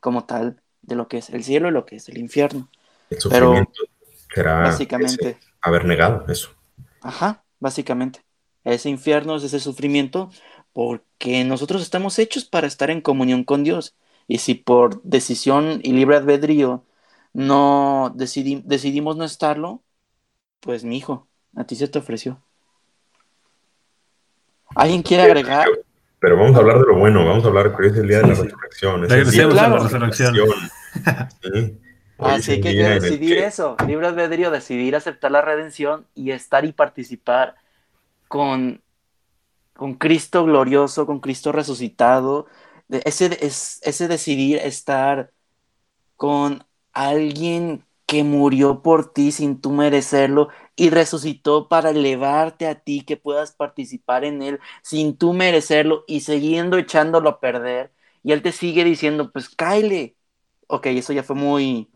como 0.00 0.24
tal 0.24 0.58
de 0.80 0.94
lo 0.94 1.08
que 1.08 1.18
es 1.18 1.28
el 1.28 1.44
cielo 1.44 1.68
y 1.68 1.72
lo 1.72 1.84
que 1.84 1.96
es 1.96 2.08
el 2.08 2.16
infierno. 2.16 2.70
El 3.10 3.20
sufrimiento 3.20 3.82
será 4.34 4.60
básicamente 4.60 5.36
haber 5.60 5.84
negado 5.84 6.24
eso. 6.28 6.48
Ajá, 7.02 7.44
básicamente. 7.60 8.22
Ese 8.66 8.88
infierno 8.88 9.36
es 9.36 9.44
ese 9.44 9.60
sufrimiento 9.60 10.30
porque 10.76 11.42
nosotros 11.42 11.80
estamos 11.80 12.18
hechos 12.18 12.44
para 12.44 12.66
estar 12.66 12.90
en 12.90 13.00
comunión 13.00 13.44
con 13.44 13.64
Dios. 13.64 13.96
Y 14.28 14.38
si 14.38 14.52
por 14.52 15.02
decisión 15.04 15.80
y 15.82 15.92
libre 15.92 16.16
albedrío 16.16 16.84
no 17.32 18.14
decidimos 18.14 19.16
no 19.16 19.24
estarlo, 19.24 19.80
pues 20.60 20.84
mi 20.84 20.98
hijo, 20.98 21.28
a 21.56 21.64
ti 21.64 21.76
se 21.76 21.88
te 21.88 21.98
ofreció. 21.98 22.42
¿Alguien 24.74 25.02
quiere 25.02 25.22
agregar? 25.22 25.66
Pero 26.18 26.36
vamos 26.36 26.54
a 26.54 26.58
hablar 26.58 26.78
de 26.78 26.86
lo 26.88 26.98
bueno, 26.98 27.24
vamos 27.24 27.46
a 27.46 27.48
hablar 27.48 27.74
que 27.74 27.86
es 27.86 27.96
el 27.96 28.08
día 28.08 28.18
de 28.18 28.24
la 28.24 28.34
resurrección. 28.34 29.04
Es 29.06 29.38
el 29.38 29.56
la 29.56 29.78
resurrección. 29.78 30.34
Así 32.18 32.60
que 32.60 32.68
hay 32.68 32.76
que 32.76 33.00
decidir 33.00 33.38
eso, 33.38 33.78
libre 33.86 34.08
albedrío, 34.08 34.50
decidir 34.50 34.94
aceptar 34.94 35.30
la 35.30 35.40
redención 35.40 36.06
y 36.14 36.32
estar 36.32 36.66
y 36.66 36.72
participar 36.72 37.54
con 38.28 38.82
con 39.76 39.94
Cristo 39.94 40.44
glorioso, 40.44 41.06
con 41.06 41.20
Cristo 41.20 41.52
resucitado, 41.52 42.46
ese, 42.88 43.26
ese 43.40 44.08
decidir 44.08 44.58
estar 44.58 45.32
con 46.16 46.64
alguien 46.92 47.84
que 48.06 48.22
murió 48.24 48.82
por 48.82 49.12
ti 49.12 49.32
sin 49.32 49.60
tú 49.60 49.72
merecerlo 49.72 50.48
y 50.76 50.90
resucitó 50.90 51.68
para 51.68 51.90
elevarte 51.90 52.68
a 52.68 52.76
ti, 52.80 53.02
que 53.02 53.16
puedas 53.16 53.52
participar 53.52 54.24
en 54.24 54.42
él 54.42 54.60
sin 54.82 55.16
tú 55.16 55.32
merecerlo 55.32 56.04
y 56.06 56.20
siguiendo 56.20 56.78
echándolo 56.78 57.28
a 57.28 57.40
perder. 57.40 57.92
Y 58.22 58.32
él 58.32 58.42
te 58.42 58.52
sigue 58.52 58.84
diciendo, 58.84 59.32
pues 59.32 59.48
cáele. 59.48 60.16
Ok, 60.68 60.86
eso 60.86 61.12
ya 61.12 61.22
fue 61.22 61.36
muy 61.36 61.90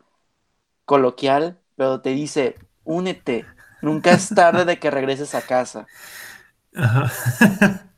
coloquial, 0.85 1.61
pero 1.77 2.01
te 2.03 2.11
dice, 2.11 2.59
únete. 2.85 3.53
Nunca 3.81 4.13
es 4.13 4.33
tarde 4.35 4.65
de 4.65 4.79
que 4.79 4.91
regreses 4.91 5.35
a 5.35 5.47
casa. 5.47 5.91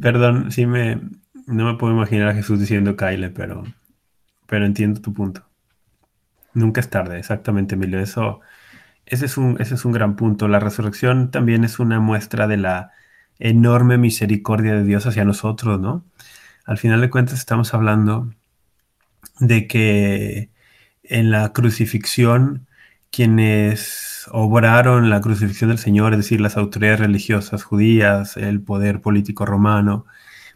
Perdón, 0.00 0.52
sí 0.52 0.66
me. 0.66 1.00
No 1.46 1.64
me 1.64 1.78
puedo 1.78 1.92
imaginar 1.94 2.28
a 2.28 2.34
Jesús 2.34 2.60
diciendo 2.60 2.96
Kyle, 2.96 3.30
pero. 3.32 3.64
Pero 4.46 4.66
entiendo 4.66 5.00
tu 5.00 5.12
punto. 5.12 5.44
Nunca 6.54 6.80
es 6.80 6.90
tarde, 6.90 7.18
exactamente, 7.18 7.74
Emilio. 7.74 8.00
Eso, 8.00 8.40
ese, 9.06 9.26
es 9.26 9.36
un, 9.36 9.60
ese 9.60 9.74
es 9.74 9.84
un 9.84 9.92
gran 9.92 10.16
punto. 10.16 10.48
La 10.48 10.60
resurrección 10.60 11.30
también 11.30 11.64
es 11.64 11.78
una 11.78 12.00
muestra 12.00 12.46
de 12.46 12.56
la 12.56 12.92
enorme 13.38 13.98
misericordia 13.98 14.74
de 14.74 14.84
Dios 14.84 15.06
hacia 15.06 15.24
nosotros, 15.24 15.80
¿no? 15.80 16.04
Al 16.64 16.78
final 16.78 17.00
de 17.00 17.10
cuentas 17.10 17.38
estamos 17.38 17.74
hablando 17.74 18.32
de 19.40 19.66
que 19.66 20.50
en 21.02 21.30
la 21.30 21.52
crucifixión 21.52 22.66
quienes 23.10 24.15
obraron 24.32 25.10
la 25.10 25.20
crucifixión 25.20 25.70
del 25.70 25.78
Señor, 25.78 26.12
es 26.12 26.18
decir, 26.18 26.40
las 26.40 26.56
autoridades 26.56 27.00
religiosas 27.00 27.64
judías, 27.64 28.36
el 28.36 28.60
poder 28.60 29.00
político 29.00 29.46
romano, 29.46 30.06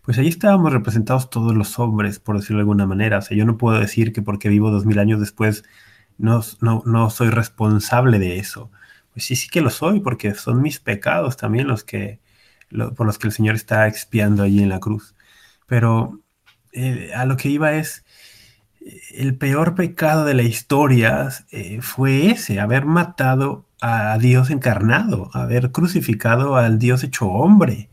pues 0.03 0.19
ahí 0.19 0.29
estábamos 0.29 0.73
representados 0.73 1.31
todos 1.31 1.55
los 1.55 1.79
hombres, 1.79 2.19
por 2.19 2.37
decirlo 2.37 2.59
de 2.59 2.63
alguna 2.63 2.87
manera. 2.87 3.19
O 3.19 3.23
sea, 3.23 3.37
yo 3.37 3.45
no 3.45 3.59
puedo 3.59 3.79
decir 3.79 4.13
que 4.13 4.23
porque 4.23 4.49
vivo 4.49 4.71
dos 4.71 4.87
mil 4.87 4.99
años 4.99 5.21
después 5.21 5.65
no, 6.19 6.43
no, 6.61 7.11
soy 7.11 7.31
responsable 7.31 8.19
de 8.19 8.39
eso. 8.39 8.71
Pues 9.13 9.27
sí, 9.27 9.37
sí 9.37 9.49
que 9.49 9.61
lo 9.61 9.71
soy, 9.71 10.01
porque 10.01 10.35
son 10.35 10.63
mis 10.63 10.81
pecados 10.81 11.37
también 11.37 11.67
los 11.69 11.85
que, 11.85 12.21
por 12.97 13.07
los 13.07 13.19
que 13.19 13.29
el 13.29 13.33
Señor 13.33 13.55
está 13.55 13.89
expiando 13.89 14.43
allí 14.43 14.63
en 14.63 14.69
la 14.69 14.81
cruz. 14.81 15.15
Pero 15.67 16.21
eh, 16.73 17.13
a 17.15 17.25
lo 17.25 17.37
que 17.37 17.49
iba 17.49 17.73
es, 17.75 18.05
el 19.13 19.37
peor 19.37 19.75
pecado 19.75 20.25
de 20.25 20.35
la 20.35 20.43
historia 20.43 21.29
eh, 21.51 21.81
fue 21.83 22.31
ese, 22.31 22.61
haber 22.61 22.87
matado 22.87 23.67
a 23.81 24.19
Dios 24.19 24.51
encarnado, 24.51 25.31
haber 25.33 25.73
crucificado 25.73 26.57
al 26.57 26.79
Dios 26.79 27.05
hecho 27.05 27.29
hombre. 27.29 27.91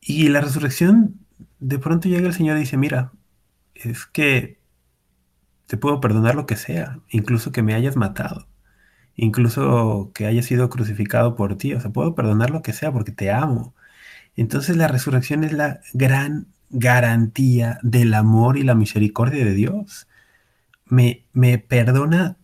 Y 0.00 0.28
la 0.28 0.40
resurrección, 0.40 1.20
de 1.60 1.78
pronto 1.78 2.08
llega 2.08 2.26
el 2.26 2.34
Señor 2.34 2.56
y 2.56 2.60
dice, 2.60 2.76
mira, 2.76 3.12
es 3.74 4.06
que 4.06 4.60
te 5.66 5.76
puedo 5.76 6.00
perdonar 6.00 6.34
lo 6.34 6.46
que 6.46 6.56
sea, 6.56 7.00
incluso 7.08 7.52
que 7.52 7.62
me 7.62 7.74
hayas 7.74 7.96
matado, 7.96 8.48
incluso 9.16 10.10
que 10.14 10.26
hayas 10.26 10.46
sido 10.46 10.70
crucificado 10.70 11.36
por 11.36 11.56
ti, 11.56 11.74
o 11.74 11.80
sea, 11.80 11.90
puedo 11.92 12.14
perdonar 12.14 12.50
lo 12.50 12.62
que 12.62 12.72
sea 12.72 12.92
porque 12.92 13.12
te 13.12 13.30
amo. 13.30 13.74
Entonces 14.36 14.76
la 14.76 14.88
resurrección 14.88 15.44
es 15.44 15.52
la 15.52 15.80
gran 15.94 16.48
garantía 16.72 17.78
del 17.82 18.14
amor 18.14 18.58
y 18.58 18.64
la 18.64 18.74
misericordia 18.74 19.44
de 19.44 19.54
Dios. 19.54 20.08
Me, 20.86 21.26
me 21.32 21.58
perdona 21.58 22.36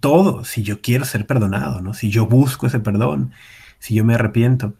todo 0.00 0.44
si 0.44 0.62
yo 0.62 0.80
quiero 0.82 1.04
ser 1.04 1.26
perdonado, 1.26 1.80
¿no? 1.82 1.94
Si 1.94 2.10
yo 2.10 2.26
busco 2.26 2.66
ese 2.66 2.80
perdón. 2.80 3.32
si 3.78 3.94
yo 3.94 4.04
me 4.04 4.14
arrepiento. 4.14 4.74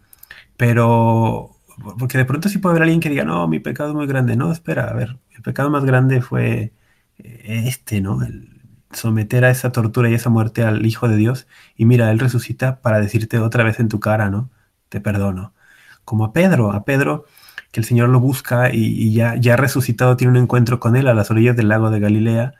Pero, 0.57 1.51
porque 1.99 2.17
de 2.17 2.25
pronto 2.25 2.49
sí 2.49 2.59
puede 2.59 2.73
haber 2.73 2.83
alguien 2.83 3.01
que 3.01 3.09
diga, 3.09 3.25
no, 3.25 3.47
mi 3.47 3.59
pecado 3.59 3.89
es 3.91 3.95
muy 3.95 4.07
grande. 4.07 4.35
No, 4.37 4.51
espera, 4.51 4.89
a 4.89 4.93
ver, 4.93 5.17
el 5.35 5.41
pecado 5.43 5.69
más 5.69 5.85
grande 5.85 6.21
fue 6.21 6.73
eh, 7.19 7.63
este, 7.67 8.01
¿no? 8.01 8.23
El 8.23 8.61
someter 8.91 9.45
a 9.45 9.49
esa 9.51 9.71
tortura 9.71 10.09
y 10.09 10.13
esa 10.13 10.29
muerte 10.29 10.63
al 10.63 10.85
Hijo 10.85 11.07
de 11.07 11.17
Dios. 11.17 11.47
Y 11.75 11.85
mira, 11.85 12.11
Él 12.11 12.19
resucita 12.19 12.81
para 12.81 12.99
decirte 13.01 13.39
otra 13.39 13.63
vez 13.63 13.79
en 13.79 13.89
tu 13.89 13.99
cara, 13.99 14.29
¿no? 14.29 14.49
Te 14.89 15.01
perdono. 15.01 15.53
Como 16.05 16.25
a 16.25 16.33
Pedro, 16.33 16.71
a 16.71 16.85
Pedro 16.85 17.25
el 17.79 17.85
Señor 17.85 18.09
lo 18.09 18.19
busca 18.19 18.73
y, 18.73 19.13
ya, 19.13 19.35
ya 19.35 19.55
resucitado 19.55 20.17
tiene 20.17 20.31
un 20.31 20.37
encuentro 20.37 20.79
con 20.79 20.95
Él 20.95 21.07
a 21.07 21.13
las 21.13 21.31
orillas 21.31 21.55
del 21.55 21.69
lago 21.69 21.89
de 21.89 21.99
Galilea 21.99 22.53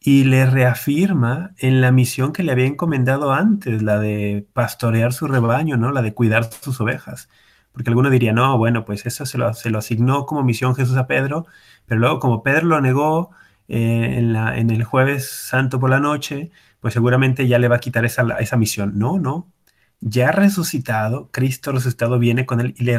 y 0.00 0.24
le 0.24 0.46
reafirma 0.46 1.52
en 1.58 1.80
la 1.80 1.92
misión 1.92 2.32
que 2.32 2.42
le 2.42 2.52
había 2.52 2.66
encomendado 2.66 3.32
antes, 3.32 3.82
la 3.82 3.98
de 3.98 4.46
pastorear 4.54 5.12
su 5.12 5.26
rebaño, 5.26 5.76
¿no? 5.76 5.92
La 5.92 6.02
de 6.02 6.14
cuidar 6.14 6.50
sus 6.62 6.80
ovejas. 6.80 7.28
Porque 7.72 7.90
alguno 7.90 8.10
diría, 8.10 8.32
no, 8.32 8.56
bueno, 8.58 8.84
pues 8.84 9.06
eso 9.06 9.26
se 9.26 9.38
lo, 9.38 9.52
se 9.54 9.70
lo 9.70 9.78
asignó 9.78 10.26
como 10.26 10.42
misión 10.42 10.74
Jesús 10.74 10.96
a 10.96 11.06
Pedro, 11.06 11.46
pero 11.86 12.00
luego 12.00 12.18
como 12.18 12.42
Pedro 12.42 12.66
lo 12.66 12.80
negó 12.80 13.30
eh, 13.68 14.16
en, 14.18 14.32
la, 14.32 14.58
en, 14.58 14.70
el 14.70 14.84
jueves 14.84 15.30
santo 15.30 15.78
por 15.78 15.90
la 15.90 16.00
noche, 16.00 16.50
pues 16.80 16.94
seguramente 16.94 17.46
ya 17.46 17.58
le 17.58 17.68
va 17.68 17.76
a 17.76 17.80
quitar 17.80 18.04
esa, 18.04 18.22
esa 18.40 18.56
misión. 18.56 18.98
No, 18.98 19.18
no. 19.18 19.52
Ya 20.00 20.32
resucitado, 20.32 21.30
Cristo 21.30 21.72
resucitado 21.72 22.18
viene 22.18 22.46
con 22.46 22.60
él 22.60 22.74
y 22.78 22.84
le, 22.84 22.98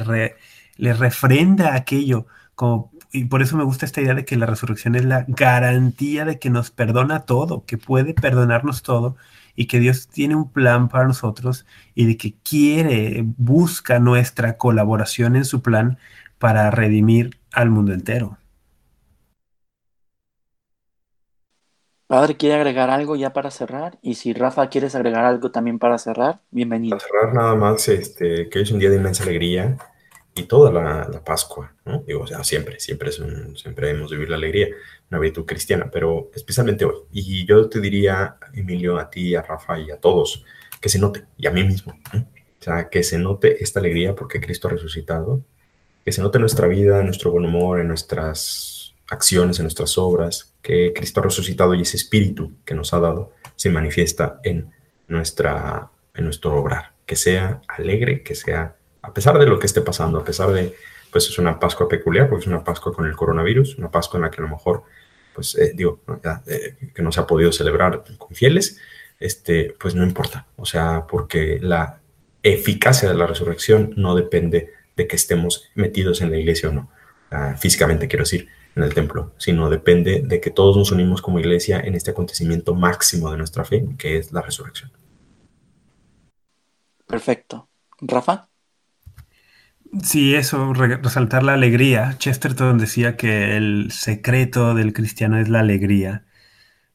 le 0.77 0.93
refrenda 0.93 1.75
aquello 1.75 2.25
como 2.55 2.91
y 3.13 3.25
por 3.25 3.41
eso 3.41 3.57
me 3.57 3.63
gusta 3.63 3.85
esta 3.85 4.01
idea 4.01 4.13
de 4.13 4.23
que 4.23 4.37
la 4.37 4.45
resurrección 4.45 4.95
es 4.95 5.03
la 5.03 5.25
garantía 5.27 6.23
de 6.23 6.39
que 6.39 6.49
nos 6.49 6.71
perdona 6.71 7.25
todo, 7.25 7.65
que 7.65 7.77
puede 7.77 8.13
perdonarnos 8.13 8.83
todo 8.83 9.17
y 9.53 9.67
que 9.67 9.79
Dios 9.79 10.07
tiene 10.07 10.35
un 10.35 10.49
plan 10.49 10.87
para 10.87 11.07
nosotros 11.07 11.65
y 11.93 12.05
de 12.05 12.15
que 12.15 12.35
quiere, 12.41 13.23
busca 13.37 13.99
nuestra 13.99 14.57
colaboración 14.57 15.35
en 15.35 15.43
su 15.43 15.61
plan 15.61 15.97
para 16.39 16.71
redimir 16.71 17.37
al 17.51 17.69
mundo 17.69 17.93
entero. 17.93 18.37
Padre, 22.07 22.35
¿quiere 22.35 22.55
agregar 22.55 22.89
algo 22.89 23.15
ya 23.15 23.31
para 23.31 23.51
cerrar? 23.51 23.97
Y 24.01 24.15
si 24.15 24.33
Rafa 24.33 24.67
quieres 24.69 24.95
agregar 24.95 25.23
algo 25.23 25.51
también 25.51 25.79
para 25.79 25.97
cerrar, 25.97 26.41
bienvenido. 26.49 26.97
Para 26.97 27.07
cerrar 27.07 27.33
nada 27.33 27.55
más, 27.55 27.87
este, 27.89 28.49
que 28.49 28.61
es 28.61 28.71
un 28.71 28.79
día 28.79 28.89
de 28.89 28.97
inmensa 28.97 29.23
alegría 29.23 29.77
y 30.33 30.43
toda 30.43 30.71
la, 30.71 31.23
Pascua, 31.23 31.73
¿no? 31.85 32.03
Digo, 32.07 32.21
o 32.21 32.27
sea, 32.27 32.43
siempre, 32.43 32.79
siempre, 32.79 33.09
es 33.09 33.19
un, 33.19 33.57
siempre 33.57 33.87
debemos 33.87 34.11
vivir 34.11 34.29
la 34.29 34.37
alegría, 34.37 34.67
una 35.09 35.19
virtud 35.19 35.45
cristiana, 35.45 35.89
pero 35.91 36.31
especialmente 36.33 36.85
hoy. 36.85 36.95
Y 37.11 37.45
yo 37.45 37.67
te 37.69 37.81
diría, 37.81 38.37
Emilio, 38.53 38.97
a 38.97 39.09
ti, 39.09 39.35
a 39.35 39.41
Rafa 39.41 39.79
y 39.79 39.91
a 39.91 39.97
todos, 39.97 40.43
que 40.79 40.89
se 40.89 40.99
note, 40.99 41.25
y 41.37 41.47
a 41.47 41.51
mí 41.51 41.63
mismo, 41.63 41.99
o 42.13 42.63
sea, 42.63 42.89
que 42.89 43.03
se 43.03 43.17
note 43.17 43.63
esta 43.63 43.79
alegría 43.79 44.15
porque 44.15 44.39
Cristo 44.39 44.67
ha 44.67 44.71
resucitado, 44.71 45.43
que 46.05 46.11
se 46.11 46.21
note 46.21 46.37
en 46.37 46.41
nuestra 46.41 46.67
vida, 46.67 46.99
en 46.99 47.05
nuestro 47.05 47.31
buen 47.31 47.45
humor, 47.45 47.79
en 47.79 47.87
nuestras 47.87 48.93
acciones, 49.09 49.59
en 49.59 49.63
nuestras 49.63 49.97
obras, 49.97 50.53
que 50.61 50.93
Cristo 50.93 51.19
ha 51.19 51.23
resucitado 51.23 51.73
y 51.75 51.81
ese 51.81 51.97
espíritu 51.97 52.53
que 52.65 52.73
nos 52.73 52.93
ha 52.93 52.99
dado 52.99 53.33
se 53.55 53.69
manifiesta 53.69 54.39
en, 54.43 54.71
nuestra, 55.07 55.91
en 56.15 56.23
nuestro 56.23 56.55
obrar, 56.55 56.93
que 57.05 57.15
sea 57.15 57.61
alegre, 57.67 58.23
que 58.23 58.33
sea 58.33 58.75
a 59.01 59.13
pesar 59.13 59.37
de 59.39 59.45
lo 59.45 59.59
que 59.59 59.67
esté 59.67 59.81
pasando, 59.81 60.19
a 60.19 60.23
pesar 60.23 60.51
de, 60.51 60.75
pues 61.11 61.27
es 61.27 61.37
una 61.37 61.59
Pascua 61.59 61.87
peculiar, 61.87 62.29
porque 62.29 62.43
es 62.43 62.47
una 62.47 62.63
Pascua 62.63 62.93
con 62.93 63.05
el 63.05 63.15
coronavirus, 63.15 63.77
una 63.77 63.89
Pascua 63.89 64.17
en 64.17 64.23
la 64.23 64.31
que 64.31 64.41
a 64.41 64.43
lo 64.43 64.49
mejor, 64.49 64.83
pues 65.33 65.55
eh, 65.55 65.73
digo, 65.75 66.01
eh, 66.47 66.91
que 66.93 67.01
no 67.01 67.11
se 67.11 67.19
ha 67.19 67.27
podido 67.27 67.51
celebrar 67.51 68.03
con 68.17 68.35
fieles, 68.35 68.79
este, 69.19 69.75
pues 69.79 69.95
no 69.95 70.03
importa, 70.03 70.47
o 70.55 70.65
sea, 70.65 71.05
porque 71.07 71.59
la 71.61 71.99
eficacia 72.43 73.09
de 73.09 73.15
la 73.15 73.27
resurrección 73.27 73.93
no 73.95 74.15
depende 74.15 74.73
de 74.95 75.07
que 75.07 75.15
estemos 75.15 75.69
metidos 75.75 76.21
en 76.21 76.31
la 76.31 76.37
iglesia 76.37 76.69
o 76.69 76.71
no, 76.71 76.89
físicamente 77.57 78.07
quiero 78.07 78.23
decir, 78.23 78.49
en 78.75 78.83
el 78.83 78.93
templo, 78.93 79.33
sino 79.37 79.69
depende 79.69 80.21
de 80.21 80.39
que 80.39 80.49
todos 80.49 80.77
nos 80.77 80.91
unimos 80.91 81.21
como 81.21 81.39
iglesia 81.39 81.79
en 81.81 81.95
este 81.95 82.11
acontecimiento 82.11 82.73
máximo 82.73 83.29
de 83.31 83.37
nuestra 83.37 83.65
fe, 83.65 83.85
que 83.97 84.17
es 84.17 84.31
la 84.31 84.41
resurrección. 84.41 84.91
Perfecto. 87.05 87.67
Rafa. 87.99 88.50
Sí, 89.99 90.35
eso, 90.35 90.73
resaltar 90.73 91.43
la 91.43 91.53
alegría. 91.53 92.15
Chesterton 92.17 92.77
decía 92.77 93.17
que 93.17 93.57
el 93.57 93.91
secreto 93.91 94.73
del 94.73 94.93
cristiano 94.93 95.37
es 95.37 95.49
la 95.49 95.59
alegría, 95.59 96.23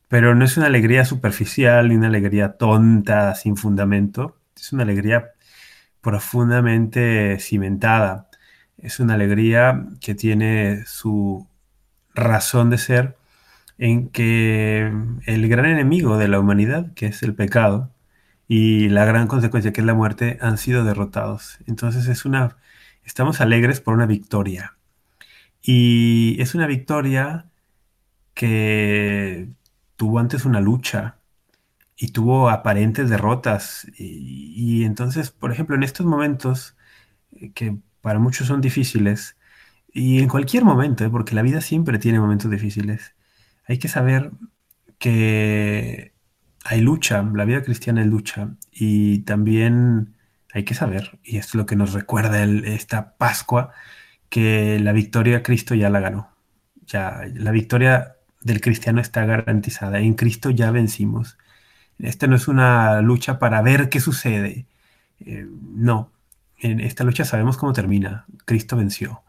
pero 0.09 0.35
no 0.35 0.45
es 0.45 0.57
una 0.57 0.67
alegría 0.67 1.05
superficial 1.05 1.89
ni 1.89 1.97
una 1.97 2.09
alegría 2.09 2.57
tonta, 2.59 3.35
sin 3.35 3.57
fundamento. 3.57 4.39
Es 4.57 4.73
una 4.73 4.85
alegría 4.85 5.33
profundamente 6.01 7.39
cimentada. 7.41 8.31
Es 8.79 9.01
una 9.01 9.15
alegría 9.15 9.87
que 10.01 10.15
tiene 10.15 10.85
su 10.87 11.49
razón 12.15 12.71
de 12.71 12.79
ser 12.79 13.17
en 13.79 14.09
que 14.11 14.93
el 15.27 15.49
gran 15.49 15.67
enemigo 15.67 16.19
de 16.19 16.29
la 16.29 16.41
humanidad, 16.41 16.93
que 16.95 17.07
es 17.07 17.23
el 17.23 17.35
pecado, 17.35 17.93
y 18.49 18.89
la 18.91 19.05
gran 19.05 19.29
consecuencia, 19.29 19.73
que 19.73 19.81
es 19.83 19.87
la 19.87 19.95
muerte, 19.95 20.39
han 20.43 20.59
sido 20.59 20.85
derrotados. 20.85 21.59
Entonces 21.67 22.09
es 22.09 22.25
una 22.25 22.57
estamos 23.07 23.41
alegres 23.41 23.81
por 23.81 23.95
una 23.95 24.05
victoria. 24.05 24.77
Y 25.63 26.37
es 26.41 26.55
una 26.55 26.67
victoria 26.67 27.47
que 28.35 29.49
tuvo 29.97 30.19
antes 30.19 30.45
una 30.45 30.61
lucha 30.61 31.19
y 31.97 32.09
tuvo 32.09 32.51
aparentes 32.51 33.09
derrotas. 33.09 33.87
Y, 33.97 34.85
entonces, 34.85 35.31
por 35.31 35.53
ejemplo, 35.53 35.77
en 35.77 35.85
estos 35.85 36.05
momentos 36.05 36.77
eh, 37.33 37.53
que 37.53 37.79
para 38.03 38.19
muchos 38.19 38.49
son 38.49 38.61
difíciles, 38.61 39.37
y 39.93 40.21
en 40.21 40.29
cualquier 40.29 40.65
momento, 40.65 41.05
eh, 41.05 41.11
porque 41.11 41.35
la 41.35 41.43
vida 41.43 41.61
siempre 41.61 41.99
tiene 41.99 42.21
momentos 42.21 42.51
difíciles, 42.51 43.15
hay 43.67 43.79
que 43.79 43.89
saber 43.89 44.33
que 44.99 46.13
hay 46.65 46.81
lucha, 46.83 47.23
la 47.23 47.45
vida 47.45 47.63
cristiana 47.63 48.03
es 48.03 48.07
lucha, 48.09 48.57
y 48.71 49.21
también 49.21 50.16
hay 50.57 50.65
que 50.65 50.75
saber, 50.75 51.19
y 51.23 51.37
es 51.37 51.55
lo 51.55 51.67
que 51.67 51.77
nos 51.77 51.93
recuerda 51.93 52.43
esta 52.43 53.15
Pascua, 53.19 53.73
que 54.31 54.79
la 54.81 54.93
victoria 54.93 55.43
Cristo 55.43 55.75
ya 55.75 55.91
la 55.91 56.01
ganó. 56.01 56.31
Ya, 56.87 57.21
la 57.35 57.51
victoria 57.51 58.17
del 58.41 58.63
cristiano 58.63 59.01
está 59.03 59.27
garantizada. 59.27 59.99
En 60.01 60.15
Cristo 60.15 60.51
ya 60.51 60.71
vencimos. 60.71 61.37
Esta 61.99 62.27
no 62.27 62.37
es 62.37 62.49
una 62.49 63.03
lucha 63.03 63.39
para 63.39 63.61
ver 63.61 63.91
qué 63.91 64.01
sucede. 64.01 64.67
Eh, 65.21 65.47
no, 65.75 66.13
en 66.59 66.81
esta 66.81 67.05
lucha 67.05 67.27
sabemos 67.27 67.59
cómo 67.59 67.75
termina. 67.75 68.27
Cristo 68.47 68.77
venció. 68.77 69.23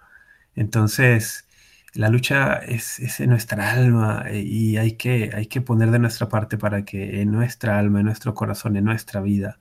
Entonces, 0.56 1.48
la 1.94 2.10
lucha 2.10 2.56
es, 2.60 3.20
en 3.20 3.32
nuestra 3.32 3.72
alma 3.72 4.24
eh, 4.28 4.42
y 4.42 4.78
hay 4.78 4.94
que, 4.94 5.32
hay 5.36 5.48
que 5.48 5.62
poner 5.62 5.92
de 5.92 6.00
nuestra 6.00 6.30
parte 6.30 6.58
para 6.58 6.86
que 6.86 7.22
en 7.22 7.32
nuestra 7.32 7.80
alma, 7.80 8.00
en 8.00 8.06
nuestro 8.06 8.34
corazón, 8.34 8.78
en 8.78 8.86
nuestra 8.86 9.22
vida, 9.22 9.60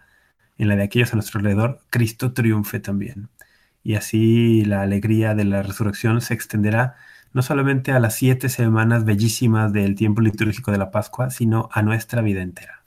en 0.59 0.69
la 0.69 0.77
de 0.77 0.85
aquellos 0.85 1.13
a 1.13 1.17
nuestro 1.17 1.39
alrededor, 1.39 1.81
Cristo 1.91 2.33
triunfe 2.33 2.81
también. 2.81 3.29
Y 3.83 3.95
así 3.95 4.65
la 4.65 4.83
alegría 4.83 5.35
de 5.35 5.45
la 5.45 5.63
resurrección 5.63 6.21
se 6.21 6.35
extenderá 6.35 6.97
no 7.33 7.43
solamente 7.43 7.93
a 7.93 8.01
las 8.01 8.15
siete 8.15 8.49
semanas 8.49 9.05
bellísimas 9.05 9.73
del 9.73 9.95
tiempo 9.95 10.23
litúrgico 10.23 10.73
de 10.73 10.79
la 10.79 10.91
Pascua, 10.91 11.31
sino 11.31 11.69
a 11.71 11.83
nuestra 11.83 12.23
vida 12.23 12.41
entera. 12.41 12.83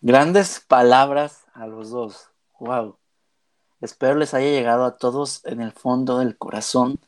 Grandes 0.00 0.58
palabras 0.66 1.44
a 1.52 1.66
los 1.66 1.90
dos. 1.90 2.30
Wow. 2.58 2.96
Espero 3.82 4.14
les 4.14 4.32
haya 4.34 4.50
llegado 4.50 4.84
a 4.84 4.96
todos 4.96 5.42
en 5.44 5.60
el 5.60 5.72
fondo 5.72 6.18
del 6.18 6.36
corazón. 6.36 6.98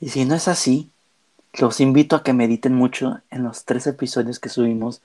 Y 0.00 0.08
si 0.08 0.24
no 0.24 0.34
es 0.34 0.48
así, 0.48 0.90
los 1.52 1.80
invito 1.80 2.16
a 2.16 2.22
que 2.22 2.32
mediten 2.32 2.74
mucho 2.74 3.20
en 3.30 3.44
los 3.44 3.64
tres 3.64 3.86
episodios 3.86 4.40
que 4.40 4.48
subimos 4.48 5.02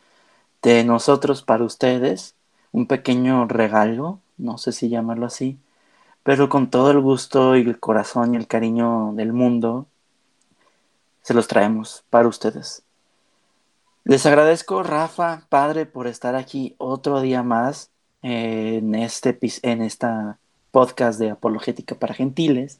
de 0.61 0.83
nosotros 0.83 1.43
para 1.43 1.63
ustedes 1.63 2.36
un 2.71 2.87
pequeño 2.87 3.47
regalo, 3.47 4.19
no 4.37 4.57
sé 4.57 4.71
si 4.71 4.89
llamarlo 4.89 5.25
así, 5.25 5.57
pero 6.23 6.49
con 6.49 6.69
todo 6.69 6.91
el 6.91 6.99
gusto 6.99 7.55
y 7.55 7.61
el 7.61 7.79
corazón 7.79 8.33
y 8.33 8.37
el 8.37 8.47
cariño 8.47 9.13
del 9.13 9.33
mundo, 9.33 9.87
se 11.21 11.33
los 11.33 11.47
traemos 11.47 12.03
para 12.09 12.27
ustedes. 12.27 12.83
Les 14.03 14.25
agradezco, 14.25 14.83
Rafa, 14.83 15.41
padre, 15.49 15.85
por 15.85 16.07
estar 16.07 16.35
aquí 16.35 16.75
otro 16.77 17.19
día 17.19 17.43
más 17.43 17.89
en 18.21 18.95
este 18.95 19.37
en 19.63 19.81
esta 19.81 20.37
podcast 20.71 21.19
de 21.19 21.31
Apologética 21.31 21.95
para 21.95 22.13
Gentiles. 22.13 22.79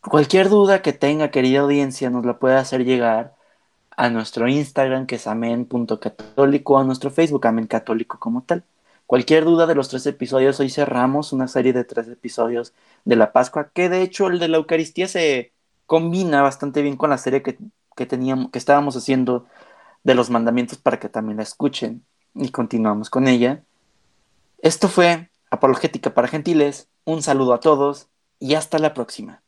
Cualquier 0.00 0.48
duda 0.48 0.82
que 0.82 0.92
tenga, 0.92 1.30
querida 1.30 1.60
audiencia, 1.60 2.10
nos 2.10 2.26
la 2.26 2.38
puede 2.38 2.56
hacer 2.56 2.84
llegar 2.84 3.35
a 3.96 4.10
nuestro 4.10 4.48
Instagram, 4.48 5.06
que 5.06 5.16
es 5.16 5.26
amen.católico, 5.26 6.78
a 6.78 6.84
nuestro 6.84 7.10
Facebook, 7.10 7.46
Amén 7.46 7.66
Católico 7.66 8.18
como 8.18 8.42
tal. 8.42 8.64
Cualquier 9.06 9.44
duda 9.44 9.66
de 9.66 9.74
los 9.74 9.88
tres 9.88 10.06
episodios, 10.06 10.60
hoy 10.60 10.68
cerramos 10.70 11.32
una 11.32 11.48
serie 11.48 11.72
de 11.72 11.84
tres 11.84 12.08
episodios 12.08 12.74
de 13.04 13.16
la 13.16 13.32
Pascua, 13.32 13.70
que 13.72 13.88
de 13.88 14.02
hecho 14.02 14.26
el 14.28 14.38
de 14.38 14.48
la 14.48 14.58
Eucaristía 14.58 15.08
se 15.08 15.52
combina 15.86 16.42
bastante 16.42 16.82
bien 16.82 16.96
con 16.96 17.10
la 17.10 17.18
serie 17.18 17.42
que, 17.42 18.06
teníamos, 18.06 18.50
que 18.50 18.58
estábamos 18.58 18.96
haciendo 18.96 19.46
de 20.04 20.14
los 20.14 20.30
mandamientos 20.30 20.78
para 20.78 20.98
que 21.00 21.08
también 21.08 21.38
la 21.38 21.44
escuchen 21.44 22.04
y 22.34 22.50
continuamos 22.50 23.10
con 23.10 23.28
ella. 23.28 23.62
Esto 24.58 24.88
fue 24.88 25.30
Apologética 25.50 26.12
para 26.12 26.28
Gentiles. 26.28 26.88
Un 27.04 27.22
saludo 27.22 27.54
a 27.54 27.60
todos 27.60 28.08
y 28.40 28.54
hasta 28.54 28.78
la 28.78 28.94
próxima. 28.94 29.42